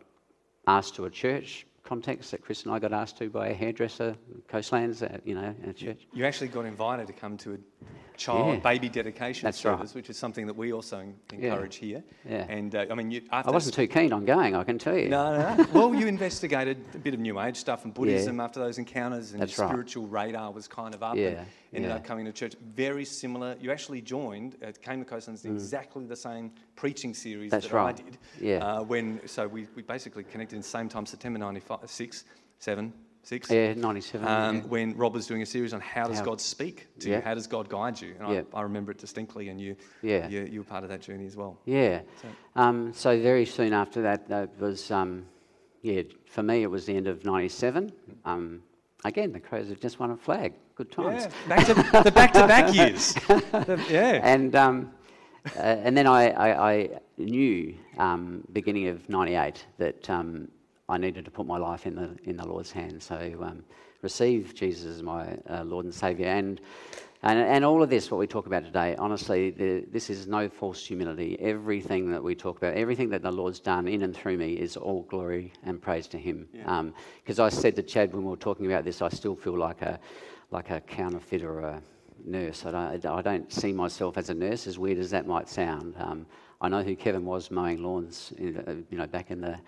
asked 0.67 0.97
to 0.97 1.05
a 1.05 1.11
church 1.11 1.67
context 1.85 2.31
that 2.31 2.43
Chris 2.43 2.65
and 2.65 2.73
I 2.73 2.79
got 2.79 2.93
asked 2.93 3.19
to 3.19 3.29
by 3.29 3.49
a 3.49 3.55
hairdresser, 3.55 4.17
Coastlands, 4.49 5.03
at, 5.03 5.27
you 5.27 5.35
know, 5.35 5.55
at 5.67 5.77
church. 5.77 6.07
You 6.13 6.25
actually 6.25 6.49
got 6.49 6.65
invited 6.65 7.07
to 7.07 7.13
come 7.13 7.37
to 7.39 7.63
child 8.16 8.55
Yeah. 8.55 8.61
baby 8.61 8.88
dedication 8.88 9.46
That's 9.46 9.64
right. 9.64 9.79
which 9.94 10.11
is 10.11 10.16
something 10.16 10.46
that 10.46 10.57
we 10.57 10.72
also 10.72 10.98
en- 11.00 11.14
encourage 11.33 11.77
here. 11.77 12.03
Yeah. 12.29 12.46
And 12.48 12.74
uh, 12.74 12.87
I 12.90 12.94
mean, 12.94 13.11
you, 13.11 13.22
after 13.31 13.50
I 13.50 13.53
wasn't 13.53 13.74
too 13.74 13.87
keen 13.87 14.12
on 14.12 14.24
going, 14.24 14.55
I 14.55 14.64
can 14.64 14.79
tell 14.79 14.96
you. 14.96 15.09
No, 15.09 15.37
no, 15.38 15.55
no. 15.57 15.66
well, 15.72 15.94
you 15.94 16.07
investigated 16.07 16.79
a 16.94 16.98
bit 16.98 17.14
of 17.14 17.20
New 17.20 17.40
Age 17.40 17.57
stuff 17.57 17.85
and 17.85 17.92
Buddhism 17.92 18.40
after 18.40 18.61
those 18.61 18.79
encounters, 18.79 19.33
and 19.33 19.40
That's 19.40 19.57
your 19.57 19.66
right. 19.66 19.72
spiritual 19.72 20.07
radar 20.07 20.50
was 20.53 20.68
kind 20.68 20.94
of 20.94 21.03
up. 21.03 21.16
Yeah, 21.16 21.29
And 21.29 21.46
ended 21.72 21.90
yeah. 21.90 21.96
up 21.96 22.05
coming 22.05 22.24
to 22.27 22.33
church. 22.33 22.55
Very 22.74 23.05
similar. 23.05 23.57
You 23.61 23.72
actually 23.72 24.00
joined, 24.00 24.57
uh, 24.64 24.72
came 24.83 25.00
to 25.00 25.05
Coastlands 25.05 25.44
in 25.44 25.53
exactly 25.55 26.05
the 26.07 26.16
same 26.16 26.53
preaching 26.77 27.14
series 27.14 27.48
Mm. 27.48 27.50
That's 27.50 27.68
that 27.68 27.77
I 27.77 27.92
did. 27.92 28.18
Yeah. 28.40 28.59
Uh, 28.59 28.83
when 28.83 29.20
so 29.27 29.46
we, 29.48 29.66
we 29.74 29.83
basically 29.83 30.24
connected 30.24 30.57
in 30.57 30.62
the 30.62 30.68
same 30.68 30.88
time, 30.88 31.05
September 31.07 31.38
'95, 31.38 31.90
six, 31.90 32.24
seven, 32.59 32.92
six. 33.25 33.51
Yeah, 33.51 33.75
97. 33.75 34.27
Um, 34.29 34.57
yeah. 34.57 34.63
When 34.63 34.97
Rob 34.97 35.15
was 35.15 35.27
doing 35.27 35.43
a 35.43 35.47
series 35.47 35.73
on 35.75 35.81
how 35.81 36.07
does 36.07 36.19
How- 36.19 36.25
God 36.25 36.41
speak 36.41 36.87
to 37.01 37.09
Yeah. 37.11 37.17
you, 37.17 37.23
how 37.23 37.35
does 37.35 37.47
God 37.47 37.69
guide 37.69 38.01
you, 38.01 38.15
and 38.21 38.33
Yeah. 38.35 38.43
I, 38.53 38.59
I 38.59 38.63
remember 38.63 38.93
it 38.93 38.99
distinctly, 38.99 39.49
and 39.49 39.61
you, 39.61 39.77
Yeah. 40.03 40.29
you, 40.29 40.47
you 40.51 40.61
were 40.61 40.65
part 40.65 40.85
of 40.85 40.91
that 40.91 41.01
journey 41.01 41.27
as 41.27 41.37
well. 41.37 41.59
Yeah. 41.65 42.01
So- 42.23 42.29
Um, 42.57 42.93
so 42.93 43.21
very 43.21 43.47
soon 43.47 43.73
after 43.73 44.03
that, 44.03 44.29
that 44.29 44.59
was, 44.61 44.91
um, 44.91 45.27
yeah, 45.83 46.03
for 46.27 46.43
me 46.43 46.63
it 46.63 46.71
was 46.71 46.87
the 46.87 46.97
end 46.97 47.07
of 47.09 47.25
97. 47.25 47.93
Um, 48.25 48.63
again, 49.05 49.33
the 49.33 49.41
Crows 49.41 49.69
had 49.69 49.81
just 49.81 49.99
won 49.99 50.11
a 50.11 50.17
flag. 50.17 50.53
Good 50.77 50.91
times. 50.91 51.29
Back 51.49 51.67
to 51.67 51.75
the 51.75 52.13
back-to-back 52.13 52.75
years. 52.75 53.15
The- 53.53 53.85
yeah. 53.91 54.21
And, 54.23 54.55
um, 54.57 54.93
uh, 55.57 55.61
and 55.61 55.97
then 55.97 56.07
I, 56.07 56.31
I, 56.31 56.71
I 56.73 56.89
knew, 57.19 57.75
um, 57.99 58.43
beginning 58.53 58.89
of 58.89 59.09
98, 59.09 59.67
that 59.79 60.09
um, 60.11 60.49
I 60.88 60.99
needed 60.99 61.25
to 61.25 61.31
put 61.31 61.47
my 61.47 61.57
life 61.57 61.87
in 61.87 61.94
the, 61.94 62.16
in 62.25 62.37
the 62.37 62.47
Lord's 62.47 62.70
hands. 62.70 63.05
So 63.05 63.16
um, 63.42 63.64
receive 64.03 64.55
Jesus 64.55 64.85
as 64.85 65.03
my 65.03 65.38
uh, 65.49 65.64
Lord 65.64 65.87
and 65.87 65.94
Saviour. 65.94 66.29
And, 66.29 66.61
and, 67.23 67.38
and 67.38 67.64
all 67.64 67.83
of 67.83 67.88
this, 67.88 68.11
what 68.11 68.18
we 68.18 68.27
talk 68.27 68.47
about 68.47 68.64
today, 68.64 68.94
honestly, 68.97 69.51
the, 69.51 69.87
this 69.90 70.11
is 70.11 70.27
no 70.27 70.49
false 70.49 70.87
humility. 70.87 71.38
Everything 71.40 72.11
that 72.11 72.23
we 72.23 72.35
talk 72.35 72.59
about, 72.59 72.75
everything 72.75 73.09
that 73.11 73.23
the 73.23 73.33
Lord's 73.33 73.61
done 73.61 73.88
in 73.88 74.03
and 74.03 74.14
through 74.14 74.37
me 74.37 74.53
is 74.53 74.77
all 74.77 75.03
glory 75.05 75.55
and 75.64 75.81
praise 75.81 76.07
to 76.09 76.18
Him. 76.18 76.47
Because 77.23 77.40
I 77.40 77.49
said 77.49 77.77
to 77.77 77.83
Chad 77.83 78.12
when 78.12 78.25
we 78.25 78.31
were 78.31 78.37
talking 78.37 78.66
about 78.66 78.85
this, 78.85 79.01
I 79.01 79.09
still 79.09 79.37
feel 79.37 79.57
like 79.57 79.81
a, 79.81 79.99
like 80.51 80.68
a 80.70 80.83
counterfeit 80.83 81.42
or 81.42 81.61
a 81.61 81.83
nurse. 82.27 82.66
I 82.66 82.70
don't, 82.70 83.07
I 83.07 83.23
don't 83.23 83.51
see 83.51 83.73
myself 83.73 84.18
as 84.18 84.29
a 84.29 84.35
nurse, 84.35 84.66
as 84.66 84.79
weird 84.79 84.99
as 84.99 85.11
that 85.12 85.27
might 85.27 85.49
sound. 85.49 85.94
Um, 85.99 86.27
I 86.61 86.68
know 86.68 86.83
who 86.83 86.94
Kevin 86.94 87.25
was 87.25 87.51
mowing 87.51 87.83
lawns, 87.83 88.33
in, 88.37 88.87
you 88.90 88.99
know, 88.99 89.07
back 89.07 89.31
in 89.31 89.40
the 89.40 89.59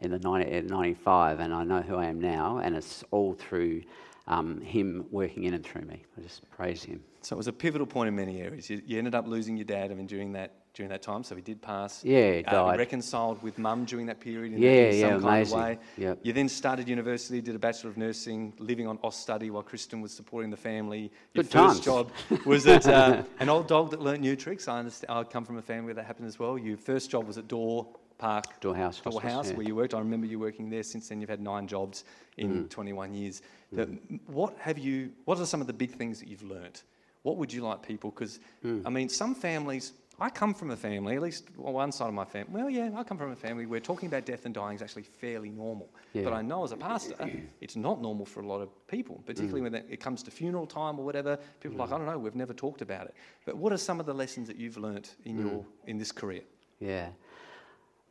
in 0.00 0.10
the 0.10 0.18
90, 0.18 0.58
uh, 0.58 0.60
95, 0.62 1.40
and 1.40 1.52
I 1.54 1.64
know 1.64 1.80
who 1.82 1.96
I 1.96 2.06
am 2.06 2.20
now, 2.20 2.58
and 2.58 2.74
it's 2.76 3.04
all 3.10 3.34
through 3.34 3.82
um, 4.26 4.60
him 4.60 5.06
working 5.10 5.44
in 5.44 5.54
and 5.54 5.64
through 5.64 5.82
me. 5.82 6.04
I 6.16 6.20
just 6.22 6.48
praise 6.50 6.82
him. 6.82 7.02
So 7.22 7.34
it 7.34 7.38
was 7.38 7.48
a 7.48 7.52
pivotal 7.52 7.86
point 7.86 8.08
in 8.08 8.16
many 8.16 8.40
areas. 8.40 8.70
You, 8.70 8.80
you 8.86 8.96
ended 8.98 9.14
up 9.14 9.26
losing 9.26 9.56
your 9.56 9.64
dad, 9.66 9.90
I 9.90 9.94
mean, 9.94 10.06
during 10.06 10.32
that 10.32 10.52
during 10.72 10.88
that 10.90 11.02
time. 11.02 11.24
So 11.24 11.34
he 11.34 11.42
did 11.42 11.60
pass. 11.60 12.04
Yeah, 12.04 12.34
he 12.34 12.44
Uh, 12.44 12.52
died. 12.52 12.78
reconciled 12.78 13.42
with 13.42 13.58
mum 13.58 13.84
during 13.84 14.06
that 14.06 14.20
period. 14.20 14.52
In, 14.52 14.62
Yeah, 14.62 14.70
in 14.70 14.92
some 14.92 15.00
yeah, 15.00 15.08
kind 15.10 15.24
amazing. 15.24 15.58
Of 15.58 15.64
way. 15.64 15.78
Yep. 15.98 16.18
You 16.22 16.32
then 16.32 16.48
started 16.48 16.88
university, 16.88 17.40
did 17.40 17.56
a 17.56 17.58
bachelor 17.58 17.90
of 17.90 17.96
nursing, 17.96 18.52
living 18.60 18.86
on 18.86 18.96
Austudy 18.98 19.50
while 19.50 19.64
Kristen 19.64 20.00
was 20.00 20.12
supporting 20.12 20.48
the 20.48 20.56
family. 20.56 21.10
Your 21.34 21.42
Good 21.42 21.50
first 21.50 21.82
times. 21.82 21.84
job 21.84 22.12
was 22.46 22.68
at 22.68 22.86
uh, 22.86 23.24
an 23.40 23.48
old 23.48 23.66
dog 23.66 23.90
that 23.90 24.00
learnt 24.00 24.20
new 24.20 24.36
tricks. 24.36 24.68
I 24.68 24.78
understand. 24.78 25.10
I 25.10 25.24
come 25.24 25.44
from 25.44 25.58
a 25.58 25.62
family 25.62 25.86
where 25.86 25.94
that 25.94 26.06
happened 26.06 26.28
as 26.28 26.38
well. 26.38 26.56
Your 26.56 26.76
first 26.76 27.10
job 27.10 27.26
was 27.26 27.36
at 27.36 27.48
Daw 27.48 27.84
Park. 28.20 28.60
Daw 28.60 28.74
House 28.74 29.00
Daw 29.00 29.18
House, 29.18 29.50
yeah. 29.50 29.56
where 29.56 29.66
you 29.66 29.74
worked. 29.74 29.94
I 29.94 29.98
remember 29.98 30.26
you 30.26 30.38
working 30.38 30.68
there. 30.70 30.82
Since 30.82 31.08
then, 31.08 31.20
you've 31.20 31.30
had 31.30 31.40
nine 31.40 31.66
jobs 31.66 32.04
in 32.36 32.64
Mm. 32.64 32.70
21 32.70 33.14
years. 33.14 33.42
But 33.72 33.88
what 34.26 34.56
have 34.58 34.78
you? 34.78 35.12
What 35.24 35.38
are 35.40 35.46
some 35.46 35.60
of 35.60 35.66
the 35.66 35.72
big 35.72 35.92
things 35.92 36.18
that 36.20 36.28
you've 36.28 36.42
learnt? 36.42 36.84
What 37.22 37.36
would 37.38 37.52
you 37.52 37.62
like 37.62 37.82
people? 37.82 38.10
Because 38.10 38.38
Mm. 38.64 38.82
I 38.86 38.90
mean, 38.90 39.08
some 39.08 39.34
families. 39.34 39.92
I 40.22 40.28
come 40.28 40.52
from 40.52 40.70
a 40.70 40.76
family, 40.76 41.16
at 41.16 41.22
least 41.22 41.48
one 41.56 41.92
side 41.92 42.08
of 42.08 42.14
my 42.14 42.26
family. 42.26 42.52
Well, 42.52 42.68
yeah, 42.68 42.90
I 42.94 43.02
come 43.04 43.16
from 43.16 43.30
a 43.32 43.36
family 43.36 43.64
where 43.64 43.80
talking 43.80 44.06
about 44.06 44.26
death 44.26 44.44
and 44.44 44.54
dying 44.54 44.76
is 44.76 44.82
actually 44.82 45.04
fairly 45.04 45.48
normal. 45.48 45.88
But 46.12 46.34
I 46.34 46.42
know 46.42 46.62
as 46.62 46.72
a 46.72 46.76
pastor, 46.76 47.14
it's 47.62 47.74
not 47.74 48.02
normal 48.02 48.26
for 48.26 48.40
a 48.40 48.46
lot 48.46 48.60
of 48.60 48.68
people, 48.86 49.22
particularly 49.24 49.62
when 49.62 49.74
it 49.74 49.98
comes 49.98 50.22
to 50.24 50.30
funeral 50.30 50.66
time 50.66 50.98
or 50.98 51.06
whatever. 51.06 51.38
People 51.60 51.76
are 51.80 51.86
like, 51.86 51.92
I 51.94 51.96
don't 51.96 52.06
know, 52.06 52.18
we've 52.18 52.34
never 52.44 52.52
talked 52.52 52.82
about 52.82 53.06
it. 53.06 53.14
But 53.46 53.56
what 53.56 53.72
are 53.72 53.78
some 53.78 53.98
of 53.98 54.04
the 54.04 54.12
lessons 54.12 54.46
that 54.48 54.58
you've 54.58 54.76
learnt 54.76 55.16
in 55.24 55.38
your 55.38 55.64
in 55.86 55.96
this 55.96 56.12
career? 56.12 56.42
Yeah. 56.80 57.08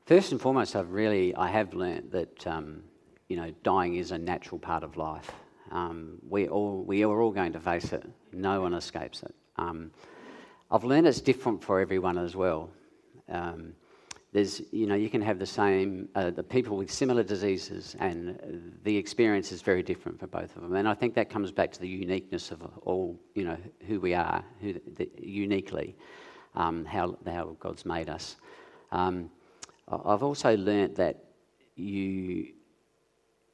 First 0.09 0.31
and 0.31 0.41
foremost, 0.41 0.75
I've 0.75 0.89
really 0.89 1.35
I 1.35 1.49
have 1.49 1.75
learnt 1.75 2.11
that 2.13 2.47
um, 2.47 2.81
you 3.27 3.37
know 3.37 3.53
dying 3.61 3.97
is 3.97 4.09
a 4.09 4.17
natural 4.17 4.57
part 4.57 4.83
of 4.83 4.97
life. 4.97 5.29
Um, 5.69 6.17
we 6.27 6.47
all 6.47 6.83
we 6.83 7.03
are 7.03 7.21
all 7.21 7.29
going 7.29 7.53
to 7.53 7.59
face 7.59 7.93
it. 7.93 8.03
No 8.33 8.61
one 8.61 8.73
escapes 8.73 9.21
it. 9.21 9.35
Um, 9.57 9.91
I've 10.71 10.83
learned 10.83 11.05
it's 11.05 11.21
different 11.21 11.63
for 11.63 11.79
everyone 11.79 12.17
as 12.17 12.35
well. 12.35 12.71
Um, 13.29 13.73
there's 14.31 14.63
you 14.71 14.87
know 14.87 14.95
you 14.95 15.11
can 15.11 15.21
have 15.21 15.37
the 15.37 15.45
same 15.45 16.09
uh, 16.15 16.31
the 16.31 16.41
people 16.41 16.75
with 16.75 16.91
similar 16.91 17.21
diseases 17.21 17.95
and 17.99 18.79
the 18.83 18.97
experience 18.97 19.51
is 19.51 19.61
very 19.61 19.83
different 19.83 20.19
for 20.19 20.25
both 20.25 20.55
of 20.55 20.63
them. 20.63 20.73
And 20.73 20.87
I 20.87 20.95
think 20.95 21.13
that 21.13 21.29
comes 21.29 21.51
back 21.51 21.71
to 21.73 21.79
the 21.79 21.87
uniqueness 21.87 22.49
of 22.49 22.63
all 22.81 23.15
you 23.35 23.43
know 23.43 23.57
who 23.85 23.99
we 23.99 24.15
are, 24.15 24.43
who 24.59 24.73
the, 24.73 25.07
uniquely 25.19 25.95
um, 26.55 26.83
how 26.83 27.15
how 27.27 27.55
God's 27.59 27.85
made 27.85 28.09
us. 28.09 28.37
Um, 28.91 29.29
I've 29.91 30.23
also 30.23 30.55
learnt 30.55 30.95
that 30.95 31.23
you 31.75 32.53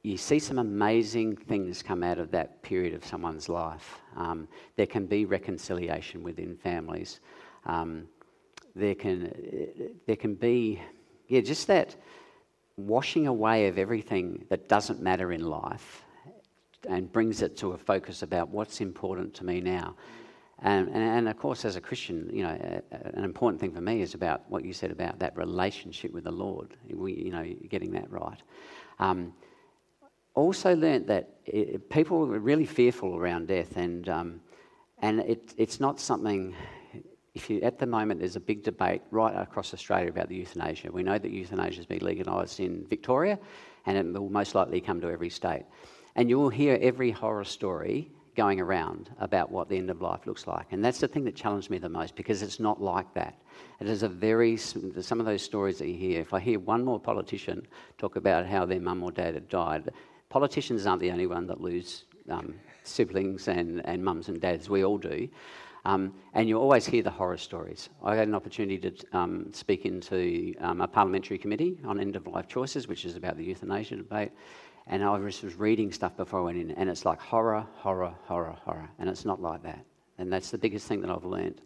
you 0.02 0.16
see 0.16 0.38
some 0.38 0.58
amazing 0.60 1.34
things 1.34 1.82
come 1.82 2.04
out 2.04 2.18
of 2.18 2.30
that 2.30 2.62
period 2.62 2.94
of 2.94 3.04
someone's 3.04 3.48
life. 3.48 4.00
Um, 4.16 4.46
there 4.76 4.86
can 4.86 5.06
be 5.06 5.24
reconciliation 5.24 6.22
within 6.22 6.56
families. 6.56 7.18
Um, 7.64 8.06
there 8.76 8.94
can 8.94 9.32
there 10.06 10.16
can 10.16 10.34
be 10.34 10.80
yeah 11.28 11.40
just 11.40 11.66
that 11.66 11.96
washing 12.76 13.26
away 13.26 13.68
of 13.68 13.78
everything 13.78 14.44
that 14.50 14.68
doesn't 14.68 15.00
matter 15.00 15.32
in 15.32 15.44
life 15.44 16.04
and 16.88 17.10
brings 17.10 17.42
it 17.42 17.56
to 17.56 17.72
a 17.72 17.78
focus 17.78 18.22
about 18.22 18.48
what's 18.50 18.80
important 18.80 19.34
to 19.34 19.44
me 19.44 19.60
now. 19.60 19.96
And, 20.62 20.88
and, 20.88 21.28
of 21.28 21.36
course, 21.36 21.66
as 21.66 21.76
a 21.76 21.82
Christian, 21.82 22.30
you 22.32 22.42
know, 22.42 22.80
an 22.90 23.24
important 23.24 23.60
thing 23.60 23.72
for 23.72 23.82
me 23.82 24.00
is 24.00 24.14
about 24.14 24.48
what 24.48 24.64
you 24.64 24.72
said 24.72 24.90
about 24.90 25.18
that 25.18 25.36
relationship 25.36 26.12
with 26.12 26.24
the 26.24 26.30
Lord. 26.30 26.76
We, 26.90 27.12
you 27.12 27.30
know, 27.30 27.44
getting 27.68 27.92
that 27.92 28.10
right. 28.10 28.42
Um, 28.98 29.34
also 30.34 30.74
learnt 30.76 31.06
that 31.08 31.30
i 31.48 31.78
people 31.90 32.26
were 32.26 32.38
really 32.38 32.66
fearful 32.66 33.16
around 33.16 33.48
death, 33.48 33.76
and 33.76 34.08
um, 34.08 34.40
and 35.02 35.20
it, 35.20 35.54
it's 35.58 35.78
not 35.78 36.00
something. 36.00 36.54
If 37.34 37.50
you 37.50 37.60
at 37.60 37.78
the 37.78 37.86
moment, 37.86 38.20
there's 38.20 38.36
a 38.36 38.40
big 38.40 38.62
debate 38.62 39.02
right 39.10 39.34
across 39.34 39.74
Australia 39.74 40.08
about 40.08 40.28
the 40.28 40.36
euthanasia. 40.36 40.90
We 40.90 41.02
know 41.02 41.18
that 41.18 41.30
euthanasia 41.30 41.76
has 41.76 41.86
been 41.86 42.02
legalised 42.02 42.60
in 42.60 42.86
Victoria, 42.86 43.38
and 43.84 43.98
it 43.98 44.06
will 44.06 44.30
most 44.30 44.54
likely 44.54 44.80
come 44.80 45.02
to 45.02 45.10
every 45.10 45.28
state. 45.28 45.64
And 46.14 46.30
you 46.30 46.38
will 46.38 46.48
hear 46.48 46.78
every 46.80 47.10
horror 47.10 47.44
story 47.44 48.10
going 48.36 48.60
around 48.60 49.10
about 49.18 49.50
what 49.50 49.68
the 49.68 49.76
end 49.76 49.90
of 49.90 50.02
life 50.02 50.26
looks 50.26 50.46
like, 50.46 50.66
and 50.70 50.84
that's 50.84 51.00
the 51.00 51.08
thing 51.08 51.24
that 51.24 51.34
challenged 51.34 51.70
me 51.70 51.78
the 51.78 51.88
most 51.88 52.14
because 52.14 52.42
it's 52.42 52.60
not 52.60 52.80
like 52.80 53.12
that. 53.14 53.34
It 53.80 53.88
is 53.88 54.02
a 54.02 54.08
very 54.08 54.56
some 54.56 55.20
of 55.20 55.26
those 55.26 55.42
stories 55.42 55.78
that 55.78 55.88
you 55.88 55.96
hear. 55.96 56.20
If 56.20 56.34
I 56.34 56.40
hear 56.40 56.58
one 56.58 56.84
more 56.84 57.00
politician 57.00 57.66
talk 57.98 58.16
about 58.16 58.46
how 58.46 58.66
their 58.66 58.80
mum 58.80 59.02
or 59.02 59.10
dad 59.10 59.34
had 59.34 59.48
died, 59.48 59.90
politicians 60.28 60.86
aren't 60.86 61.00
the 61.00 61.10
only 61.10 61.26
one 61.26 61.46
that 61.46 61.60
lose 61.60 62.04
um, 62.30 62.54
siblings 62.84 63.48
and, 63.48 63.84
and 63.86 64.04
mums 64.04 64.28
and 64.28 64.40
dads. 64.40 64.68
We 64.68 64.84
all 64.84 64.98
do. 64.98 65.28
Um, 65.84 66.14
and 66.34 66.48
you 66.48 66.58
always 66.58 66.84
hear 66.84 67.04
the 67.04 67.10
horror 67.10 67.36
stories. 67.36 67.90
I 68.02 68.16
had 68.16 68.26
an 68.26 68.34
opportunity 68.34 68.90
to 68.90 69.16
um, 69.16 69.52
speak 69.52 69.86
into 69.86 70.52
um, 70.58 70.80
a 70.80 70.88
parliamentary 70.88 71.38
committee 71.38 71.78
on 71.84 72.00
end 72.00 72.16
of 72.16 72.26
life 72.26 72.48
choices, 72.48 72.88
which 72.88 73.04
is 73.04 73.14
about 73.14 73.36
the 73.36 73.44
euthanasia 73.44 73.94
debate. 73.94 74.32
And 74.86 75.02
I 75.02 75.18
was, 75.18 75.42
was 75.42 75.54
reading 75.56 75.92
stuff 75.92 76.16
before 76.16 76.40
I 76.40 76.42
went 76.44 76.58
in, 76.58 76.70
and 76.72 76.88
it's 76.88 77.04
like 77.04 77.20
horror, 77.20 77.66
horror, 77.74 78.14
horror, 78.24 78.56
horror. 78.64 78.88
And 78.98 79.08
it's 79.08 79.24
not 79.24 79.42
like 79.42 79.62
that. 79.64 79.84
And 80.18 80.32
that's 80.32 80.50
the 80.50 80.58
biggest 80.58 80.86
thing 80.86 81.00
that 81.00 81.10
I've 81.10 81.24
learned. 81.24 81.60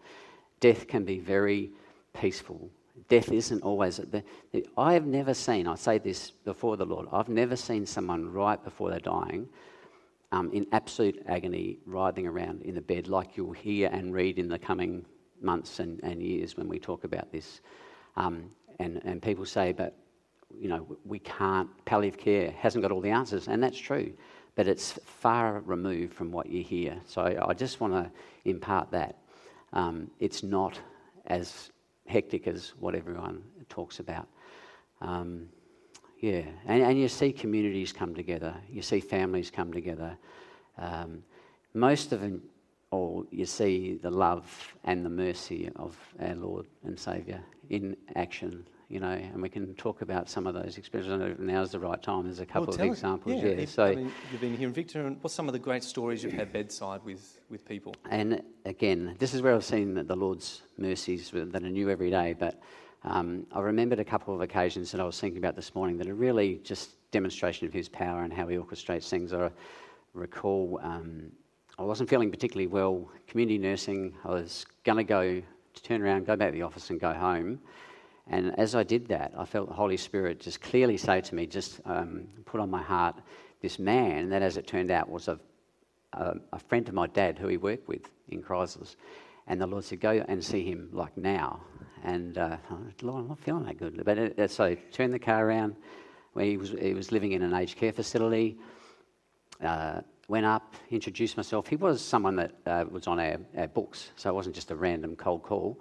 Death 0.61 0.87
can 0.89 1.05
be 1.05 1.19
very 1.19 1.71
peaceful. 2.19 2.71
Death 3.09 3.31
isn't 3.31 3.63
always. 3.63 4.01
I 4.77 4.93
have 4.95 5.07
never 5.07 5.35
seen, 5.35 5.67
I 5.67 5.75
say 5.75 5.99
this 5.99 6.31
before 6.31 6.77
the 6.77 6.87
Lord, 6.87 7.09
I've 7.13 7.29
never 7.29 7.57
seen 7.57 7.87
someone 7.87 8.33
right 8.33 8.63
before 8.63 8.91
they're 8.91 8.99
dying 9.01 9.49
um, 10.33 10.51
in 10.53 10.67
absolute 10.73 11.23
agony, 11.27 11.79
writhing 11.87 12.27
around 12.27 12.63
in 12.63 12.75
the 12.75 12.81
bed, 12.81 13.09
like 13.09 13.37
you'll 13.37 13.53
hear 13.53 13.89
and 13.93 14.15
read 14.15 14.39
in 14.39 14.49
the 14.49 14.59
coming 14.59 15.05
months 15.41 15.81
and, 15.81 16.01
and 16.03 16.23
years 16.23 16.57
when 16.57 16.69
we 16.69 16.79
talk 16.79 17.05
about 17.05 17.33
this. 17.33 17.61
Um, 18.17 18.51
and, 18.79 19.01
and 19.05 19.23
people 19.23 19.45
say, 19.45 19.73
but 19.73 19.97
you 20.59 20.69
know, 20.69 20.87
we 21.05 21.19
can't, 21.19 21.69
palliative 21.85 22.19
care 22.19 22.51
hasn't 22.53 22.83
got 22.83 22.93
all 22.93 23.01
the 23.01 23.11
answers, 23.11 23.49
and 23.49 23.63
that's 23.63 23.79
true, 23.79 24.13
but 24.55 24.67
it's 24.67 24.99
far 25.05 25.61
removed 25.61 26.13
from 26.15 26.33
what 26.33 26.47
you 26.49 26.63
hear. 26.63 27.01
So 27.07 27.23
I 27.47 27.55
just 27.55 27.81
want 27.81 27.95
to 27.95 28.11
impart 28.45 28.91
that. 28.91 29.17
Um, 29.73 30.11
it's 30.19 30.43
not 30.43 30.79
as 31.27 31.71
hectic 32.07 32.47
as 32.47 32.75
what 32.81 32.95
everyone 32.95 33.43
talks 33.69 34.01
about. 34.01 34.29
Um, 35.01 35.49
yeah, 36.19 36.43
and, 36.67 36.83
and 36.83 36.99
you 36.99 37.09
see 37.09 37.33
communities 37.33 37.93
come 37.93 38.15
together, 38.15 38.55
you 38.69 38.83
see 38.83 39.01
families 39.01 39.51
come 39.51 39.73
together. 39.73 40.19
Um, 40.77 41.23
most 41.73 42.13
of 42.13 42.21
them, 42.21 42.43
or 42.91 43.25
you 43.31 43.47
see 43.47 43.95
the 44.03 44.11
love 44.11 44.75
and 44.85 45.05
the 45.05 45.11
mercy 45.11 45.71
of 45.77 45.97
our 46.21 46.35
Lord 46.35 46.67
and 46.85 46.99
Saviour 46.99 47.41
in 47.71 47.97
action. 48.17 48.67
You 48.91 48.99
know, 48.99 49.07
and 49.13 49.41
we 49.41 49.49
can 49.49 49.73
talk 49.77 50.03
about 50.03 50.29
some 50.29 50.49
of 50.49 50.55
those 50.55 50.77
experiences. 50.77 51.13
I 51.15 51.19
don't 51.19 51.27
know 51.29 51.33
if 51.33 51.39
now's 51.39 51.71
the 51.71 51.79
right 51.79 52.03
time. 52.03 52.25
There's 52.25 52.41
a 52.41 52.45
couple 52.45 52.63
Well, 52.63 52.71
of 52.71 52.77
tell 52.77 52.87
us- 52.91 52.99
examples. 52.99 53.37
Yeah, 53.41 53.49
Yeah. 53.51 53.55
if- 53.63 53.69
So. 53.71 53.85
I 53.85 53.95
mean, 53.95 54.13
you've 54.33 54.41
been 54.41 54.57
here 54.57 54.67
in 54.67 54.75
Victor, 54.75 55.07
and 55.07 55.17
what's 55.23 55.33
some 55.33 55.47
of 55.49 55.53
the 55.53 55.61
great 55.61 55.85
stories 55.85 56.25
you've 56.25 56.33
had 56.33 56.53
bedside 56.53 57.05
with, 57.05 57.41
with 57.49 57.65
people? 57.65 57.95
And 58.11 58.43
again, 58.65 59.15
this 59.21 59.33
is 59.33 59.43
where 59.43 59.55
I've 59.55 59.65
seen 59.65 59.95
the 59.95 60.03
the 60.03 60.17
Lord's 60.17 60.63
mercies 60.77 61.31
that 61.33 61.63
are 61.63 61.71
new 61.71 61.89
every 61.89 62.11
day. 62.11 62.35
But 62.37 62.61
um, 63.05 63.47
I 63.53 63.61
remembered 63.61 64.01
a 64.01 64.05
couple 64.05 64.35
of 64.35 64.41
occasions 64.41 64.91
that 64.91 65.01
I 65.01 65.05
was 65.05 65.21
thinking 65.21 65.39
about 65.39 65.55
this 65.55 65.73
morning 65.73 65.97
that 65.99 66.09
are 66.09 66.15
really 66.17 66.57
just 66.65 66.97
demonstration 67.13 67.69
of 67.69 67.73
His 67.73 67.89
power 67.89 68.25
and 68.25 68.33
how 68.33 68.49
He 68.49 68.57
orchestrates 68.57 69.09
things. 69.09 69.33
I 69.33 69.53
recall 70.15 70.81
um, 70.83 71.31
I 71.79 71.85
wasn't 71.85 72.11
feeling 72.11 72.29
particularly 72.33 72.67
well. 72.67 73.09
Community 73.29 73.57
nursing. 73.59 74.15
I 74.25 74.31
was 74.31 74.67
going 74.83 74.99
to 74.99 75.05
go 75.05 75.41
to 75.75 75.83
turn 75.85 76.03
around, 76.03 76.27
go 76.27 76.35
back 76.35 76.49
to 76.49 76.55
the 76.59 76.63
office, 76.63 76.91
and 76.91 76.99
go 76.99 77.13
home. 77.13 77.61
And 78.31 78.59
as 78.59 78.75
I 78.75 78.83
did 78.85 79.09
that, 79.09 79.33
I 79.37 79.45
felt 79.45 79.69
the 79.69 79.75
Holy 79.75 79.97
Spirit 79.99 80.41
just 80.41 80.61
clearly 80.63 80.97
say 80.97 81.21
to 81.21 81.35
me, 81.35 81.47
just 81.47 81.81
um, 81.85 82.29
put 82.47 82.61
on 82.61 82.71
my 82.71 82.83
heart 82.83 83.17
this 83.61 83.79
man 83.79 84.31
that, 84.31 84.41
as 84.41 84.57
it 84.57 84.67
turned 84.67 84.91
out, 84.91 85.11
was 85.11 85.29
a 85.29 85.39
a, 86.13 86.35
a 86.53 86.59
friend 86.59 86.89
of 86.89 86.95
my 86.95 87.07
dad 87.07 87.39
who 87.39 87.49
he 87.49 87.57
worked 87.57 87.89
with 87.89 88.03
in 88.29 88.43
Chrysler. 88.43 88.95
And 89.47 89.61
the 89.61 89.67
Lord 89.67 89.85
said, 89.85 90.01
Go 90.01 90.25
and 90.29 90.45
see 90.45 90.65
him 90.65 90.89
like 90.93 91.17
now. 91.17 91.61
And 92.03 92.39
uh, 92.39 92.57
Lord, 93.03 93.23
I'm 93.23 93.29
not 93.29 93.39
feeling 93.41 93.65
that 93.65 93.79
good. 93.79 94.03
But 94.05 94.19
it, 94.19 94.39
it- 94.39 94.51
so 94.51 94.65
I 94.65 94.75
turned 94.75 95.13
the 95.13 95.19
car 95.19 95.47
around 95.47 95.77
where 96.33 96.45
he 96.45 96.57
was, 96.57 96.71
he 96.71 96.95
was 96.95 97.11
living 97.13 97.33
in 97.33 97.43
an 97.43 97.55
aged 97.55 97.77
care 97.77 97.93
facility. 97.93 98.57
Uh, 99.63 100.01
went 100.29 100.47
up, 100.47 100.75
introduced 100.91 101.37
myself. 101.37 101.67
He 101.67 101.77
was 101.77 102.01
someone 102.01 102.37
that 102.37 102.53
uh, 102.65 102.85
was 102.89 103.07
on 103.07 103.19
our, 103.19 103.37
our 103.57 103.67
books, 103.67 104.11
so 104.17 104.31
it 104.31 104.33
wasn't 104.33 104.55
just 104.55 104.71
a 104.71 104.77
random 104.77 105.17
cold 105.17 105.43
call. 105.43 105.81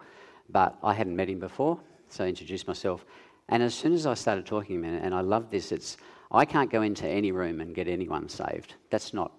But 0.49 0.75
I 0.83 0.93
hadn't 0.93 1.15
met 1.15 1.29
him 1.29 1.39
before, 1.39 1.79
so 2.11 2.25
I 2.25 2.27
introduced 2.27 2.67
myself. 2.67 3.05
And 3.49 3.63
as 3.63 3.73
soon 3.73 3.93
as 3.93 4.05
I 4.05 4.13
started 4.13 4.45
talking 4.45 4.85
and 4.85 5.13
I 5.13 5.21
love 5.21 5.49
this, 5.49 5.71
it's 5.71 5.97
I 6.31 6.45
can't 6.45 6.69
go 6.69 6.83
into 6.83 7.07
any 7.07 7.31
room 7.31 7.59
and 7.61 7.73
get 7.73 7.87
anyone 7.87 8.29
saved. 8.29 8.75
That's 8.91 9.13
not 9.13 9.31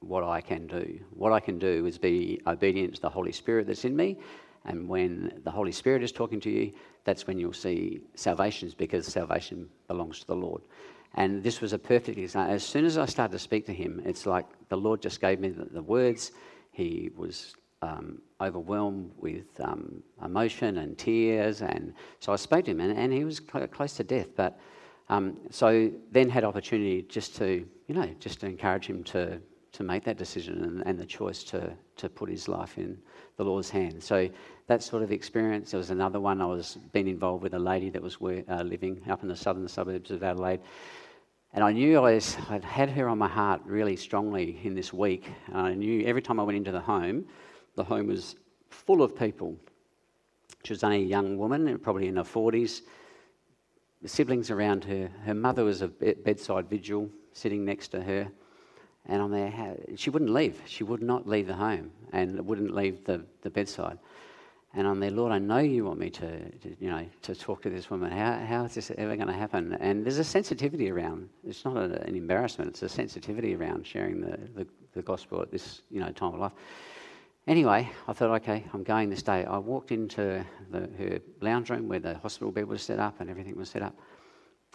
what 0.00 0.24
I 0.24 0.40
can 0.40 0.66
do. 0.66 0.98
What 1.10 1.32
I 1.32 1.40
can 1.40 1.58
do 1.58 1.84
is 1.86 1.98
be 1.98 2.40
obedient 2.46 2.94
to 2.94 3.02
the 3.02 3.10
Holy 3.10 3.32
Spirit 3.32 3.66
that's 3.66 3.84
in 3.84 3.94
me. 3.94 4.18
And 4.64 4.88
when 4.88 5.40
the 5.44 5.50
Holy 5.50 5.72
Spirit 5.72 6.02
is 6.02 6.12
talking 6.12 6.40
to 6.40 6.50
you, 6.50 6.72
that's 7.04 7.26
when 7.26 7.38
you'll 7.38 7.52
see 7.52 8.00
salvations 8.14 8.74
because 8.74 9.06
salvation 9.06 9.68
belongs 9.88 10.20
to 10.20 10.26
the 10.26 10.34
Lord. 10.34 10.62
And 11.14 11.42
this 11.42 11.60
was 11.60 11.72
a 11.72 11.78
perfect 11.78 12.18
example. 12.18 12.54
As 12.54 12.64
soon 12.64 12.84
as 12.84 12.96
I 12.96 13.06
started 13.06 13.32
to 13.32 13.38
speak 13.38 13.66
to 13.66 13.74
him, 13.74 14.00
it's 14.04 14.26
like 14.26 14.46
the 14.68 14.76
Lord 14.76 15.02
just 15.02 15.20
gave 15.20 15.40
me 15.40 15.48
the, 15.48 15.64
the 15.64 15.82
words. 15.82 16.32
He 16.72 17.10
was 17.16 17.54
um, 17.82 18.20
overwhelmed 18.40 19.10
with 19.16 19.46
um, 19.60 20.02
emotion 20.24 20.78
and 20.78 20.98
tears. 20.98 21.62
And 21.62 21.94
so 22.18 22.32
I 22.32 22.36
spoke 22.36 22.64
to 22.66 22.70
him, 22.72 22.80
and, 22.80 22.96
and 22.96 23.12
he 23.12 23.24
was 23.24 23.40
cl- 23.50 23.66
close 23.68 23.94
to 23.94 24.04
death. 24.04 24.28
But 24.36 24.58
um, 25.08 25.36
so 25.50 25.90
then 26.12 26.28
had 26.28 26.44
opportunity 26.44 27.02
just 27.02 27.36
to, 27.36 27.66
you 27.88 27.94
know, 27.94 28.08
just 28.20 28.40
to 28.40 28.46
encourage 28.46 28.86
him 28.86 29.02
to, 29.04 29.40
to 29.72 29.82
make 29.82 30.04
that 30.04 30.18
decision 30.18 30.62
and, 30.64 30.86
and 30.86 30.98
the 30.98 31.06
choice 31.06 31.42
to, 31.44 31.72
to 31.96 32.08
put 32.08 32.28
his 32.28 32.48
life 32.48 32.78
in 32.78 32.98
the 33.36 33.44
Lord's 33.44 33.70
hands. 33.70 34.04
So 34.04 34.28
that 34.66 34.82
sort 34.82 35.02
of 35.02 35.10
experience. 35.10 35.72
There 35.72 35.78
was 35.78 35.90
another 35.90 36.20
one. 36.20 36.40
I 36.40 36.46
was 36.46 36.78
being 36.92 37.08
involved 37.08 37.42
with 37.42 37.54
a 37.54 37.58
lady 37.58 37.90
that 37.90 38.02
was 38.02 38.18
uh, 38.22 38.62
living 38.62 39.00
up 39.08 39.22
in 39.22 39.28
the 39.28 39.36
southern 39.36 39.66
suburbs 39.66 40.10
of 40.10 40.22
Adelaide. 40.22 40.60
And 41.52 41.64
I 41.64 41.72
knew 41.72 41.98
I 41.98 42.12
was, 42.12 42.36
I'd 42.48 42.62
had 42.62 42.90
her 42.90 43.08
on 43.08 43.18
my 43.18 43.26
heart 43.26 43.62
really 43.64 43.96
strongly 43.96 44.60
in 44.62 44.74
this 44.74 44.92
week. 44.92 45.28
And 45.48 45.56
I 45.56 45.74
knew 45.74 46.06
every 46.06 46.22
time 46.22 46.38
I 46.38 46.44
went 46.44 46.56
into 46.56 46.70
the 46.70 46.80
home, 46.80 47.24
the 47.80 47.84
home 47.84 48.08
was 48.08 48.36
full 48.68 49.02
of 49.02 49.16
people. 49.16 49.56
She 50.64 50.74
was 50.74 50.84
only 50.84 50.98
a 50.98 51.06
young 51.06 51.38
woman, 51.38 51.78
probably 51.78 52.08
in 52.08 52.16
her 52.16 52.22
40s. 52.22 52.82
The 54.02 54.08
siblings 54.08 54.50
around 54.50 54.84
her. 54.84 55.10
Her 55.24 55.32
mother 55.32 55.64
was 55.64 55.80
a 55.80 55.88
bedside 55.88 56.68
vigil 56.68 57.08
sitting 57.32 57.64
next 57.64 57.88
to 57.88 58.02
her. 58.02 58.28
And 59.06 59.22
I'm 59.22 59.30
there. 59.30 59.76
She 59.96 60.10
wouldn't 60.10 60.30
leave. 60.30 60.60
She 60.66 60.84
would 60.84 61.02
not 61.02 61.26
leave 61.26 61.46
the 61.46 61.54
home 61.54 61.90
and 62.12 62.38
wouldn't 62.44 62.74
leave 62.74 63.02
the, 63.04 63.24
the 63.40 63.48
bedside. 63.48 63.98
And 64.74 64.86
I'm 64.86 65.00
there, 65.00 65.10
Lord, 65.10 65.32
I 65.32 65.38
know 65.38 65.58
you 65.58 65.86
want 65.86 65.98
me 65.98 66.10
to, 66.10 66.50
to 66.50 66.76
you 66.78 66.90
know, 66.90 67.06
to 67.22 67.34
talk 67.34 67.62
to 67.62 67.70
this 67.70 67.88
woman. 67.88 68.12
How, 68.12 68.38
how 68.46 68.64
is 68.64 68.74
this 68.74 68.92
ever 68.98 69.16
going 69.16 69.28
to 69.28 69.32
happen? 69.32 69.72
And 69.80 70.04
there's 70.04 70.18
a 70.18 70.24
sensitivity 70.24 70.90
around. 70.90 71.30
It's 71.44 71.64
not 71.64 71.78
a, 71.78 72.02
an 72.06 72.14
embarrassment. 72.14 72.68
It's 72.68 72.82
a 72.82 72.88
sensitivity 72.90 73.54
around 73.54 73.86
sharing 73.86 74.20
the, 74.20 74.38
the, 74.54 74.66
the 74.92 75.02
gospel 75.02 75.40
at 75.40 75.50
this, 75.50 75.80
you 75.90 75.98
know, 75.98 76.12
time 76.12 76.34
of 76.34 76.40
life. 76.40 76.52
Anyway, 77.46 77.90
I 78.06 78.12
thought, 78.12 78.30
okay, 78.42 78.64
I'm 78.72 78.82
going 78.82 79.08
this 79.08 79.22
day. 79.22 79.44
I 79.44 79.56
walked 79.58 79.92
into 79.92 80.44
the, 80.70 80.80
her 80.98 81.20
lounge 81.40 81.70
room 81.70 81.88
where 81.88 81.98
the 81.98 82.18
hospital 82.18 82.52
bed 82.52 82.66
was 82.66 82.82
set 82.82 82.98
up 82.98 83.20
and 83.20 83.30
everything 83.30 83.56
was 83.56 83.70
set 83.70 83.82
up, 83.82 83.94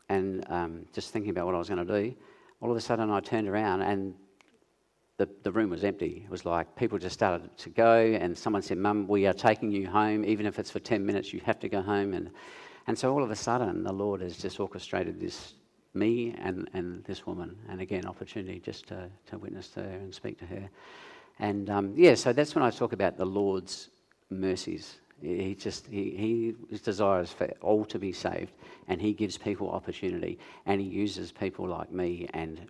and 0.09 0.43
um, 0.49 0.86
just 0.91 1.11
thinking 1.11 1.30
about 1.30 1.45
what 1.45 1.55
I 1.55 1.59
was 1.59 1.70
going 1.70 1.86
to 1.86 2.01
do. 2.03 2.16
All 2.61 2.72
of 2.72 2.78
a 2.78 2.82
sudden, 2.82 3.11
I 3.11 3.20
turned 3.20 3.47
around 3.47 3.82
and 3.84 4.16
the, 5.18 5.30
the 5.43 5.51
room 5.51 5.70
was 5.70 5.84
empty. 5.84 6.24
It 6.26 6.30
was 6.30 6.43
like 6.43 6.76
people 6.76 6.97
just 6.97 7.13
started 7.13 7.55
to 7.57 7.70
go, 7.70 7.99
and 7.99 8.38
someone 8.38 8.61
said, 8.61 8.78
Mum, 8.78 9.07
we 9.07 9.28
are 9.28 9.34
taking 9.34 9.72
you 9.72 9.88
home. 9.88 10.26
Even 10.26 10.45
if 10.45 10.59
it's 10.59 10.72
for 10.72 10.80
10 10.80 11.05
minutes, 11.05 11.34
you 11.34 11.41
have 11.45 11.59
to 11.59 11.70
go 11.70 11.82
home. 11.82 12.13
And, 12.13 12.32
and 12.88 12.97
so 12.97 13.13
all 13.13 13.24
of 13.24 13.32
a 13.32 13.36
sudden, 13.36 13.84
the 13.84 13.93
Lord 13.93 14.22
has 14.22 14.38
just 14.38 14.59
orchestrated 14.59 15.20
this, 15.20 15.53
me 15.93 16.36
and, 16.39 16.70
and 16.74 17.03
this 17.05 17.26
woman. 17.26 17.55
And 17.70 17.80
again, 17.80 18.05
opportunity 18.05 18.59
just 18.59 18.88
to, 18.88 19.09
to 19.28 19.38
witness 19.38 19.70
to 19.70 19.82
her 19.82 19.89
and 19.89 20.13
speak 20.13 20.38
to 20.39 20.45
her. 20.47 20.70
And 21.40 21.70
um, 21.70 21.94
yeah, 21.96 22.16
so 22.16 22.32
that's 22.34 22.56
when 22.56 22.64
I 22.64 22.70
talk 22.70 22.94
about 22.94 23.18
the 23.18 23.26
Lord's 23.26 23.90
mercies. 24.30 25.00
He 25.22 25.56
just 25.56 25.88
he, 25.88 26.56
he 26.70 26.78
desires 26.78 27.32
for 27.32 27.48
all 27.62 27.86
to 27.86 27.98
be 27.98 28.12
saved, 28.12 28.52
and 28.88 29.02
he 29.02 29.14
gives 29.14 29.38
people 29.38 29.70
opportunity, 29.72 30.38
and 30.66 30.80
he 30.82 30.88
uses 30.88 31.32
people 31.32 31.68
like 31.68 31.92
me 31.92 32.28
and 32.34 32.62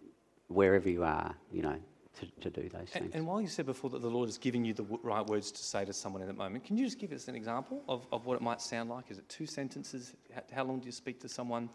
wherever 0.47 0.89
you 0.89 1.03
are, 1.03 1.33
you 1.51 1.63
know, 1.63 1.75
to, 2.19 2.25
to 2.41 2.61
do 2.61 2.69
those 2.69 2.89
And, 2.93 3.03
things. 3.03 3.15
and 3.15 3.27
while 3.27 3.41
you 3.41 3.47
said 3.47 3.65
before 3.65 3.89
that 3.89 4.01
the 4.01 4.09
Lord 4.09 4.29
is 4.29 4.37
giving 4.37 4.63
you 4.63 4.73
the 4.73 4.83
w- 4.83 5.01
right 5.03 5.25
words 5.25 5.51
to 5.51 5.63
say 5.63 5.83
to 5.85 5.91
someone 5.91 6.21
in 6.21 6.27
that 6.27 6.37
moment, 6.37 6.63
can 6.63 6.77
you 6.77 6.85
just 6.85 6.99
give 6.99 7.11
us 7.11 7.27
an 7.27 7.35
example 7.35 7.83
of, 7.89 8.05
of 8.11 8.25
what 8.27 8.35
it 8.35 8.41
might 8.41 8.61
sound 8.61 8.89
like? 8.89 9.09
Is 9.09 9.17
it 9.17 9.27
two 9.27 9.47
sentences? 9.47 10.13
How 10.51 10.63
long 10.63 10.79
do 10.79 10.85
you 10.85 10.91
speak 10.91 11.19
to 11.21 11.29
someone? 11.29 11.67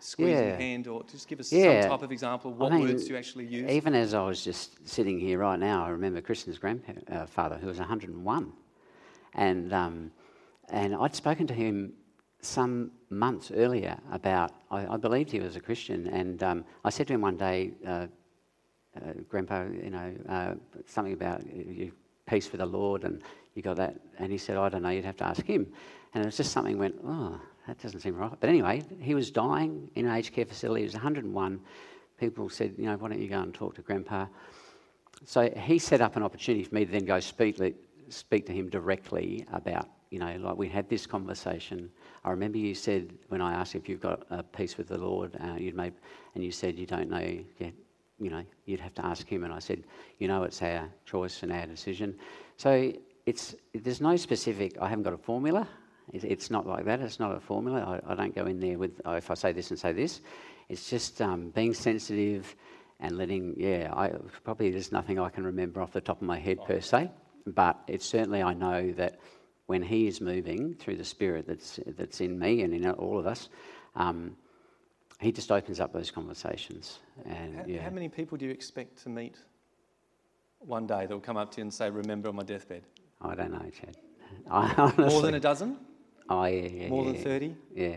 Squeezing 0.00 0.48
Yeah. 0.48 0.56
hand, 0.56 0.88
or 0.88 1.02
just 1.04 1.28
give 1.28 1.40
us 1.40 1.52
Yeah. 1.52 1.82
some 1.82 1.90
type 1.90 2.02
of 2.02 2.12
example. 2.12 2.52
of 2.52 2.58
What 2.58 2.72
I 2.72 2.76
mean, 2.76 2.88
words 2.88 3.08
you 3.08 3.16
actually 3.16 3.46
use? 3.46 3.70
Even 3.70 3.94
as 3.94 4.14
I 4.14 4.24
was 4.24 4.44
just 4.44 4.86
sitting 4.88 5.18
here 5.18 5.38
right 5.38 5.58
now, 5.58 5.84
I 5.84 5.90
remember 5.90 6.20
Kristen's 6.20 6.58
grandfather, 6.58 7.56
who 7.56 7.66
was 7.66 7.78
101, 7.78 8.52
and 9.34 9.72
um, 9.72 10.10
and 10.68 10.94
I'd 10.94 11.14
spoken 11.14 11.46
to 11.46 11.54
him 11.54 11.92
some 12.40 12.92
months 13.10 13.50
earlier 13.50 13.98
about. 14.12 14.52
I, 14.70 14.86
I 14.86 14.96
believed 14.96 15.30
he 15.30 15.40
was 15.40 15.56
a 15.56 15.60
Christian, 15.60 16.06
and 16.08 16.42
um, 16.42 16.64
I 16.84 16.90
said 16.90 17.06
to 17.08 17.14
him 17.14 17.22
one 17.22 17.36
day, 17.36 17.72
uh, 17.86 18.06
uh, 18.96 19.12
Grandpa, 19.28 19.64
you 19.64 19.90
know, 19.90 20.14
uh, 20.28 20.54
something 20.86 21.12
about 21.12 21.44
you 21.46 21.92
peace 22.26 22.46
for 22.46 22.58
the 22.58 22.66
Lord, 22.66 23.04
and 23.04 23.22
you 23.54 23.62
got 23.62 23.76
that, 23.76 23.96
and 24.18 24.30
he 24.30 24.38
said, 24.38 24.56
I 24.56 24.68
don't 24.68 24.82
know, 24.82 24.90
you'd 24.90 25.04
have 25.04 25.16
to 25.16 25.26
ask 25.26 25.44
him, 25.44 25.66
and 26.14 26.22
it 26.22 26.26
was 26.26 26.36
just 26.36 26.52
something 26.52 26.78
went, 26.78 26.96
oh, 27.04 27.40
that 27.68 27.78
doesn't 27.82 28.00
seem 28.00 28.16
right. 28.16 28.32
But 28.40 28.48
anyway, 28.48 28.82
he 28.98 29.14
was 29.14 29.30
dying 29.30 29.90
in 29.94 30.06
an 30.06 30.14
aged 30.16 30.32
care 30.32 30.46
facility. 30.46 30.80
He 30.80 30.86
was 30.86 30.94
101. 30.94 31.60
People 32.18 32.48
said, 32.48 32.74
you 32.78 32.86
know, 32.86 32.96
why 32.96 33.10
don't 33.10 33.20
you 33.20 33.28
go 33.28 33.40
and 33.40 33.52
talk 33.52 33.74
to 33.74 33.82
Grandpa? 33.82 34.26
So 35.26 35.50
he 35.54 35.78
set 35.78 36.00
up 36.00 36.16
an 36.16 36.22
opportunity 36.22 36.64
for 36.64 36.74
me 36.74 36.86
to 36.86 36.90
then 36.90 37.04
go 37.04 37.20
speak, 37.20 37.60
speak 38.08 38.46
to 38.46 38.52
him 38.52 38.70
directly 38.70 39.44
about, 39.52 39.86
you 40.08 40.18
know, 40.18 40.34
like 40.40 40.56
we 40.56 40.66
had 40.66 40.88
this 40.88 41.06
conversation. 41.06 41.90
I 42.24 42.30
remember 42.30 42.56
you 42.56 42.74
said 42.74 43.12
when 43.28 43.42
I 43.42 43.52
asked 43.52 43.74
if 43.74 43.86
you've 43.86 44.00
got 44.00 44.22
a 44.30 44.42
peace 44.42 44.78
with 44.78 44.88
the 44.88 44.98
Lord, 44.98 45.36
uh, 45.38 45.56
you'd 45.58 45.76
made, 45.76 45.92
and 46.34 46.42
you 46.42 46.50
said 46.50 46.78
you 46.78 46.86
don't 46.86 47.10
know 47.10 47.38
yet, 47.58 47.74
you 48.18 48.30
know, 48.30 48.44
you'd 48.64 48.80
have 48.80 48.94
to 48.94 49.04
ask 49.04 49.28
him. 49.28 49.44
And 49.44 49.52
I 49.52 49.58
said, 49.58 49.84
you 50.18 50.26
know, 50.26 50.44
it's 50.44 50.62
our 50.62 50.88
choice 51.04 51.42
and 51.42 51.52
our 51.52 51.66
decision. 51.66 52.16
So 52.56 52.94
it's 53.26 53.54
there's 53.74 54.00
no 54.00 54.16
specific. 54.16 54.78
I 54.80 54.88
haven't 54.88 55.04
got 55.04 55.12
a 55.12 55.18
formula. 55.18 55.68
It- 56.12 56.24
It's 56.24 56.50
not 56.50 56.66
like 56.66 56.84
that. 56.86 57.00
It's 57.00 57.18
not 57.20 57.34
a 57.34 57.40
formula. 57.40 58.00
I, 58.06 58.12
I 58.12 58.14
don't 58.14 58.34
go 58.34 58.46
in 58.46 58.60
there 58.60 58.78
with 58.78 59.00
oh, 59.04 59.12
if 59.12 59.30
I 59.30 59.34
say 59.34 59.52
this 59.52 59.70
and 59.70 59.78
say 59.78 59.92
this. 59.92 60.20
It's 60.68 60.90
just 60.90 61.20
um, 61.22 61.50
being 61.50 61.74
sensitive 61.74 62.54
and 63.00 63.16
letting. 63.16 63.54
Yeah, 63.56 63.92
I 63.94 64.10
probably 64.44 64.70
there's 64.70 64.92
nothing 64.92 65.18
I 65.18 65.28
can 65.30 65.44
remember 65.44 65.80
off 65.80 65.92
the 65.92 66.00
top 66.00 66.20
of 66.20 66.26
my 66.26 66.38
head 66.38 66.58
per 66.66 66.80
se, 66.80 67.10
but 67.46 67.78
it's 67.86 68.04
certainly 68.06 68.42
I 68.42 68.54
know 68.54 68.92
that 68.92 69.18
when 69.66 69.82
He 69.82 70.06
is 70.06 70.20
moving 70.20 70.74
through 70.74 70.96
the 70.96 71.04
Spirit 71.04 71.46
that's 71.46 71.80
that's 71.96 72.20
in 72.20 72.38
me 72.38 72.62
and 72.62 72.74
in 72.74 72.88
all 72.90 73.18
of 73.18 73.26
us. 73.26 73.48
Um, 73.96 74.36
he 75.20 75.32
just 75.32 75.50
opens 75.50 75.80
up 75.80 75.92
those 75.92 76.12
conversations, 76.12 77.00
and 77.24 77.56
how, 77.56 77.64
yeah, 77.66 77.82
how 77.82 77.90
many 77.90 78.08
people 78.08 78.38
do 78.38 78.44
you 78.44 78.52
expect 78.52 79.02
to 79.02 79.08
meet 79.08 79.34
one 80.60 80.86
day 80.86 81.06
that 81.06 81.10
will 81.10 81.18
come 81.20 81.36
up 81.36 81.50
to 81.52 81.58
you 81.58 81.62
and 81.62 81.74
say, 81.74 81.90
"Remember 81.90 82.28
on 82.28 82.36
my 82.36 82.44
deathbed"? 82.44 82.82
I 83.20 83.34
don't 83.34 83.50
know, 83.50 83.68
Chad. 83.70 83.96
I 84.48 84.72
honestly, 84.78 85.04
More 85.06 85.22
than 85.22 85.34
a 85.34 85.40
dozen? 85.40 85.76
Oh 86.28 86.44
yeah, 86.44 86.68
yeah, 86.68 86.88
More 86.88 87.04
yeah, 87.04 87.12
than 87.12 87.22
thirty? 87.22 87.56
Yeah, 87.74 87.96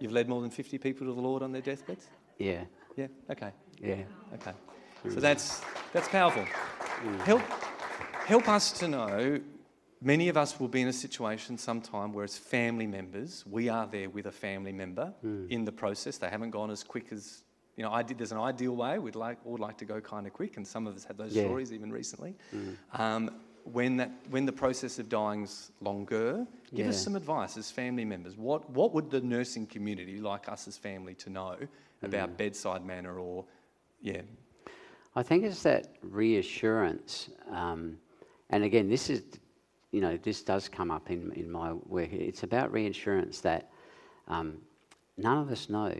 You've 0.00 0.12
led 0.12 0.28
more 0.28 0.40
than 0.40 0.50
fifty 0.50 0.78
people 0.78 1.06
to 1.06 1.12
the 1.14 1.20
Lord 1.20 1.42
on 1.42 1.52
their 1.52 1.62
deathbeds? 1.62 2.06
yeah, 2.38 2.64
Yeah. 2.96 3.06
Okay. 3.30 3.52
yeah. 3.80 4.02
Okay. 4.34 4.52
So 5.10 5.20
that's 5.20 5.60
that's 5.92 6.08
powerful. 6.08 6.44
Mm. 6.44 7.20
Help 7.20 7.42
help 8.26 8.48
us 8.48 8.72
to 8.72 8.88
know. 8.88 9.40
Many 10.00 10.28
of 10.28 10.36
us 10.36 10.60
will 10.60 10.68
be 10.68 10.82
in 10.82 10.88
a 10.88 10.92
situation 10.92 11.56
sometime 11.56 12.12
where, 12.12 12.24
as 12.24 12.36
family 12.36 12.86
members, 12.86 13.42
we 13.50 13.70
are 13.70 13.86
there 13.86 14.10
with 14.10 14.26
a 14.26 14.32
family 14.32 14.72
member 14.72 15.14
mm. 15.24 15.48
in 15.50 15.64
the 15.64 15.72
process. 15.72 16.18
They 16.18 16.28
haven't 16.28 16.50
gone 16.50 16.70
as 16.70 16.82
quick 16.82 17.06
as 17.10 17.44
you 17.76 17.84
know. 17.84 17.90
I 17.92 18.02
did. 18.02 18.18
There's 18.18 18.32
an 18.32 18.38
ideal 18.38 18.76
way. 18.76 18.98
We'd 18.98 19.14
like 19.16 19.38
would 19.44 19.60
like 19.60 19.78
to 19.78 19.84
go 19.84 20.00
kind 20.00 20.26
of 20.26 20.32
quick, 20.32 20.56
and 20.56 20.66
some 20.66 20.86
of 20.86 20.94
us 20.96 21.04
had 21.04 21.16
those 21.16 21.34
Yeah. 21.34 21.44
stories 21.44 21.72
even 21.72 21.90
recently. 21.90 22.34
Mm. 22.54 22.76
Um, 22.98 23.30
when 23.64 23.96
that 23.96 24.10
when 24.30 24.46
the 24.46 24.52
process 24.52 24.98
of 24.98 25.08
dying's 25.08 25.72
longer, 25.80 26.46
give 26.74 26.86
us 26.86 27.02
some 27.02 27.16
advice 27.16 27.56
as 27.56 27.70
family 27.70 28.04
members. 28.04 28.36
What 28.36 28.68
what 28.70 28.92
would 28.92 29.10
the 29.10 29.20
nursing 29.20 29.66
community 29.66 30.20
like 30.20 30.48
us 30.48 30.68
as 30.68 30.76
family 30.76 31.14
to 31.14 31.30
know 31.30 31.56
about 32.02 32.36
bedside 32.36 32.84
manner 32.84 33.18
or 33.18 33.44
yeah 34.02 34.20
I 35.16 35.22
think 35.22 35.44
it's 35.44 35.62
that 35.62 35.96
reassurance, 36.02 37.30
um, 37.50 37.98
and 38.50 38.64
again, 38.64 38.88
this 38.88 39.08
is, 39.08 39.22
you 39.92 40.00
know, 40.00 40.16
this 40.16 40.42
does 40.42 40.68
come 40.68 40.90
up 40.90 41.08
in, 41.08 41.30
in 41.34 41.50
my 41.50 41.72
work. 41.72 42.12
It's 42.12 42.42
about 42.42 42.72
reassurance 42.72 43.40
that 43.42 43.70
um, 44.26 44.58
none 45.16 45.38
of 45.38 45.52
us 45.52 45.68
know 45.68 45.94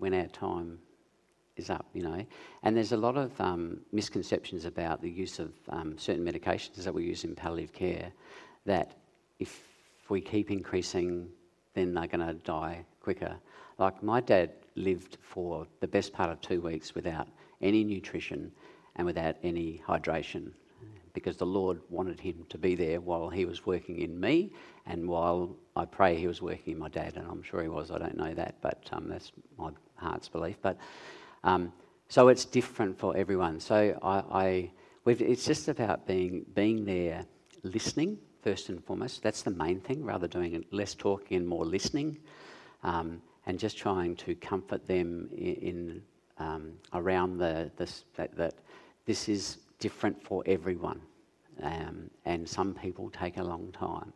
when 0.00 0.14
our 0.14 0.26
time 0.26 0.80
is 1.58 1.70
up, 1.70 1.86
you 1.92 2.02
know, 2.02 2.24
and 2.62 2.76
there's 2.76 2.92
a 2.92 2.96
lot 2.96 3.16
of 3.16 3.38
um, 3.40 3.80
misconceptions 3.92 4.64
about 4.64 5.02
the 5.02 5.10
use 5.10 5.38
of 5.38 5.52
um, 5.68 5.98
certain 5.98 6.24
medications 6.24 6.76
that 6.76 6.94
we 6.94 7.04
use 7.04 7.24
in 7.24 7.34
palliative 7.34 7.72
care. 7.72 8.12
That 8.66 8.96
if 9.38 9.62
we 10.08 10.20
keep 10.20 10.50
increasing, 10.50 11.28
then 11.74 11.94
they're 11.94 12.06
going 12.06 12.26
to 12.26 12.34
die 12.34 12.84
quicker. 13.00 13.36
Like 13.78 14.02
my 14.02 14.20
dad 14.20 14.50
lived 14.74 15.18
for 15.20 15.66
the 15.80 15.88
best 15.88 16.12
part 16.12 16.30
of 16.30 16.40
two 16.40 16.60
weeks 16.60 16.94
without 16.94 17.28
any 17.60 17.84
nutrition 17.84 18.52
and 18.96 19.06
without 19.06 19.36
any 19.42 19.82
hydration 19.86 20.52
because 21.18 21.36
the 21.36 21.46
Lord 21.46 21.80
wanted 21.88 22.20
him 22.20 22.46
to 22.48 22.58
be 22.58 22.76
there 22.76 23.00
while 23.00 23.28
he 23.28 23.44
was 23.44 23.66
working 23.66 24.00
in 24.00 24.18
me 24.20 24.52
and 24.86 25.08
while 25.08 25.56
I 25.74 25.84
pray 25.84 26.16
he 26.16 26.28
was 26.28 26.40
working 26.40 26.74
in 26.74 26.78
my 26.78 26.88
dad. 26.88 27.16
And 27.16 27.26
I'm 27.26 27.42
sure 27.42 27.60
he 27.60 27.68
was, 27.68 27.90
I 27.90 27.98
don't 27.98 28.16
know 28.16 28.34
that, 28.34 28.56
but 28.60 28.88
um, 28.92 29.08
that's 29.08 29.32
my 29.56 29.70
heart's 29.96 30.28
belief. 30.28 30.56
But 30.62 30.78
um, 31.44 31.72
so 32.08 32.28
it's 32.28 32.44
different 32.44 32.98
for 32.98 33.16
everyone. 33.16 33.60
So 33.60 33.98
I, 34.02 34.22
I 34.30 34.70
it's 35.06 35.46
just 35.46 35.68
about 35.68 36.06
being, 36.06 36.44
being 36.54 36.84
there, 36.84 37.24
listening 37.62 38.18
first 38.42 38.68
and 38.68 38.84
foremost. 38.84 39.22
That's 39.22 39.42
the 39.42 39.50
main 39.50 39.80
thing, 39.80 40.04
rather 40.04 40.28
doing 40.28 40.64
less 40.70 40.94
talking 40.94 41.38
and 41.38 41.46
more 41.46 41.64
listening. 41.64 42.18
Um, 42.82 43.22
and 43.48 43.58
just 43.58 43.78
trying 43.78 44.14
to 44.14 44.34
comfort 44.36 44.86
them 44.86 45.30
in, 45.32 45.54
in 45.54 46.02
um, 46.36 46.72
around 46.92 47.38
the 47.38 47.70
this, 47.76 48.04
that, 48.14 48.36
that 48.36 48.54
this 49.06 49.28
is 49.28 49.58
different 49.80 50.22
for 50.22 50.42
everyone, 50.46 51.00
um, 51.62 52.10
and 52.26 52.46
some 52.46 52.74
people 52.74 53.10
take 53.10 53.38
a 53.38 53.42
long 53.42 53.72
time, 53.72 54.12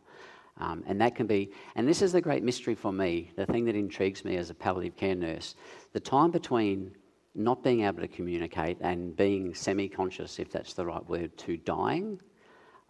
um, 0.59 0.83
and 0.87 1.01
that 1.01 1.15
can 1.15 1.25
be. 1.25 1.51
And 1.75 1.87
this 1.87 2.01
is 2.01 2.11
the 2.11 2.21
great 2.21 2.43
mystery 2.43 2.75
for 2.75 2.93
me. 2.93 3.31
The 3.35 3.45
thing 3.47 3.65
that 3.65 3.75
intrigues 3.75 4.23
me 4.23 4.37
as 4.37 4.51
a 4.51 4.53
palliative 4.53 4.95
care 4.97 5.15
nurse, 5.15 5.55
the 5.93 5.99
time 5.99 6.29
between 6.29 6.95
not 7.35 7.63
being 7.63 7.81
able 7.81 8.01
to 8.01 8.07
communicate 8.07 8.77
and 8.81 9.15
being 9.15 9.53
semi-conscious, 9.53 10.39
if 10.39 10.51
that's 10.51 10.73
the 10.73 10.85
right 10.85 11.07
word, 11.07 11.35
to 11.39 11.57
dying. 11.57 12.19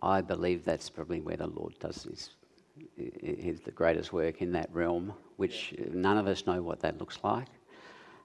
I 0.01 0.21
believe 0.21 0.65
that's 0.65 0.89
probably 0.89 1.21
where 1.21 1.37
the 1.37 1.47
Lord 1.47 1.77
does 1.79 2.03
his 2.03 2.31
is 2.97 3.61
the 3.61 3.71
greatest 3.71 4.13
work 4.13 4.41
in 4.41 4.51
that 4.51 4.69
realm, 4.73 5.13
which 5.37 5.73
none 5.91 6.17
of 6.17 6.27
us 6.27 6.45
know 6.45 6.61
what 6.61 6.79
that 6.79 6.97
looks 6.97 7.19
like. 7.23 7.47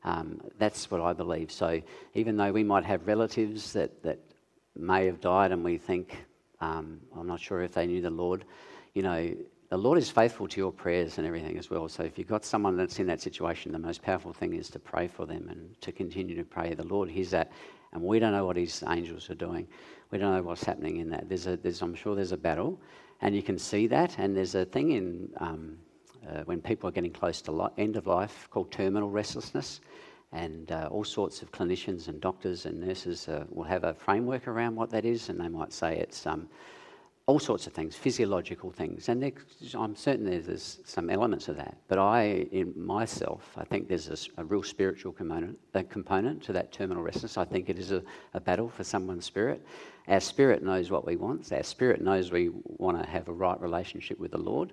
Um, 0.04 0.40
that's 0.58 0.90
what 0.90 1.00
I 1.00 1.12
believe. 1.12 1.50
So 1.50 1.82
even 2.14 2.36
though 2.36 2.52
we 2.52 2.64
might 2.64 2.84
have 2.84 3.06
relatives 3.06 3.72
that, 3.74 4.02
that 4.02 4.18
may 4.76 5.06
have 5.06 5.20
died 5.20 5.52
and 5.52 5.62
we 5.62 5.76
think, 5.76 6.24
um, 6.60 7.00
I'm 7.16 7.26
not 7.26 7.40
sure 7.40 7.62
if 7.62 7.72
they 7.72 7.86
knew 7.86 8.00
the 8.00 8.10
Lord, 8.10 8.44
you 8.94 9.02
know, 9.02 9.34
the 9.68 9.76
Lord 9.76 9.98
is 9.98 10.08
faithful 10.08 10.48
to 10.48 10.56
your 10.56 10.72
prayers 10.72 11.18
and 11.18 11.26
everything 11.26 11.58
as 11.58 11.68
well. 11.68 11.88
So 11.88 12.02
if 12.02 12.18
you've 12.18 12.28
got 12.28 12.44
someone 12.44 12.76
that's 12.76 12.98
in 12.98 13.06
that 13.08 13.20
situation, 13.20 13.72
the 13.72 13.78
most 13.78 14.00
powerful 14.00 14.32
thing 14.32 14.54
is 14.54 14.70
to 14.70 14.78
pray 14.78 15.08
for 15.08 15.26
them 15.26 15.48
and 15.50 15.80
to 15.82 15.92
continue 15.92 16.34
to 16.36 16.44
pray. 16.44 16.72
The 16.72 16.86
Lord 16.86 17.10
hears 17.10 17.30
that, 17.30 17.52
and 17.92 18.02
we 18.02 18.18
don't 18.18 18.32
know 18.32 18.46
what 18.46 18.56
His 18.56 18.82
angels 18.88 19.28
are 19.28 19.34
doing. 19.34 19.68
We 20.10 20.16
don't 20.16 20.34
know 20.34 20.42
what's 20.42 20.64
happening 20.64 20.96
in 20.98 21.10
that. 21.10 21.28
There's 21.28 21.46
a, 21.46 21.58
there's, 21.58 21.82
I'm 21.82 21.94
sure 21.94 22.14
there's 22.14 22.32
a 22.32 22.38
battle, 22.38 22.80
and 23.20 23.36
you 23.36 23.42
can 23.42 23.58
see 23.58 23.86
that. 23.88 24.18
And 24.18 24.34
there's 24.34 24.54
a 24.54 24.64
thing 24.64 24.92
in 24.92 25.28
um, 25.36 25.76
uh, 26.26 26.44
when 26.44 26.62
people 26.62 26.88
are 26.88 26.92
getting 26.92 27.12
close 27.12 27.42
to 27.42 27.52
li- 27.52 27.68
end 27.76 27.96
of 27.96 28.06
life 28.06 28.48
called 28.50 28.72
terminal 28.72 29.10
restlessness. 29.10 29.80
And 30.32 30.72
uh, 30.72 30.88
all 30.90 31.04
sorts 31.04 31.40
of 31.40 31.52
clinicians 31.52 32.08
and 32.08 32.20
doctors 32.20 32.66
and 32.66 32.80
nurses 32.80 33.28
uh, 33.28 33.44
will 33.50 33.64
have 33.64 33.84
a 33.84 33.94
framework 33.94 34.46
around 34.46 34.76
what 34.76 34.90
that 34.90 35.04
is, 35.04 35.28
and 35.28 35.40
they 35.40 35.48
might 35.48 35.72
say 35.72 35.96
it's 35.96 36.26
um, 36.26 36.48
all 37.28 37.38
sorts 37.38 37.66
of 37.66 37.74
things, 37.74 37.94
physiological 37.94 38.70
things, 38.70 39.10
and 39.10 39.22
I'm 39.74 39.94
certain 39.94 40.24
there's, 40.24 40.80
some 40.86 41.10
elements 41.10 41.48
of 41.48 41.56
that. 41.56 41.76
But 41.86 41.98
I, 41.98 42.48
in 42.52 42.72
myself, 42.74 43.52
I 43.54 43.64
think 43.64 43.86
there's 43.86 44.30
a 44.38 44.44
real 44.46 44.62
spiritual 44.62 45.12
component, 45.12 45.58
a 45.74 45.84
component 45.84 46.42
to 46.44 46.54
that 46.54 46.72
terminal 46.72 47.02
restlessness. 47.02 47.36
I 47.36 47.44
think 47.44 47.68
it 47.68 47.78
is 47.78 47.92
a, 47.92 48.02
a 48.32 48.40
battle 48.40 48.70
for 48.70 48.82
someone's 48.82 49.26
spirit. 49.26 49.62
Our 50.08 50.20
spirit 50.20 50.62
knows 50.62 50.90
what 50.90 51.06
we 51.06 51.16
want. 51.16 51.52
Our 51.52 51.62
spirit 51.62 52.00
knows 52.00 52.32
we 52.32 52.48
want 52.64 52.98
to 52.98 53.06
have 53.06 53.28
a 53.28 53.32
right 53.32 53.60
relationship 53.60 54.18
with 54.18 54.30
the 54.30 54.38
Lord. 54.38 54.72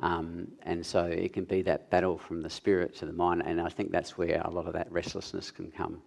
Um, 0.00 0.48
and 0.64 0.84
so 0.84 1.04
it 1.04 1.32
can 1.32 1.44
be 1.44 1.62
that 1.62 1.90
battle 1.90 2.18
from 2.18 2.42
the 2.42 2.50
spirit 2.50 2.96
to 2.96 3.06
the 3.06 3.12
mind, 3.12 3.44
and 3.46 3.60
I 3.60 3.68
think 3.68 3.92
that's 3.92 4.18
where 4.18 4.42
a 4.44 4.50
lot 4.50 4.66
of 4.66 4.72
that 4.72 4.90
restlessness 4.90 5.52
can 5.52 5.70
come. 5.70 6.02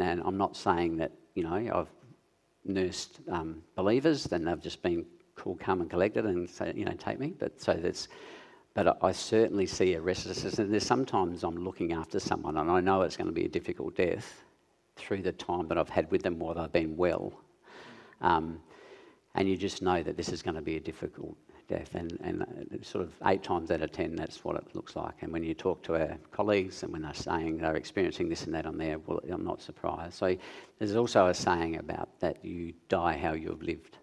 And 0.00 0.22
I'm 0.24 0.38
not 0.38 0.56
saying 0.56 0.96
that, 0.96 1.12
you 1.34 1.42
know, 1.42 1.54
I've 1.54 1.88
nursed 2.64 3.20
um, 3.30 3.62
believers, 3.76 4.24
then 4.24 4.44
they've 4.44 4.60
just 4.60 4.82
been 4.82 5.04
cool, 5.38 5.56
come 5.60 5.80
and 5.80 5.88
collect 5.88 6.16
it 6.16 6.24
and 6.24 6.48
say, 6.48 6.72
you 6.74 6.84
know, 6.84 6.92
take 6.92 7.18
me. 7.18 7.32
But 7.38 7.60
so 7.60 7.74
that's, 7.74 8.08
but 8.74 8.98
I, 9.02 9.12
certainly 9.12 9.66
see 9.66 9.94
a 9.94 10.00
restlessness. 10.00 10.58
And 10.58 10.72
there's 10.72 10.86
sometimes 10.86 11.44
I'm 11.44 11.64
looking 11.64 11.92
after 11.92 12.20
someone 12.20 12.56
and 12.58 12.70
I 12.70 12.80
know 12.80 13.02
it's 13.02 13.16
going 13.16 13.28
to 13.28 13.32
be 13.32 13.44
a 13.44 13.48
difficult 13.48 13.96
death 13.96 14.44
through 14.96 15.22
the 15.22 15.32
time 15.32 15.68
that 15.68 15.78
I've 15.78 15.88
had 15.88 16.10
with 16.10 16.22
them 16.22 16.38
while 16.38 16.54
they've 16.54 16.72
been 16.72 16.96
well. 16.96 17.32
Um, 18.20 18.60
and 19.34 19.48
you 19.48 19.56
just 19.56 19.82
know 19.82 20.02
that 20.02 20.16
this 20.16 20.28
is 20.30 20.42
going 20.42 20.56
to 20.56 20.62
be 20.62 20.76
a 20.76 20.80
difficult 20.80 21.36
death. 21.68 21.94
And, 21.94 22.18
and 22.22 22.42
uh, 22.42 22.82
sort 22.82 23.04
of 23.04 23.12
eight 23.26 23.42
times 23.42 23.70
out 23.70 23.82
of 23.82 23.92
ten, 23.92 24.16
that's 24.16 24.44
what 24.44 24.56
it 24.56 24.64
looks 24.74 24.96
like. 24.96 25.22
And 25.22 25.32
when 25.32 25.44
you 25.44 25.54
talk 25.54 25.82
to 25.84 25.94
our 25.94 26.18
colleagues 26.32 26.82
and 26.82 26.92
when 26.92 27.02
they're 27.02 27.14
saying 27.14 27.58
they're 27.58 27.76
experiencing 27.76 28.28
this 28.28 28.44
and 28.44 28.54
that 28.54 28.66
on 28.66 28.78
there, 28.78 28.98
well, 28.98 29.20
I'm 29.30 29.44
not 29.44 29.62
surprised. 29.62 30.14
So 30.14 30.36
there's 30.78 30.96
also 30.96 31.26
a 31.26 31.34
saying 31.34 31.76
about 31.76 32.08
that 32.20 32.44
you 32.44 32.72
die 32.88 33.16
how 33.16 33.32
you 33.32 33.50
have 33.50 33.62
lived. 33.62 33.98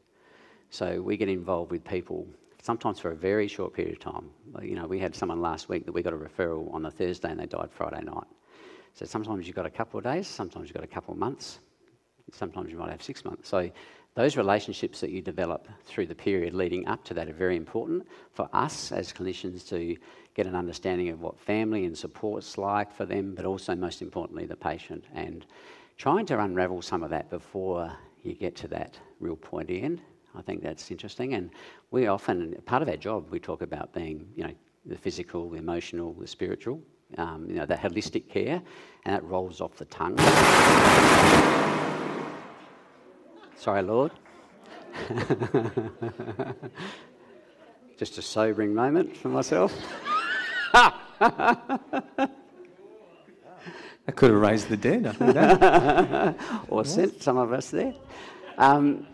So 0.75 1.01
we 1.01 1.15
get 1.15 1.29
involved 1.29 1.71
with 1.71 1.85
people 1.85 2.27
sometimes 2.61 2.99
for 2.99 3.11
a 3.11 3.15
very 3.15 3.47
short 3.47 3.73
period 3.73 3.93
of 3.93 3.99
time. 4.01 4.29
You 4.61 4.75
know, 4.75 4.87
we 4.87 4.99
had 4.99 5.15
someone 5.15 5.39
last 5.39 5.69
week 5.69 5.85
that 5.85 5.93
we 5.93 6.01
got 6.01 6.11
a 6.11 6.17
referral 6.17 6.73
on 6.73 6.85
a 6.85 6.91
Thursday 6.91 7.31
and 7.31 7.39
they 7.39 7.45
died 7.45 7.69
Friday 7.71 8.03
night. 8.03 8.27
So 8.93 9.05
sometimes 9.05 9.47
you've 9.47 9.55
got 9.55 9.65
a 9.65 9.69
couple 9.69 9.99
of 9.99 10.03
days, 10.03 10.27
sometimes 10.27 10.67
you've 10.67 10.75
got 10.75 10.83
a 10.83 10.87
couple 10.87 11.13
of 11.13 11.17
months, 11.17 11.59
sometimes 12.33 12.69
you 12.71 12.77
might 12.77 12.91
have 12.91 13.01
six 13.01 13.23
months. 13.23 13.47
So 13.47 13.71
those 14.15 14.35
relationships 14.35 14.99
that 14.99 15.11
you 15.11 15.21
develop 15.21 15.69
through 15.85 16.07
the 16.07 16.15
period 16.15 16.53
leading 16.53 16.89
up 16.89 17.05
to 17.05 17.13
that 17.13 17.29
are 17.29 17.33
very 17.33 17.55
important 17.55 18.05
for 18.33 18.49
us 18.51 18.91
as 18.91 19.13
clinicians 19.13 19.65
to 19.69 19.95
get 20.33 20.45
an 20.45 20.55
understanding 20.55 21.07
of 21.07 21.21
what 21.21 21.39
family 21.39 21.85
and 21.85 21.97
support's 21.97 22.57
like 22.57 22.91
for 22.91 23.05
them, 23.05 23.33
but 23.33 23.45
also 23.45 23.75
most 23.75 24.01
importantly 24.01 24.45
the 24.45 24.57
patient 24.57 25.05
and 25.13 25.45
trying 25.97 26.25
to 26.25 26.37
unravel 26.37 26.81
some 26.81 27.01
of 27.01 27.11
that 27.11 27.29
before 27.29 27.95
you 28.23 28.33
get 28.33 28.57
to 28.57 28.67
that 28.67 28.99
real 29.21 29.37
pointy 29.37 29.81
end. 29.81 30.01
I 30.37 30.41
think 30.41 30.61
that's 30.61 30.91
interesting, 30.91 31.33
and 31.33 31.49
we 31.91 32.07
often 32.07 32.55
part 32.65 32.81
of 32.81 32.89
our 32.89 32.97
job 32.97 33.29
we 33.29 33.39
talk 33.39 33.61
about 33.61 33.93
being, 33.93 34.27
you 34.35 34.43
know, 34.43 34.53
the 34.85 34.97
physical, 34.97 35.49
the 35.49 35.57
emotional, 35.57 36.13
the 36.13 36.27
spiritual, 36.27 36.81
um, 37.17 37.45
you 37.49 37.55
know, 37.55 37.65
the 37.65 37.75
holistic 37.75 38.29
care, 38.29 38.61
and 39.05 39.15
that 39.15 39.23
rolls 39.23 39.61
off 39.61 39.75
the 39.75 39.85
tongue. 39.85 40.17
Sorry, 43.55 43.81
Lord. 43.81 44.11
Just 47.97 48.17
a 48.17 48.21
sobering 48.21 48.73
moment 48.73 49.15
for 49.15 49.29
myself. 49.29 49.73
I 54.07 54.11
could 54.13 54.31
have 54.31 54.39
raised 54.39 54.69
the 54.69 54.77
dead. 54.77 55.07
I 55.07 55.11
think 55.13 55.33
that. 55.35 56.35
or 56.67 56.85
sent 56.85 57.23
some 57.23 57.37
of 57.37 57.53
us 57.53 57.69
there. 57.71 57.93
Um, 58.57 59.07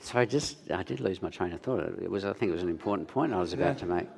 so 0.00 0.18
I 0.18 0.24
just, 0.24 0.70
I 0.70 0.82
did 0.82 1.00
lose 1.00 1.22
my 1.22 1.30
train 1.30 1.52
of 1.52 1.60
thought. 1.60 1.80
It 2.02 2.10
was, 2.10 2.24
I 2.24 2.32
think 2.32 2.50
it 2.50 2.54
was 2.54 2.62
an 2.62 2.68
important 2.68 3.08
point 3.08 3.32
I 3.32 3.38
was 3.38 3.52
about 3.52 3.74
Yeah. 3.76 3.80
to 3.80 3.86
make. 3.86 4.08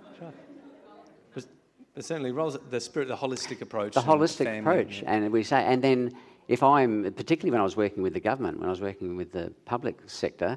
But 1.35 1.47
but 1.95 2.05
certainly, 2.05 2.31
rolls 2.31 2.57
the 2.71 2.81
spirit, 2.81 3.09
the 3.09 3.17
holistic 3.17 3.61
approach. 3.61 3.95
The 3.95 4.01
holistic 4.01 4.45
family, 4.45 4.59
approach, 4.61 5.03
and 5.07 5.33
we 5.33 5.43
say, 5.43 5.65
and 5.65 5.83
then 5.83 6.13
if 6.47 6.63
I'm, 6.63 7.13
particularly 7.13 7.51
when 7.51 7.61
I 7.61 7.65
was 7.65 7.77
working 7.77 8.03
with 8.03 8.15
the 8.15 8.21
government, 8.21 8.59
when 8.59 8.69
I 8.69 8.71
was 8.71 8.81
working 8.81 9.17
with 9.17 9.33
the 9.33 9.53
public 9.65 9.99
sector, 10.07 10.57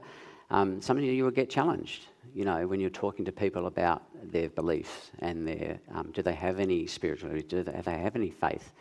um, 0.51 0.81
some 0.81 0.97
of 0.97 1.03
you 1.03 1.23
will 1.23 1.31
get 1.31 1.49
challenged. 1.49 2.05
You 2.35 2.45
know, 2.45 2.67
when 2.67 2.79
you're 2.79 2.89
talking 2.89 3.25
to 3.25 3.31
people 3.31 3.67
about 3.67 4.03
their 4.31 4.49
beliefs 4.49 5.11
and 5.19 5.47
their, 5.47 5.79
um, 5.93 6.11
do 6.13 6.21
they 6.21 6.33
have 6.33 6.59
any 6.59 6.85
spirituality? 6.87 7.41
Do 7.43 7.63
they, 7.63 7.71
do 7.71 7.81
they 7.81 7.97
have 7.97 8.15
any 8.15 8.29
faith? 8.29 8.71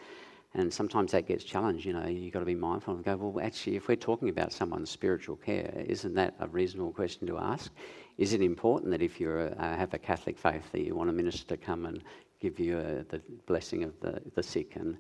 And 0.55 0.73
sometimes 0.73 1.13
that 1.13 1.29
gets 1.29 1.45
challenged, 1.45 1.85
you 1.87 1.93
know, 1.93 2.07
you've 2.09 2.33
got 2.33 2.41
to 2.41 2.45
be 2.45 2.57
mindful 2.57 2.95
and 2.95 3.05
go, 3.05 3.17
well, 3.17 3.45
actually, 3.45 3.77
if 3.77 3.87
we're 3.87 3.95
talking 3.95 4.29
about 4.31 4.53
someone's 4.53 4.91
spiritual 4.91 5.37
care, 5.37 5.85
isn't 5.87 6.15
that 6.15 6.35
a 6.41 6.49
reasonable 6.49 6.93
question 6.93 7.27
to 7.29 7.39
ask? 7.39 7.71
Is 8.19 8.33
it 8.33 8.43
important 8.43 8.91
that 8.91 9.01
if 9.01 9.21
you 9.21 9.31
uh, 9.31 9.77
have 9.77 9.95
a 9.95 9.99
Catholic 9.99 10.37
faith 10.37 10.71
that 10.73 10.81
you 10.81 10.97
want 10.97 11.09
a 11.09 11.13
minister 11.13 11.47
to 11.47 11.57
come 11.57 11.87
and 11.87 12.03
give 12.41 12.59
you 12.59 12.79
uh, 12.79 13.05
the 13.09 13.23
blessing 13.47 13.85
of 13.85 13.99
the, 14.01 14.21
the 14.35 14.43
sick? 14.43 14.75
And 14.75 14.99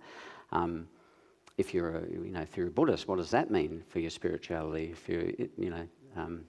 um, 0.53 0.86
if 1.59 1.74
you're 1.74 1.96
a, 1.96 2.03
you 2.09 2.30
know, 2.30 2.42
if 2.42 2.57
you're 2.57 2.68
a 2.68 2.70
Buddhist, 2.70 3.09
what 3.09 3.16
does 3.16 3.30
that 3.30 3.51
mean 3.51 3.82
for 3.88 3.98
your 3.98 4.11
spirituality? 4.11 4.90
If 4.92 5.09
you're, 5.09 5.30
you 5.59 5.70
know, 5.70 5.88
um, 6.16 6.44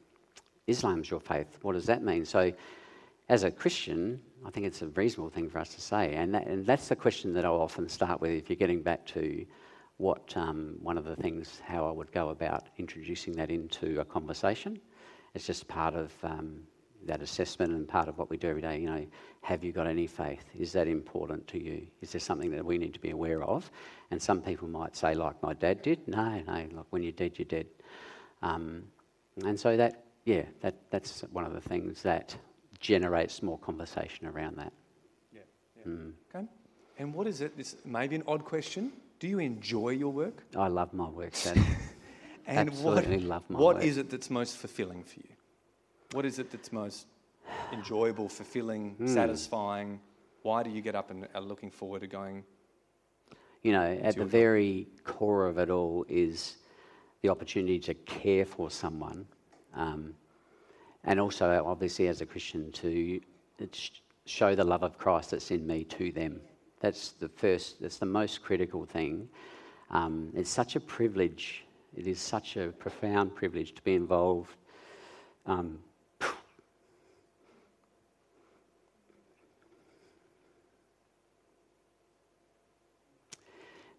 Islam's 0.68 1.10
your 1.10 1.20
faith, 1.20 1.58
what 1.64 1.74
does 1.74 1.88
that 1.88 2.04
mean? 2.04 2.24
So 2.24 2.54
as 3.32 3.46
a 3.46 3.50
Christian, 3.50 4.20
I 4.46 4.50
think 4.50 4.66
it's 4.66 4.82
a 4.82 4.88
reasonable 4.88 5.30
thing 5.30 5.50
for 5.50 5.60
us 5.60 5.74
to 5.76 5.80
say. 5.80 6.16
And, 6.16 6.36
that, 6.36 6.48
and 6.48 6.66
that's 6.66 6.90
the 6.90 6.98
question 6.98 7.34
that 7.36 7.46
I'll 7.46 7.62
often 7.62 7.88
start 7.88 8.20
with 8.20 8.32
if 8.32 8.50
you're 8.50 8.58
getting 8.58 8.82
back 8.82 9.06
to 9.08 9.46
what 9.96 10.36
um, 10.36 10.76
one 10.82 10.98
of 10.98 11.06
the 11.06 11.16
things, 11.16 11.62
how 11.66 11.88
I 11.88 11.92
would 11.92 12.12
go 12.12 12.30
about 12.30 12.68
introducing 12.78 13.32
that 13.38 13.50
into 13.50 14.02
a 14.02 14.04
conversation. 14.04 14.82
It's 15.34 15.48
just 15.48 15.66
part 15.70 15.96
of 15.96 16.12
um, 16.24 16.64
that 17.06 17.22
assessment 17.22 17.72
and 17.72 17.88
part 17.88 18.10
of 18.10 18.18
what 18.18 18.30
we 18.30 18.36
do 18.36 18.50
every 18.50 18.62
day. 18.62 18.80
You 18.80 18.90
know, 18.90 19.08
have 19.44 19.64
you 19.64 19.72
got 19.72 19.88
any 19.88 20.08
faith? 20.08 20.44
Is 20.54 20.74
that 20.74 20.90
important 20.90 21.48
to 21.48 21.64
you? 21.64 21.88
Is 22.02 22.12
there 22.12 22.20
something 22.20 22.52
that 22.52 22.66
we 22.66 22.78
need 22.78 22.94
to 22.96 23.00
be 23.00 23.12
aware 23.12 23.44
of? 23.44 23.72
And 24.12 24.22
some 24.22 24.42
people 24.42 24.68
might 24.68 24.98
say, 24.98 25.14
like 25.14 25.42
my 25.42 25.54
dad 25.54 25.84
did, 25.84 26.06
no, 26.06 26.44
no, 26.46 26.68
look, 26.74 26.88
when 26.90 27.02
you're 27.02 27.14
dead, 27.14 27.36
you're 27.38 27.46
dead. 27.46 27.68
Um, 28.42 28.84
and 29.46 29.58
so 29.58 29.78
that, 29.78 30.04
yeah, 30.26 30.44
that, 30.60 30.76
that's 30.90 31.22
one 31.32 31.46
of 31.46 31.54
the 31.54 31.62
things 31.62 32.02
that 32.04 32.36
generates 32.82 33.42
more 33.42 33.58
conversation 33.60 34.28
around 34.28 34.58
that. 34.58 34.74
Yeah. 35.34 35.42
yeah. 35.78 35.92
Mm. 35.92 36.12
Okay. 36.36 36.46
And 36.98 37.14
what 37.14 37.28
is 37.28 37.40
it? 37.42 37.56
This 37.56 37.78
may 37.86 38.08
be 38.08 38.18
an 38.18 38.24
odd 38.28 38.44
question. 38.44 38.92
Do 39.20 39.28
you 39.28 39.40
enjoy 39.40 39.90
your 39.90 40.12
work? 40.12 40.44
I 40.58 40.68
love 40.68 40.94
my 40.94 41.08
work, 41.08 41.34
Dad. 41.44 41.58
and 42.48 42.70
Absolutely 42.70 43.18
what, 43.18 43.26
love 43.26 43.44
my 43.50 43.60
what 43.60 43.76
work. 43.78 43.86
is 43.86 43.98
it 43.98 44.10
that's 44.10 44.30
most 44.30 44.58
fulfilling 44.58 45.04
for 45.04 45.20
you? 45.20 45.30
What 46.12 46.26
is 46.26 46.40
it 46.40 46.52
that's 46.52 46.74
most 46.74 47.06
enjoyable, 47.72 48.28
fulfilling, 48.28 48.96
mm. 49.00 49.08
satisfying? 49.08 50.02
Why 50.42 50.64
do 50.64 50.72
you 50.72 50.82
get 50.82 50.96
up 50.96 51.12
and 51.12 51.28
are 51.34 51.42
looking 51.42 51.70
forward 51.72 52.02
to 52.02 52.08
going? 52.08 52.44
You 53.62 53.74
know, 53.74 54.00
at 54.02 54.18
the 54.18 54.26
very 54.26 54.88
core 55.04 55.46
of 55.46 55.60
it 55.60 55.70
all 55.70 56.04
is 56.10 56.58
the 57.22 57.30
opportunity 57.30 57.78
to 57.80 57.94
care 57.94 58.44
for 58.44 58.72
someone. 58.72 59.28
Um, 59.76 60.16
and 61.04 61.20
also, 61.20 61.64
obviously, 61.66 62.08
as 62.08 62.22
a 62.22 62.26
Christian, 62.26 62.72
to 62.74 63.20
show 64.26 64.56
the 64.56 64.64
love 64.64 64.84
of 64.84 64.98
Christ 64.98 65.32
that's 65.32 65.52
in 65.52 65.66
me 65.66 65.84
to 65.86 66.12
them. 66.12 66.40
That's 66.80 67.12
the 67.12 67.30
first, 67.30 67.82
that's 67.82 67.98
the 67.98 68.06
most 68.06 68.44
critical 68.44 68.86
thing. 68.86 69.28
Um, 69.90 70.32
it's 70.36 70.50
such 70.50 70.76
a 70.76 70.80
privilege, 70.80 71.64
it 71.96 72.08
is 72.08 72.20
such 72.20 72.56
a 72.58 72.68
profound 72.70 73.36
privilege 73.36 73.74
to 73.76 73.82
be 73.82 73.96
involved. 73.96 74.56
Um, 75.46 75.80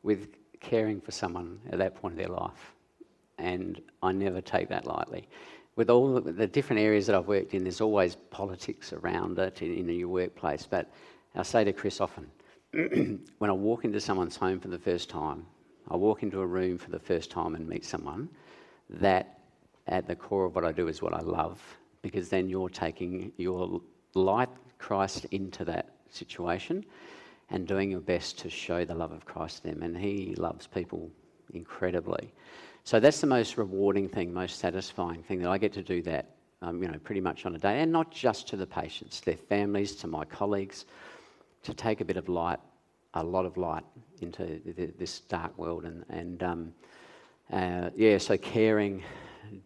with 0.02 0.28
caring 0.60 1.00
for 1.00 1.12
someone 1.12 1.60
at 1.70 1.78
that 1.78 1.94
point 1.94 2.14
of 2.14 2.18
their 2.18 2.28
life. 2.28 2.74
And 3.38 3.80
I 4.02 4.12
never 4.12 4.40
take 4.40 4.68
that 4.68 4.86
lightly 4.86 5.28
with 5.76 5.88
all 5.88 6.20
the 6.20 6.46
different 6.46 6.80
areas 6.80 7.06
that 7.06 7.16
I've 7.16 7.28
worked 7.28 7.54
in, 7.54 7.64
there's 7.64 7.80
always 7.80 8.16
politics 8.30 8.92
around 8.92 9.38
it 9.38 9.62
in, 9.62 9.88
in 9.88 9.88
your 9.88 10.08
workplace. 10.08 10.66
But 10.68 10.90
I 11.34 11.42
say 11.42 11.64
to 11.64 11.72
Chris 11.72 12.00
often, 12.00 12.30
when 12.72 13.50
I 13.50 13.52
walk 13.52 13.84
into 13.84 14.00
someone's 14.00 14.36
home 14.36 14.60
for 14.60 14.68
the 14.68 14.78
first 14.78 15.08
time, 15.08 15.46
I 15.90 15.96
walk 15.96 16.22
into 16.22 16.40
a 16.40 16.46
room 16.46 16.78
for 16.78 16.90
the 16.90 16.98
first 16.98 17.30
time 17.30 17.54
and 17.54 17.68
meet 17.68 17.84
someone, 17.84 18.28
that 18.90 19.38
at 19.86 20.06
the 20.06 20.14
core 20.14 20.44
of 20.44 20.54
what 20.54 20.64
I 20.64 20.72
do 20.72 20.88
is 20.88 21.02
what 21.02 21.14
I 21.14 21.20
love, 21.20 21.60
because 22.02 22.28
then 22.28 22.48
you're 22.48 22.68
taking 22.68 23.32
your 23.36 23.80
light 24.14 24.50
Christ 24.78 25.26
into 25.30 25.64
that 25.64 25.88
situation 26.10 26.84
and 27.50 27.66
doing 27.66 27.90
your 27.90 28.00
best 28.00 28.38
to 28.38 28.50
show 28.50 28.84
the 28.84 28.94
love 28.94 29.12
of 29.12 29.24
Christ 29.24 29.62
to 29.62 29.70
them. 29.70 29.82
And 29.82 29.96
He 29.96 30.34
loves 30.36 30.66
people 30.66 31.10
incredibly. 31.54 32.32
So 32.84 32.98
that's 32.98 33.20
the 33.20 33.26
most 33.26 33.56
rewarding 33.56 34.08
thing, 34.08 34.32
most 34.32 34.58
satisfying 34.58 35.22
thing 35.22 35.40
that 35.42 35.50
I 35.50 35.58
get 35.58 35.72
to 35.74 35.82
do 35.82 36.02
that, 36.02 36.34
um, 36.62 36.82
you 36.82 36.88
know, 36.88 36.98
pretty 36.98 37.20
much 37.20 37.46
on 37.46 37.54
a 37.54 37.58
day, 37.58 37.80
and 37.80 37.92
not 37.92 38.10
just 38.10 38.48
to 38.48 38.56
the 38.56 38.66
patients, 38.66 39.20
their 39.20 39.36
families, 39.36 39.94
to 39.96 40.06
my 40.06 40.24
colleagues, 40.24 40.86
to 41.62 41.74
take 41.74 42.00
a 42.00 42.04
bit 42.04 42.16
of 42.16 42.28
light, 42.28 42.58
a 43.14 43.22
lot 43.22 43.46
of 43.46 43.56
light 43.56 43.84
into 44.20 44.60
this 44.98 45.20
dark 45.20 45.56
world, 45.56 45.84
and 45.84 46.04
and 46.08 46.42
um, 46.42 46.72
uh, 47.52 47.90
yeah, 47.94 48.18
so 48.18 48.36
caring, 48.36 49.02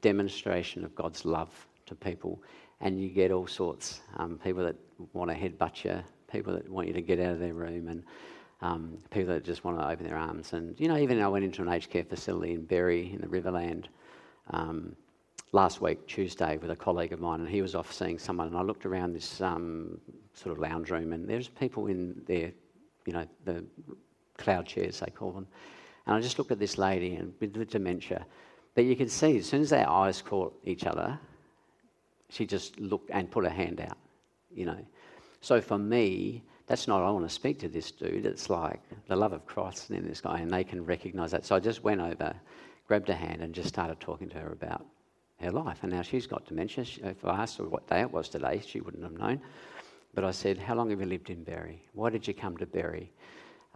demonstration 0.02 0.84
of 0.84 0.94
God's 0.94 1.24
love 1.24 1.66
to 1.86 1.94
people, 1.94 2.42
and 2.80 3.00
you 3.00 3.08
get 3.08 3.30
all 3.30 3.46
sorts, 3.46 4.00
um, 4.16 4.38
people 4.42 4.62
that 4.64 4.76
want 5.12 5.30
to 5.30 5.36
headbutt 5.36 5.84
you, 5.84 6.02
people 6.30 6.52
that 6.52 6.68
want 6.68 6.86
you 6.86 6.92
to 6.92 7.02
get 7.02 7.18
out 7.20 7.32
of 7.32 7.38
their 7.38 7.54
room, 7.54 7.88
and 7.88 8.02
um, 8.62 8.98
people 9.10 9.34
that 9.34 9.44
just 9.44 9.64
want 9.64 9.78
to 9.78 9.88
open 9.88 10.06
their 10.06 10.16
arms. 10.16 10.52
And, 10.52 10.78
you 10.80 10.88
know, 10.88 10.96
even 10.96 11.20
I 11.20 11.28
went 11.28 11.44
into 11.44 11.62
an 11.62 11.68
aged 11.68 11.90
care 11.90 12.04
facility 12.04 12.52
in 12.54 12.64
Berri 12.64 13.12
in 13.12 13.20
the 13.20 13.26
Riverland 13.26 13.86
um, 14.50 14.96
last 15.52 15.80
week, 15.80 16.06
Tuesday, 16.06 16.56
with 16.56 16.70
a 16.70 16.76
colleague 16.76 17.12
of 17.12 17.20
mine, 17.20 17.40
and 17.40 17.48
he 17.48 17.62
was 17.62 17.74
off 17.74 17.92
seeing 17.92 18.18
someone. 18.18 18.48
And 18.48 18.56
I 18.56 18.62
looked 18.62 18.86
around 18.86 19.12
this 19.12 19.40
um, 19.40 19.98
sort 20.34 20.52
of 20.52 20.58
lounge 20.58 20.90
room, 20.90 21.12
and 21.12 21.28
there's 21.28 21.48
people 21.48 21.86
in 21.88 22.20
there, 22.26 22.52
you 23.04 23.12
know, 23.12 23.26
the 23.44 23.64
cloud 24.38 24.66
chairs, 24.66 25.00
they 25.00 25.10
call 25.10 25.32
them. 25.32 25.46
And 26.06 26.14
I 26.14 26.20
just 26.20 26.38
looked 26.38 26.52
at 26.52 26.58
this 26.58 26.78
lady 26.78 27.16
and 27.16 27.34
with 27.40 27.52
the 27.52 27.64
dementia. 27.64 28.24
But 28.74 28.84
you 28.84 28.94
could 28.94 29.10
see, 29.10 29.38
as 29.38 29.46
soon 29.46 29.62
as 29.62 29.70
their 29.70 29.88
eyes 29.88 30.22
caught 30.22 30.54
each 30.64 30.84
other, 30.84 31.18
she 32.28 32.46
just 32.46 32.78
looked 32.78 33.10
and 33.10 33.30
put 33.30 33.44
her 33.44 33.50
hand 33.50 33.80
out, 33.80 33.96
you 34.54 34.66
know. 34.66 34.78
So 35.40 35.60
for 35.60 35.78
me, 35.78 36.42
that's 36.66 36.88
not, 36.88 37.02
I 37.02 37.10
want 37.10 37.28
to 37.28 37.32
speak 37.32 37.60
to 37.60 37.68
this 37.68 37.92
dude. 37.92 38.26
It's 38.26 38.50
like 38.50 38.80
the 39.06 39.14
love 39.14 39.32
of 39.32 39.46
Christ 39.46 39.90
in 39.90 40.06
this 40.06 40.20
guy, 40.20 40.40
and 40.40 40.50
they 40.50 40.64
can 40.64 40.84
recognize 40.84 41.30
that. 41.30 41.46
So 41.46 41.54
I 41.54 41.60
just 41.60 41.84
went 41.84 42.00
over, 42.00 42.34
grabbed 42.88 43.08
her 43.08 43.14
hand, 43.14 43.40
and 43.40 43.54
just 43.54 43.68
started 43.68 44.00
talking 44.00 44.28
to 44.30 44.38
her 44.38 44.52
about 44.52 44.84
her 45.40 45.52
life. 45.52 45.78
And 45.82 45.92
now 45.92 46.02
she's 46.02 46.26
got 46.26 46.44
dementia. 46.46 46.84
If 47.04 47.24
I 47.24 47.42
asked 47.42 47.58
her 47.58 47.64
what 47.64 47.86
day 47.86 48.00
it 48.00 48.10
was 48.10 48.28
today, 48.28 48.60
she 48.66 48.80
wouldn't 48.80 49.04
have 49.04 49.12
known. 49.12 49.40
But 50.12 50.24
I 50.24 50.32
said, 50.32 50.58
How 50.58 50.74
long 50.74 50.90
have 50.90 51.00
you 51.00 51.06
lived 51.06 51.30
in 51.30 51.44
Berri? 51.44 51.82
Why 51.92 52.10
did 52.10 52.26
you 52.26 52.34
come 52.34 52.56
to 52.56 52.66
Berri? 52.66 53.12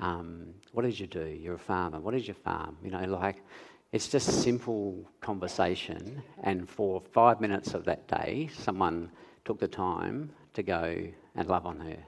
Um, 0.01 0.47
what 0.72 0.82
did 0.82 0.99
you 0.99 1.07
do? 1.07 1.26
You're 1.26 1.55
a 1.55 1.59
farmer. 1.59 2.01
What 2.01 2.14
is 2.14 2.26
your 2.26 2.34
farm? 2.34 2.76
You 2.82 2.91
know, 2.91 3.05
like, 3.05 3.45
it's 3.93 4.09
just 4.09 4.43
simple 4.43 5.05
conversation. 5.20 6.22
And 6.43 6.68
for 6.68 7.03
five 7.12 7.41
minutes 7.41 7.74
of 7.74 7.84
that 7.84 8.09
day, 8.09 8.49
someone 8.53 9.11
took 9.45 9.61
the 9.61 9.68
time 9.68 10.30
to 10.55 10.62
go 10.62 11.07
and 11.36 11.49
love 11.49 11.66
on 11.66 11.78
her 11.80 11.99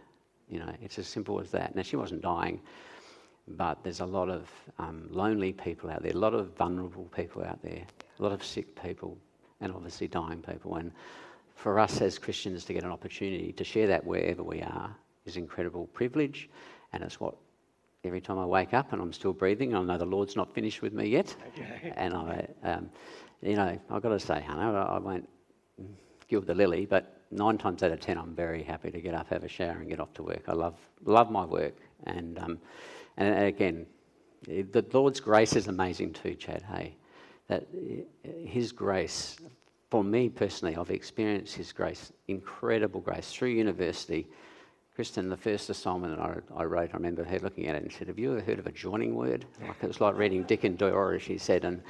you 0.52 0.58
know, 0.58 0.70
it's 0.82 0.98
as 0.98 1.06
simple 1.06 1.40
as 1.40 1.50
that. 1.50 1.74
Now, 1.74 1.80
she 1.80 1.96
wasn't 1.96 2.20
dying, 2.20 2.60
but 3.48 3.82
there's 3.82 4.00
a 4.00 4.06
lot 4.06 4.28
of 4.28 4.50
um, 4.78 5.08
lonely 5.10 5.52
people 5.52 5.90
out 5.90 6.02
there, 6.02 6.12
a 6.12 6.18
lot 6.18 6.34
of 6.34 6.54
vulnerable 6.56 7.08
people 7.16 7.42
out 7.42 7.60
there, 7.62 7.82
a 8.18 8.22
lot 8.22 8.32
of 8.32 8.44
sick 8.44 8.80
people, 8.80 9.16
and 9.62 9.72
obviously 9.72 10.08
dying 10.08 10.42
people. 10.42 10.76
And 10.76 10.92
for 11.54 11.78
us 11.78 12.02
as 12.02 12.18
Christians 12.18 12.66
to 12.66 12.74
get 12.74 12.84
an 12.84 12.90
opportunity 12.90 13.52
to 13.52 13.64
share 13.64 13.86
that 13.86 14.04
wherever 14.04 14.42
we 14.42 14.60
are 14.60 14.94
is 15.24 15.38
incredible 15.38 15.86
privilege, 15.94 16.50
and 16.92 17.02
it's 17.02 17.18
what 17.18 17.34
every 18.04 18.20
time 18.20 18.38
I 18.38 18.44
wake 18.44 18.74
up 18.74 18.92
and 18.92 19.00
I'm 19.00 19.12
still 19.12 19.32
breathing, 19.32 19.74
I 19.74 19.82
know 19.82 19.96
the 19.96 20.04
Lord's 20.04 20.36
not 20.36 20.52
finished 20.52 20.82
with 20.82 20.92
me 20.92 21.08
yet. 21.08 21.34
Okay. 21.58 21.94
And 21.96 22.12
I, 22.12 22.46
um, 22.62 22.90
you 23.40 23.56
know, 23.56 23.78
I've 23.90 24.02
got 24.02 24.10
to 24.10 24.20
say, 24.20 24.42
Hannah, 24.46 24.74
I 24.74 24.98
won't 24.98 25.26
gild 26.28 26.46
the 26.46 26.54
lily, 26.54 26.84
but 26.84 27.21
nine 27.32 27.58
times 27.58 27.82
out 27.82 27.90
of 27.90 28.00
ten, 28.00 28.18
I'm 28.18 28.34
very 28.34 28.62
happy 28.62 28.90
to 28.90 29.00
get 29.00 29.14
up, 29.14 29.28
have 29.28 29.44
a 29.44 29.48
shower, 29.48 29.78
and 29.80 29.88
get 29.88 30.00
off 30.00 30.12
to 30.14 30.22
work. 30.22 30.44
I 30.48 30.52
love 30.52 30.76
love 31.04 31.30
my 31.30 31.44
work, 31.44 31.74
and 32.04 32.38
um, 32.38 32.58
and 33.16 33.44
again, 33.44 33.86
the 34.46 34.84
Lord's 34.92 35.20
grace 35.20 35.54
is 35.54 35.68
amazing 35.68 36.12
too, 36.12 36.34
Chad. 36.34 36.62
Hey, 36.62 36.94
that 37.48 37.66
His 38.44 38.72
grace, 38.72 39.36
for 39.90 40.04
me 40.04 40.28
personally, 40.28 40.76
I've 40.76 40.90
experienced 40.90 41.54
His 41.54 41.72
grace, 41.72 42.12
incredible 42.28 43.00
grace 43.00 43.32
through 43.32 43.50
university. 43.50 44.26
Kristen, 44.94 45.30
the 45.30 45.36
first 45.38 45.70
assignment 45.70 46.20
I, 46.20 46.34
I 46.54 46.64
wrote, 46.64 46.90
I 46.92 46.96
remember 46.96 47.24
her 47.24 47.38
looking 47.38 47.66
at 47.66 47.76
it 47.76 47.82
and 47.82 47.92
said, 47.92 48.08
"Have 48.08 48.18
you 48.18 48.32
ever 48.32 48.42
heard 48.42 48.58
of 48.58 48.66
a 48.66 48.72
joining 48.72 49.14
word?" 49.14 49.46
Like 49.66 49.82
it 49.82 49.86
was 49.86 50.00
like 50.00 50.16
reading 50.16 50.42
Dick 50.42 50.64
and 50.64 50.76
Dora, 50.76 51.18
she 51.18 51.38
said, 51.38 51.64
and 51.64 51.82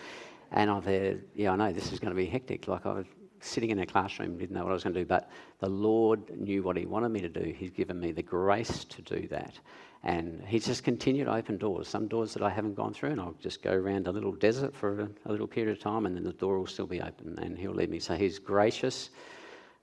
and 0.53 0.70
I've 0.70 0.84
heard, 0.84 1.24
yeah, 1.34 1.53
I 1.53 1.57
know 1.57 1.72
this 1.72 1.93
is 1.93 1.99
going 1.99 2.11
to 2.11 2.16
be 2.16 2.26
hectic. 2.26 2.68
Like 2.68 2.86
I 2.86 2.93
was 2.93 3.07
sitting 3.43 3.70
in 3.70 3.78
a 3.80 3.86
classroom, 3.86 4.38
didn't 4.38 4.55
know 4.55 4.62
what 4.62 4.70
I 4.70 4.74
was 4.74 4.84
going 4.84 4.95
to 4.95 5.01
do, 5.01 5.07
but 5.07 5.30
the 5.59 5.68
Lord 5.68 6.30
knew 6.38 6.62
what 6.62 6.76
He 6.76 6.86
wanted 6.86 7.11
me 7.11 7.20
to 7.20 7.28
do. 7.28 7.53
He's 7.57 7.70
given 7.70 7.99
me 8.01 8.12
the 8.12 8.22
grace 8.22 8.84
to 8.84 9.03
do 9.03 9.26
that. 9.28 9.59
And 10.05 10.43
He's 10.47 10.66
just 10.66 10.84
continued 10.84 11.26
to 11.26 11.34
open 11.34 11.59
doors, 11.59 11.88
some 11.88 12.09
doors 12.09 12.32
that 12.34 12.43
I 12.43 12.51
haven't 12.51 12.74
gone 12.74 12.95
through, 12.95 13.11
and 13.11 13.20
I'll 13.20 13.36
just 13.40 13.62
go 13.62 13.72
around 13.72 14.07
a 14.07 14.12
little 14.12 14.32
desert 14.32 14.74
for 14.74 15.01
a, 15.01 15.09
a 15.26 15.30
little 15.30 15.47
period 15.47 15.76
of 15.76 15.82
time, 15.82 16.07
and 16.07 16.16
then 16.16 16.24
the 16.24 16.32
door 16.32 16.59
will 16.59 16.66
still 16.66 16.86
be 16.86 17.01
open, 17.01 17.38
and 17.38 17.59
He'll 17.59 17.74
lead 17.74 17.90
me. 17.90 18.01
So 18.01 18.16
He's 18.16 18.38
gracious 18.38 19.11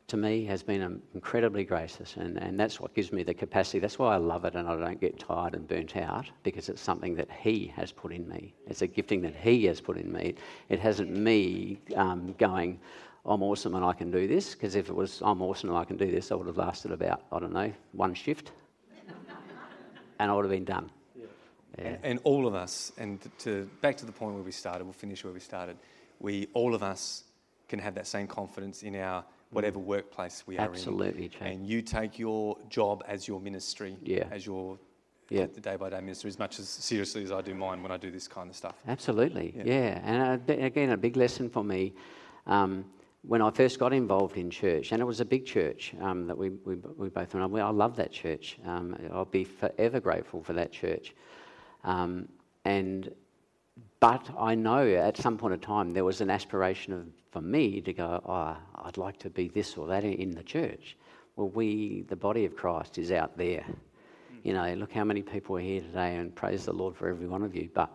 to 0.09 0.17
me 0.17 0.43
has 0.45 0.63
been 0.63 0.81
um, 0.81 1.01
incredibly 1.13 1.63
gracious, 1.63 2.15
and, 2.17 2.37
and 2.37 2.59
that's 2.59 2.79
what 2.79 2.93
gives 2.95 3.13
me 3.13 3.23
the 3.23 3.33
capacity. 3.33 3.79
That's 3.79 3.99
why 3.99 4.15
I 4.15 4.17
love 4.17 4.43
it, 4.43 4.55
and 4.55 4.67
I 4.67 4.75
don't 4.75 4.99
get 4.99 5.19
tired 5.19 5.53
and 5.53 5.67
burnt 5.67 5.95
out 5.95 6.29
because 6.43 6.67
it's 6.67 6.81
something 6.81 7.15
that 7.15 7.29
He 7.31 7.71
has 7.75 7.91
put 7.91 8.11
in 8.11 8.27
me. 8.27 8.53
It's 8.67 8.81
a 8.81 8.87
gifting 8.87 9.21
that 9.21 9.35
He 9.35 9.65
has 9.65 9.79
put 9.79 9.97
in 9.97 10.11
me. 10.11 10.35
It 10.67 10.79
hasn't 10.79 11.11
me 11.11 11.79
um, 11.95 12.33
going, 12.39 12.79
I'm 13.25 13.43
awesome 13.43 13.75
and 13.75 13.83
I 13.85 13.93
can 13.93 14.11
do 14.11 14.27
this, 14.27 14.53
because 14.55 14.75
if 14.75 14.89
it 14.89 14.95
was 14.95 15.21
I'm 15.23 15.41
awesome 15.41 15.69
and 15.69 15.77
I 15.77 15.83
can 15.83 15.97
do 15.97 16.09
this, 16.09 16.31
I 16.31 16.35
would 16.35 16.47
have 16.47 16.57
lasted 16.57 16.91
about, 16.91 17.23
I 17.31 17.39
don't 17.39 17.53
know, 17.53 17.71
one 17.91 18.13
shift, 18.13 18.51
and 20.19 20.31
I 20.31 20.33
would 20.33 20.45
have 20.45 20.51
been 20.51 20.65
done. 20.65 20.89
Yeah. 21.77 21.95
And 22.03 22.19
all 22.23 22.47
of 22.47 22.55
us, 22.55 22.91
and 22.97 23.19
to 23.39 23.69
back 23.81 23.95
to 23.97 24.05
the 24.05 24.11
point 24.11 24.33
where 24.33 24.43
we 24.43 24.51
started, 24.51 24.83
we'll 24.83 24.93
finish 24.93 25.23
where 25.23 25.31
we 25.31 25.39
started. 25.39 25.77
We 26.19 26.47
all 26.53 26.75
of 26.75 26.83
us 26.83 27.23
can 27.69 27.79
have 27.79 27.95
that 27.95 28.07
same 28.07 28.27
confidence 28.27 28.83
in 28.83 28.95
our 28.95 29.23
whatever 29.51 29.79
workplace 29.79 30.43
we 30.45 30.57
are 30.57 30.73
in. 30.73 31.29
Chad. 31.29 31.31
And 31.41 31.65
you 31.65 31.81
take 31.81 32.19
your 32.19 32.57
job 32.69 33.03
as 33.07 33.27
your 33.27 33.39
ministry, 33.39 33.97
Yeah. 34.03 34.27
as 34.31 34.45
your 34.45 34.77
Yeah. 35.29 35.45
the 35.45 35.61
day 35.61 35.75
by 35.75 35.89
day 35.89 36.01
ministry, 36.01 36.27
as 36.27 36.39
much 36.39 36.59
as 36.59 36.67
seriously 36.67 37.23
as 37.23 37.31
I 37.31 37.41
do 37.41 37.53
mine 37.55 37.81
when 37.81 37.91
I 37.91 37.97
do 37.97 38.11
this 38.11 38.27
kind 38.27 38.49
of 38.49 38.55
stuff. 38.55 38.75
Absolutely, 38.87 39.53
Yeah. 39.55 39.63
yeah. 39.65 40.01
And 40.03 40.49
uh, 40.49 40.53
again, 40.53 40.89
a 40.89 40.97
big 40.97 41.15
lesson 41.15 41.49
for 41.49 41.63
me 41.63 41.93
um, 42.45 42.83
when 43.21 43.41
I 43.41 43.51
first 43.51 43.79
got 43.79 43.93
involved 43.93 44.37
in 44.37 44.49
church, 44.49 44.91
and 44.91 45.01
it 45.01 45.05
was 45.05 45.19
a 45.19 45.25
big 45.25 45.45
church 45.45 45.93
um, 46.01 46.27
that 46.27 46.37
we, 46.37 46.49
we, 46.49 46.75
we 46.75 47.09
both 47.09 47.33
went. 47.33 47.53
I 47.53 47.69
love 47.69 47.95
that 47.97 48.11
church. 48.11 48.57
Um, 48.65 48.95
I'll 49.13 49.25
be 49.25 49.43
forever 49.43 49.99
grateful 49.99 50.41
for 50.41 50.53
that 50.53 50.71
church. 50.71 51.13
Um, 51.83 52.29
and 52.65 53.11
but 53.99 54.29
I 54.37 54.55
know 54.55 54.87
at 54.87 55.17
some 55.17 55.37
point 55.37 55.53
in 55.53 55.59
time 55.59 55.93
there 55.93 56.05
was 56.05 56.21
an 56.21 56.29
aspiration 56.29 56.93
of, 56.93 57.07
for 57.31 57.41
me 57.41 57.81
to 57.81 57.93
go, 57.93 58.21
oh, 58.25 58.57
I'd 58.83 58.97
like 58.97 59.17
to 59.19 59.29
be 59.29 59.49
this 59.49 59.77
or 59.77 59.87
that 59.87 60.03
in 60.03 60.31
the 60.31 60.43
church. 60.43 60.97
Well, 61.35 61.49
we, 61.49 62.03
the 62.07 62.15
body 62.15 62.45
of 62.45 62.55
Christ, 62.55 62.97
is 62.97 63.11
out 63.11 63.37
there. 63.37 63.65
You 64.43 64.53
know, 64.53 64.73
look 64.75 64.93
how 64.93 65.03
many 65.03 65.21
people 65.21 65.57
are 65.57 65.61
here 65.61 65.81
today, 65.81 66.15
and 66.15 66.33
praise 66.33 66.65
the 66.65 66.73
Lord 66.73 66.95
for 66.95 67.09
every 67.09 67.27
one 67.27 67.43
of 67.43 67.55
you. 67.55 67.69
But 67.73 67.91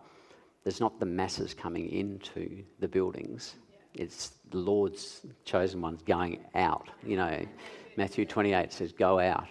there's 0.63 0.79
not 0.79 0.99
the 0.99 1.05
masses 1.05 1.53
coming 1.53 1.89
into 1.89 2.63
the 2.79 2.87
buildings. 2.87 3.55
It's 3.95 4.33
the 4.51 4.57
Lord's 4.57 5.21
chosen 5.43 5.81
ones 5.81 6.01
going 6.03 6.39
out. 6.53 6.89
You 7.03 7.17
know, 7.17 7.45
Matthew 7.97 8.25
28 8.25 8.71
says, 8.71 8.91
"Go 8.91 9.19
out." 9.19 9.49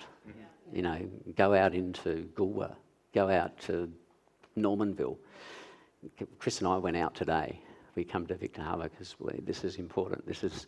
You 0.73 0.83
know, 0.83 0.99
go 1.37 1.55
out 1.55 1.75
into 1.75 2.29
Goolwa, 2.35 2.75
go 3.13 3.29
out 3.29 3.57
to 3.61 3.93
Normanville. 4.57 5.19
Chris 6.39 6.59
and 6.59 6.69
I 6.69 6.79
went 6.79 6.97
out 6.97 7.15
today. 7.15 7.61
We 7.95 8.05
come 8.05 8.27
to 8.27 8.35
Victor 8.35 8.63
Harbor 8.63 8.89
because 8.89 9.15
this 9.45 9.63
is 9.63 9.77
important. 9.77 10.27
This 10.27 10.43
is 10.43 10.67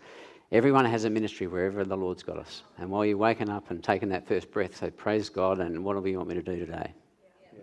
everyone 0.52 0.84
has 0.84 1.04
a 1.04 1.10
ministry 1.10 1.48
wherever 1.48 1.84
the 1.84 1.96
Lord's 1.96 2.22
got 2.22 2.38
us. 2.38 2.62
And 2.78 2.90
while 2.90 3.04
you're 3.04 3.16
waking 3.16 3.50
up 3.50 3.70
and 3.70 3.82
taking 3.82 4.08
that 4.10 4.28
first 4.28 4.50
breath, 4.50 4.76
say, 4.76 4.90
"Praise 4.90 5.28
God!" 5.28 5.58
And 5.58 5.84
what 5.84 6.02
do 6.02 6.08
you 6.08 6.18
want 6.18 6.28
me 6.28 6.34
to 6.36 6.42
do 6.42 6.56
today? 6.56 6.94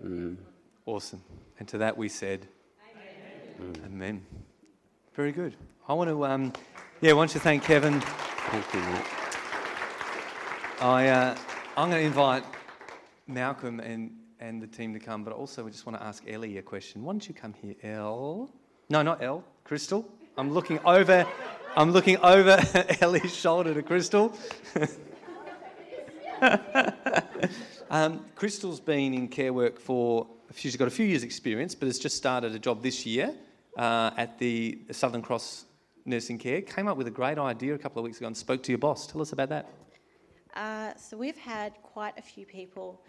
Mm. 0.03 0.37
Awesome. 0.85 1.21
And 1.59 1.67
to 1.69 1.77
that 1.77 1.97
we 1.97 2.09
said, 2.09 2.47
Amen. 3.59 3.75
Amen. 3.85 4.25
Very 5.13 5.31
good. 5.31 5.55
I 5.85 5.91
want 5.91 6.09
to, 6.09 6.25
um, 6.25 6.53
yeah, 7.01 7.09
I 7.09 7.13
want 7.13 7.29
to 7.31 7.41
thank 7.41 7.63
Kevin. 7.63 7.99
Thank 7.99 8.73
you, 8.73 8.79
Matt. 8.79 9.05
I, 10.79 11.09
uh, 11.09 11.37
I'm 11.75 11.89
going 11.89 12.01
to 12.01 12.07
invite 12.07 12.45
Malcolm 13.27 13.81
and, 13.81 14.15
and 14.39 14.61
the 14.61 14.67
team 14.67 14.93
to 14.93 14.99
come, 14.99 15.25
but 15.25 15.33
also 15.33 15.61
we 15.61 15.71
just 15.71 15.85
want 15.85 15.99
to 15.99 16.05
ask 16.05 16.23
Ellie 16.25 16.57
a 16.57 16.61
question. 16.61 17.03
Why 17.03 17.11
don't 17.11 17.27
you 17.27 17.35
come 17.35 17.53
here, 17.53 17.75
Elle? 17.83 18.49
No, 18.89 19.01
not 19.01 19.21
Elle, 19.21 19.43
Crystal. 19.65 20.09
I'm 20.37 20.53
looking 20.53 20.79
over, 20.85 21.27
I'm 21.75 21.91
looking 21.91 22.15
over 22.19 22.61
Ellie's 23.01 23.35
shoulder 23.35 23.73
to 23.73 23.83
Crystal. 23.83 24.33
um, 27.89 28.25
Crystal's 28.35 28.79
been 28.79 29.13
in 29.13 29.27
care 29.27 29.51
work 29.51 29.81
for, 29.81 30.27
she's 30.55 30.77
got 30.77 30.87
a 30.87 30.91
few 30.91 31.05
years' 31.05 31.23
experience, 31.23 31.75
but 31.75 31.87
has 31.87 31.99
just 31.99 32.15
started 32.15 32.55
a 32.55 32.59
job 32.59 32.81
this 32.81 33.05
year 33.05 33.33
uh, 33.77 34.11
at 34.15 34.39
the 34.39 34.79
Southern 34.89 35.21
Cross 35.21 35.65
Nursing 36.05 36.37
Care. 36.37 36.61
Came 36.61 36.87
up 36.87 36.97
with 36.97 37.07
a 37.07 37.11
great 37.11 37.37
idea 37.37 37.73
a 37.73 37.77
couple 37.77 37.99
of 37.99 38.03
weeks 38.03 38.17
ago 38.17 38.27
and 38.27 38.35
spoke 38.35 38.61
to 38.63 38.71
your 38.71 38.79
boss. 38.79 39.07
Tell 39.07 39.21
us 39.21 39.31
about 39.31 39.49
that. 39.49 39.69
Uh, 40.55 40.93
so 40.95 41.17
we've 41.17 41.37
had 41.37 41.73
quite 41.81 42.17
a 42.17 42.21
few 42.21 42.45
people 42.45 43.01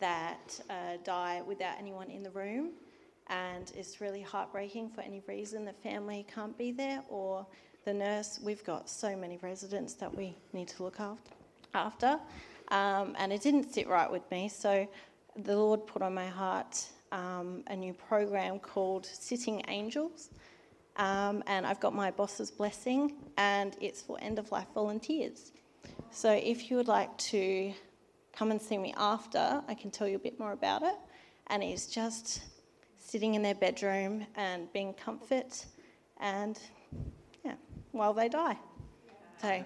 that 0.00 0.60
uh, 0.68 0.98
die 1.04 1.42
without 1.46 1.78
anyone 1.78 2.10
in 2.10 2.22
the 2.22 2.30
room, 2.30 2.70
and 3.28 3.72
it's 3.76 4.00
really 4.00 4.20
heartbreaking 4.20 4.90
for 4.90 5.00
any 5.00 5.22
reason 5.26 5.64
the 5.64 5.72
family 5.72 6.26
can't 6.32 6.56
be 6.58 6.72
there 6.72 7.02
or 7.08 7.46
the 7.84 7.94
nurse. 7.94 8.38
We've 8.42 8.64
got 8.64 8.88
so 8.88 9.16
many 9.16 9.38
residents 9.42 9.94
that 9.94 10.14
we 10.14 10.36
need 10.52 10.68
to 10.68 10.82
look 10.82 10.98
after, 11.74 12.18
um, 12.68 13.16
and 13.18 13.32
it 13.32 13.42
didn't 13.42 13.72
sit 13.72 13.88
right 13.88 14.10
with 14.10 14.28
me. 14.30 14.48
So 14.48 14.88
the 15.36 15.56
Lord 15.56 15.86
put 15.86 16.02
on 16.02 16.14
my 16.14 16.28
heart 16.28 16.86
um, 17.12 17.62
a 17.68 17.76
new 17.76 17.92
program 17.92 18.58
called 18.58 19.06
Sitting 19.06 19.62
Angels. 19.68 20.30
Um, 20.96 21.42
and 21.46 21.66
I've 21.66 21.80
got 21.80 21.94
my 21.94 22.10
boss's 22.10 22.50
blessing, 22.50 23.14
and 23.38 23.76
it's 23.80 24.02
for 24.02 24.18
end 24.20 24.38
of 24.38 24.52
life 24.52 24.66
volunteers. 24.74 25.52
So 26.10 26.30
if 26.32 26.70
you 26.70 26.76
would 26.76 26.88
like 26.88 27.16
to 27.18 27.72
come 28.34 28.50
and 28.50 28.60
see 28.60 28.78
me 28.78 28.94
after, 28.96 29.62
I 29.66 29.74
can 29.74 29.90
tell 29.90 30.06
you 30.06 30.16
a 30.16 30.18
bit 30.18 30.38
more 30.38 30.52
about 30.52 30.82
it. 30.82 30.96
And 31.48 31.62
it's 31.62 31.86
just 31.86 32.42
sitting 32.98 33.34
in 33.34 33.42
their 33.42 33.54
bedroom 33.54 34.26
and 34.36 34.72
being 34.72 34.94
comfort 34.94 35.66
and, 36.20 36.58
yeah, 37.44 37.54
while 37.90 38.14
they 38.14 38.28
die. 38.28 38.58
So, 39.40 39.64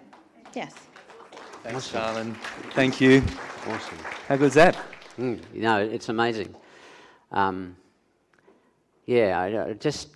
yes. 0.54 0.74
Thanks, 1.62 1.90
Charlene. 1.90 2.34
Thank 2.72 3.00
you. 3.00 3.22
Awesome. 3.66 3.98
How 4.28 4.36
good's 4.36 4.54
that? 4.54 4.76
Mm, 5.18 5.40
you 5.52 5.62
know, 5.62 5.78
it's 5.78 6.08
amazing. 6.08 6.54
Um, 7.32 7.76
yeah, 9.06 9.38
I, 9.40 9.70
I 9.70 9.72
just, 9.74 10.15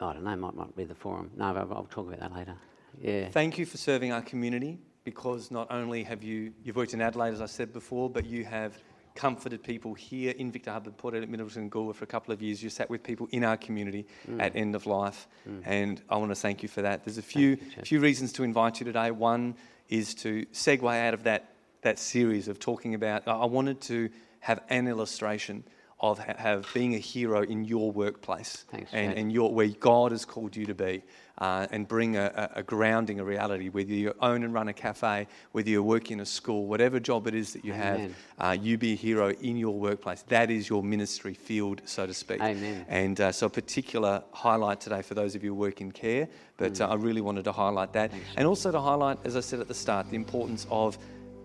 I 0.00 0.12
don't 0.14 0.24
know, 0.24 0.36
might, 0.36 0.56
not 0.56 0.74
be 0.76 0.84
the 0.84 0.94
forum. 0.94 1.30
No, 1.36 1.46
I'll, 1.46 1.72
I'll 1.74 1.88
talk 1.90 2.06
about 2.08 2.20
that 2.20 2.34
later. 2.34 2.54
Yeah. 3.00 3.28
Thank 3.28 3.58
you 3.58 3.66
for 3.66 3.76
serving 3.76 4.12
our 4.12 4.22
community 4.22 4.78
because 5.04 5.50
not 5.50 5.70
only 5.70 6.02
have 6.04 6.22
you, 6.22 6.52
you've 6.64 6.76
worked 6.76 6.94
in 6.94 7.00
Adelaide, 7.00 7.32
as 7.34 7.40
I 7.40 7.46
said 7.46 7.72
before, 7.72 8.10
but 8.10 8.26
you 8.26 8.44
have 8.44 8.76
comforted 9.14 9.62
people 9.62 9.92
here 9.94 10.32
in 10.38 10.52
Victor 10.52 10.70
Harbor, 10.70 10.90
Port 10.90 11.14
Elliot, 11.14 11.28
Middleton, 11.30 11.62
and 11.62 11.72
Goolwa 11.72 11.94
for 11.94 12.04
a 12.04 12.06
couple 12.06 12.32
of 12.32 12.40
years. 12.40 12.62
You 12.62 12.70
sat 12.70 12.88
with 12.88 13.02
people 13.02 13.28
in 13.32 13.44
our 13.44 13.56
community 13.56 14.06
Mm. 14.30 14.40
at 14.40 14.54
end 14.56 14.74
of 14.74 14.86
life, 14.86 15.26
and 15.64 16.00
I 16.08 16.16
want 16.16 16.30
to 16.30 16.36
thank 16.36 16.62
you 16.62 16.68
for 16.68 16.82
that. 16.82 17.04
There's 17.04 17.18
a 17.18 17.22
few, 17.22 17.56
few 17.84 18.00
reasons 18.00 18.32
to 18.34 18.44
invite 18.44 18.80
you 18.80 18.86
today. 18.86 19.10
One 19.10 19.56
is 19.88 20.14
to 20.16 20.46
segue 20.52 21.06
out 21.06 21.14
of 21.14 21.24
that, 21.24 21.52
that 21.82 21.98
series 21.98 22.46
of 22.48 22.58
talking 22.60 22.94
about, 22.94 23.26
I 23.26 23.44
wanted 23.46 23.80
to 23.82 24.08
have 24.40 24.60
an 24.70 24.86
illustration 24.86 25.64
of 26.00 26.18
ha- 26.18 26.34
have 26.36 26.66
being 26.74 26.94
a 26.94 26.98
hero 26.98 27.42
in 27.42 27.64
your 27.64 27.90
workplace 27.92 28.64
Thanks, 28.70 28.92
and, 28.92 29.12
and 29.14 29.32
your, 29.32 29.52
where 29.52 29.68
God 29.68 30.12
has 30.12 30.24
called 30.24 30.56
you 30.56 30.66
to 30.66 30.74
be, 30.74 31.02
uh, 31.38 31.66
and 31.70 31.88
bring 31.88 32.16
a, 32.16 32.50
a, 32.54 32.62
grounding, 32.62 33.18
a 33.20 33.24
reality. 33.24 33.68
Whether 33.70 33.92
you 33.92 34.14
own 34.20 34.42
and 34.42 34.52
run 34.52 34.68
a 34.68 34.72
cafe, 34.74 35.26
whether 35.52 35.70
you 35.70 35.82
work 35.82 36.10
in 36.10 36.20
a 36.20 36.26
school, 36.26 36.66
whatever 36.66 37.00
job 37.00 37.26
it 37.26 37.34
is 37.34 37.52
that 37.54 37.64
you 37.64 37.72
Amen. 37.72 38.14
have, 38.38 38.48
uh, 38.48 38.52
you 38.52 38.76
be 38.76 38.92
a 38.92 38.96
hero 38.96 39.30
in 39.30 39.56
your 39.56 39.78
workplace. 39.78 40.22
That 40.28 40.50
is 40.50 40.68
your 40.68 40.82
ministry 40.82 41.32
field, 41.34 41.80
so 41.86 42.06
to 42.06 42.12
speak. 42.14 42.40
Amen. 42.42 42.84
And 42.88 43.20
uh, 43.20 43.32
so, 43.32 43.46
a 43.46 43.50
particular 43.50 44.22
highlight 44.32 44.80
today 44.80 45.00
for 45.02 45.14
those 45.14 45.34
of 45.34 45.42
you 45.42 45.50
who 45.50 45.54
work 45.60 45.80
in 45.80 45.92
care, 45.92 46.28
but 46.56 46.72
Mm. 46.74 46.80
uh, 46.82 46.92
I 46.92 46.94
really 46.96 47.22
wanted 47.22 47.44
to 47.44 47.52
highlight 47.52 47.92
that. 47.94 48.12
And 48.36 48.46
also 48.46 48.70
to 48.70 48.80
highlight, 48.80 49.18
as 49.24 49.34
I 49.34 49.40
said 49.40 49.60
at 49.60 49.68
the 49.68 49.74
start, 49.74 50.10
the 50.10 50.16
importance 50.16 50.66
of 50.70 50.98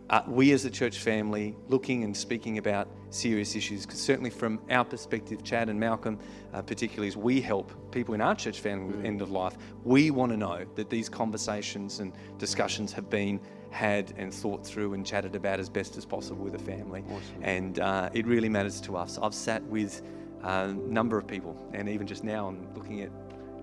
uh, 0.09 0.21
we 0.27 0.51
as 0.51 0.65
a 0.65 0.69
church 0.69 0.99
family 0.99 1.55
looking 1.67 2.03
and 2.03 2.15
speaking 2.15 2.57
about 2.57 2.87
serious 3.09 3.55
issues. 3.55 3.85
Because 3.85 3.99
certainly, 3.99 4.29
from 4.29 4.59
our 4.69 4.85
perspective, 4.85 5.43
Chad 5.43 5.69
and 5.69 5.79
Malcolm, 5.79 6.19
uh, 6.53 6.61
particularly, 6.61 7.07
as 7.07 7.17
we 7.17 7.41
help 7.41 7.71
people 7.91 8.13
in 8.13 8.21
our 8.21 8.35
church 8.35 8.59
family 8.59 8.93
with 8.93 9.05
end 9.05 9.21
of 9.21 9.31
life, 9.31 9.57
we 9.83 10.11
want 10.11 10.31
to 10.31 10.37
know 10.37 10.65
that 10.75 10.89
these 10.89 11.09
conversations 11.09 11.99
and 11.99 12.13
discussions 12.37 12.93
have 12.93 13.09
been 13.09 13.39
had 13.71 14.13
and 14.17 14.33
thought 14.33 14.65
through 14.65 14.93
and 14.93 15.05
chatted 15.05 15.35
about 15.35 15.59
as 15.59 15.69
best 15.69 15.97
as 15.97 16.05
possible 16.05 16.43
with 16.43 16.53
the 16.53 16.59
family. 16.59 17.03
And 17.41 17.79
uh, 17.79 18.09
it 18.13 18.25
really 18.25 18.47
matters 18.47 18.79
to 18.81 18.95
us. 18.95 19.19
I've 19.21 19.33
sat 19.33 19.61
with 19.63 20.01
a 20.43 20.67
number 20.73 21.17
of 21.17 21.27
people, 21.27 21.57
and 21.73 21.89
even 21.89 22.07
just 22.07 22.23
now, 22.23 22.47
I'm 22.47 22.73
looking 22.75 23.01
at 23.01 23.11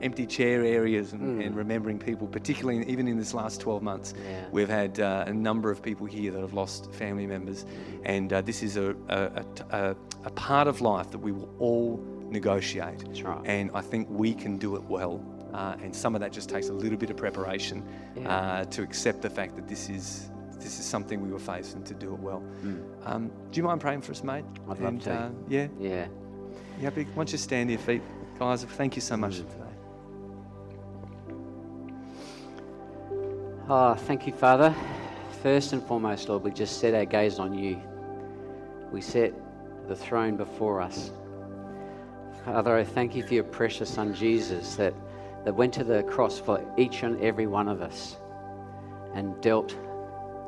empty 0.03 0.27
chair 0.27 0.65
areas 0.65 1.13
and, 1.13 1.41
and 1.43 1.57
remembering 1.57 1.99
people, 1.99 2.27
particularly 2.27 2.79
in- 2.83 2.89
even 2.91 3.07
in 3.09 3.17
this 3.17 3.33
last 3.35 3.61
12 3.61 3.83
months. 3.83 4.15
Yeah. 4.29 4.45
We've 4.51 4.69
had 4.69 4.99
uh, 5.01 5.25
a 5.27 5.33
number 5.33 5.71
of 5.71 5.83
people 5.83 6.07
here 6.07 6.31
that 6.33 6.41
have 6.41 6.55
lost 6.55 6.93
family 6.93 7.27
members, 7.27 7.65
and 8.05 8.33
uh, 8.33 8.41
this 8.43 8.63
is 8.63 8.77
a 8.77 8.95
a 10.25 10.31
part 10.35 10.69
of 10.69 10.81
life 10.81 11.11
that 11.11 11.19
we 11.19 11.33
will 11.33 11.49
all 11.59 12.01
negotiate. 12.31 12.99
That's 13.07 13.23
right. 13.23 13.41
And 13.45 13.71
I 13.75 13.81
think 13.81 14.09
we 14.11 14.35
can 14.35 14.57
do 14.59 14.77
it 14.77 14.83
well. 14.85 15.21
Uh, 15.53 15.75
and 15.83 15.95
some 15.95 16.15
of 16.15 16.21
that 16.23 16.33
just 16.33 16.49
takes 16.49 16.69
a 16.71 16.73
little 16.73 16.97
bit 16.97 17.11
of 17.11 17.17
preparation 17.17 17.83
Yeah. 18.17 18.35
uh, 18.35 18.65
to 18.67 18.83
accept 18.83 19.21
the 19.23 19.29
fact 19.31 19.57
that 19.57 19.69
this 19.69 19.89
is 19.91 20.31
this 20.59 20.79
is 20.79 20.85
something 20.87 21.21
we 21.21 21.29
will 21.29 21.41
face 21.41 21.75
and 21.75 21.85
to 21.87 21.93
do 21.95 22.15
it 22.15 22.21
well. 22.21 22.41
Um, 23.05 23.31
do 23.51 23.57
you 23.59 23.65
mind 23.65 23.81
praying 23.81 24.03
for 24.03 24.13
us, 24.13 24.23
mate? 24.23 24.45
I'd 24.71 24.79
love 24.79 25.01
to. 25.01 25.13
Uh, 25.13 25.31
yeah, 25.49 25.67
Yeah. 25.81 26.07
you 26.79 26.85
happy? 26.85 27.03
Why 27.03 27.15
don't 27.17 27.33
you 27.33 27.39
stand 27.39 27.69
to 27.69 27.73
your 27.73 27.83
feet, 27.83 28.01
guys? 28.39 28.63
Thank 28.65 28.95
you 28.95 29.03
so 29.03 29.17
much 29.17 29.35
Mm. 29.41 29.47
Oh, 33.75 33.95
thank 33.95 34.27
you, 34.27 34.35
Father. 34.35 34.77
First 35.43 35.73
and 35.73 35.83
foremost, 35.83 36.29
Lord, 36.29 36.43
we 36.43 36.51
just 36.51 36.79
set 36.79 36.93
our 36.93 37.07
gaze 37.07 37.39
on 37.39 37.55
you. 37.55 37.81
We 38.93 39.01
set 39.01 39.33
the 39.89 39.97
throne 39.97 40.37
before 40.37 40.83
us. 40.83 41.11
Father, 42.45 42.77
I 42.77 42.85
thank 42.85 43.17
you 43.17 43.27
for 43.27 43.33
your 43.33 43.45
precious 43.45 43.89
Son, 43.89 44.13
Jesus, 44.13 44.77
that, 44.77 44.93
that 45.47 45.55
went 45.55 45.73
to 45.73 45.85
the 45.85 46.03
cross 46.03 46.39
for 46.39 46.63
each 46.77 47.03
and 47.03 47.19
every 47.23 47.47
one 47.47 47.67
of 47.67 47.81
us 47.81 48.19
and 49.15 49.41
dealt 49.41 49.75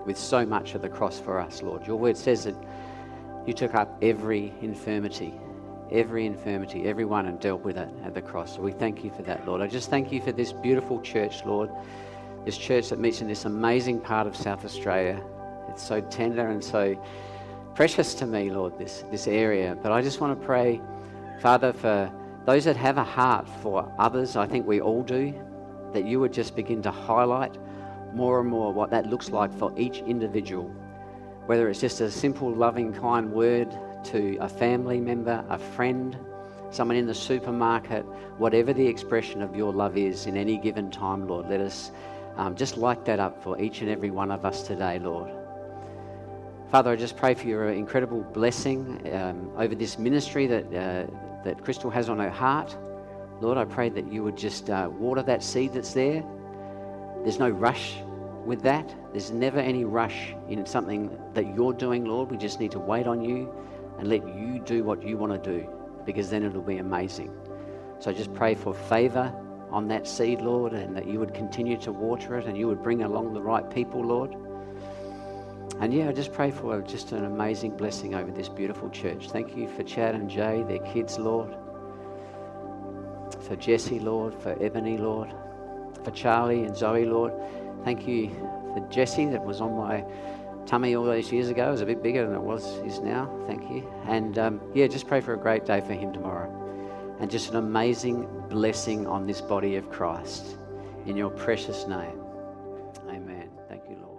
with 0.04 0.18
so 0.18 0.44
much 0.44 0.74
of 0.74 0.82
the 0.82 0.90
cross 0.90 1.18
for 1.18 1.40
us, 1.40 1.62
Lord. 1.62 1.86
Your 1.86 1.96
word 1.96 2.18
says 2.18 2.44
that 2.44 2.56
you 3.46 3.54
took 3.54 3.74
up 3.74 3.96
every 4.02 4.52
infirmity, 4.60 5.32
every 5.90 6.26
infirmity, 6.26 6.84
everyone, 6.84 7.24
and 7.24 7.40
dealt 7.40 7.62
with 7.62 7.78
it 7.78 7.88
at 8.04 8.12
the 8.12 8.20
cross. 8.20 8.56
So 8.56 8.60
we 8.60 8.72
thank 8.72 9.02
you 9.02 9.10
for 9.10 9.22
that, 9.22 9.46
Lord. 9.46 9.62
I 9.62 9.66
just 9.66 9.88
thank 9.88 10.12
you 10.12 10.20
for 10.20 10.32
this 10.32 10.52
beautiful 10.52 11.00
church, 11.00 11.42
Lord. 11.46 11.70
This 12.44 12.58
church 12.58 12.90
that 12.90 12.98
meets 12.98 13.22
in 13.22 13.28
this 13.28 13.46
amazing 13.46 14.00
part 14.00 14.26
of 14.26 14.36
South 14.36 14.64
Australia. 14.64 15.22
It's 15.70 15.82
so 15.82 16.02
tender 16.02 16.48
and 16.48 16.62
so 16.62 17.02
precious 17.74 18.14
to 18.16 18.26
me, 18.26 18.50
Lord, 18.50 18.78
this, 18.78 19.04
this 19.10 19.26
area. 19.26 19.78
But 19.82 19.92
I 19.92 20.02
just 20.02 20.20
want 20.20 20.38
to 20.38 20.46
pray, 20.46 20.80
Father, 21.40 21.72
for 21.72 22.12
those 22.44 22.64
that 22.64 22.76
have 22.76 22.98
a 22.98 23.04
heart 23.04 23.48
for 23.62 23.90
others, 23.98 24.36
I 24.36 24.46
think 24.46 24.66
we 24.66 24.80
all 24.80 25.02
do, 25.02 25.34
that 25.94 26.04
you 26.04 26.20
would 26.20 26.34
just 26.34 26.54
begin 26.54 26.82
to 26.82 26.90
highlight 26.90 27.56
more 28.12 28.40
and 28.40 28.48
more 28.48 28.72
what 28.72 28.90
that 28.90 29.06
looks 29.06 29.30
like 29.30 29.52
for 29.58 29.72
each 29.78 29.98
individual. 30.00 30.68
Whether 31.46 31.70
it's 31.70 31.80
just 31.80 32.02
a 32.02 32.10
simple, 32.10 32.52
loving, 32.52 32.92
kind 32.92 33.32
word 33.32 33.74
to 34.04 34.36
a 34.40 34.48
family 34.48 35.00
member, 35.00 35.42
a 35.48 35.58
friend, 35.58 36.16
someone 36.70 36.98
in 36.98 37.06
the 37.06 37.14
supermarket, 37.14 38.04
whatever 38.36 38.74
the 38.74 38.86
expression 38.86 39.40
of 39.40 39.56
your 39.56 39.72
love 39.72 39.96
is 39.96 40.26
in 40.26 40.36
any 40.36 40.58
given 40.58 40.90
time, 40.90 41.26
Lord, 41.26 41.48
let 41.48 41.60
us 41.60 41.90
um, 42.36 42.56
just 42.56 42.76
light 42.76 43.04
that 43.04 43.20
up 43.20 43.42
for 43.42 43.60
each 43.60 43.80
and 43.80 43.90
every 43.90 44.10
one 44.10 44.30
of 44.30 44.44
us 44.44 44.66
today, 44.66 44.98
Lord. 44.98 45.30
Father, 46.70 46.90
I 46.90 46.96
just 46.96 47.16
pray 47.16 47.34
for 47.34 47.46
your 47.46 47.68
incredible 47.70 48.22
blessing 48.22 49.00
um, 49.12 49.52
over 49.56 49.74
this 49.74 49.98
ministry 49.98 50.46
that, 50.48 50.64
uh, 50.66 51.06
that 51.44 51.62
Crystal 51.62 51.90
has 51.90 52.08
on 52.08 52.18
her 52.18 52.30
heart. 52.30 52.76
Lord, 53.40 53.58
I 53.58 53.64
pray 53.64 53.88
that 53.90 54.10
you 54.10 54.24
would 54.24 54.36
just 54.36 54.70
uh, 54.70 54.90
water 54.92 55.22
that 55.22 55.42
seed 55.42 55.74
that's 55.74 55.92
there. 55.92 56.24
There's 57.22 57.38
no 57.38 57.50
rush 57.50 57.96
with 58.44 58.62
that. 58.62 58.92
There's 59.12 59.30
never 59.30 59.60
any 59.60 59.84
rush 59.84 60.34
in 60.48 60.66
something 60.66 61.16
that 61.34 61.54
you're 61.54 61.72
doing, 61.72 62.04
Lord. 62.04 62.30
We 62.30 62.36
just 62.36 62.60
need 62.60 62.72
to 62.72 62.80
wait 62.80 63.06
on 63.06 63.22
you 63.22 63.54
and 63.98 64.08
let 64.08 64.26
you 64.26 64.60
do 64.64 64.82
what 64.82 65.02
you 65.02 65.16
want 65.16 65.32
to 65.42 65.58
do 65.58 65.68
because 66.04 66.30
then 66.30 66.42
it'll 66.42 66.62
be 66.62 66.78
amazing. 66.78 67.32
So 68.00 68.10
I 68.10 68.14
just 68.14 68.34
pray 68.34 68.54
for 68.54 68.74
favor 68.74 69.32
on 69.74 69.88
that 69.88 70.06
seed, 70.06 70.40
Lord, 70.40 70.72
and 70.72 70.96
that 70.96 71.04
you 71.04 71.18
would 71.18 71.34
continue 71.34 71.76
to 71.78 71.90
water 71.90 72.38
it 72.38 72.46
and 72.46 72.56
you 72.56 72.68
would 72.68 72.80
bring 72.80 73.02
along 73.02 73.34
the 73.34 73.42
right 73.42 73.68
people, 73.68 74.02
Lord. 74.02 74.32
And 75.80 75.92
yeah, 75.92 76.08
I 76.08 76.12
just 76.12 76.32
pray 76.32 76.52
for 76.52 76.80
just 76.82 77.10
an 77.10 77.24
amazing 77.24 77.76
blessing 77.76 78.14
over 78.14 78.30
this 78.30 78.48
beautiful 78.48 78.88
church. 78.90 79.30
Thank 79.30 79.56
you 79.56 79.66
for 79.66 79.82
Chad 79.82 80.14
and 80.14 80.30
Jay, 80.30 80.64
their 80.68 80.78
kids, 80.78 81.18
Lord. 81.18 81.56
For 83.40 83.56
Jesse, 83.56 83.98
Lord. 83.98 84.32
For 84.32 84.56
Ebony, 84.62 84.96
Lord. 84.96 85.34
For 86.04 86.12
Charlie 86.12 86.62
and 86.62 86.76
Zoe, 86.76 87.04
Lord. 87.04 87.32
Thank 87.84 88.06
you 88.06 88.28
for 88.74 88.86
Jesse 88.90 89.26
that 89.26 89.44
was 89.44 89.60
on 89.60 89.76
my 89.76 90.04
tummy 90.66 90.94
all 90.94 91.04
those 91.04 91.32
years 91.32 91.48
ago. 91.48 91.66
It 91.66 91.72
was 91.72 91.80
a 91.80 91.86
bit 91.86 92.00
bigger 92.00 92.24
than 92.24 92.36
it 92.36 92.42
was 92.42 92.64
is 92.86 93.00
now. 93.00 93.28
Thank 93.48 93.68
you. 93.68 93.92
And 94.06 94.38
um, 94.38 94.60
yeah, 94.72 94.86
just 94.86 95.08
pray 95.08 95.20
for 95.20 95.34
a 95.34 95.38
great 95.38 95.66
day 95.66 95.80
for 95.80 95.94
him 95.94 96.12
tomorrow. 96.12 96.63
And 97.20 97.30
just 97.30 97.50
an 97.50 97.56
amazing 97.56 98.28
blessing 98.48 99.06
on 99.06 99.26
this 99.26 99.40
body 99.40 99.76
of 99.76 99.90
Christ. 99.90 100.56
In 101.06 101.16
your 101.16 101.30
precious 101.30 101.86
name. 101.86 102.20
Amen. 103.08 103.50
Thank 103.68 103.84
you, 103.88 103.96
Lord. 103.96 104.14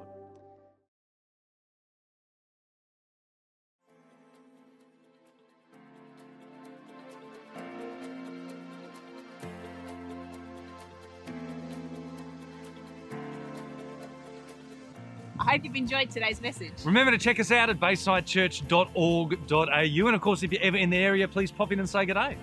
I 15.38 15.52
hope 15.52 15.66
you've 15.66 15.76
enjoyed 15.76 16.10
today's 16.10 16.42
message. 16.42 16.74
Remember 16.84 17.12
to 17.12 17.18
check 17.18 17.40
us 17.40 17.52
out 17.52 17.70
at 17.70 17.80
baysidechurch.org.au. 17.80 20.08
And 20.08 20.16
of 20.16 20.22
course, 20.22 20.44
if 20.44 20.52
you're 20.52 20.64
ever 20.64 20.78
in 20.78 20.90
the 20.90 20.98
area, 20.98 21.28
please 21.28 21.52
pop 21.52 21.72
in 21.72 21.80
and 21.80 21.90
say 21.90 22.06
good 22.06 22.14
day. 22.14 22.38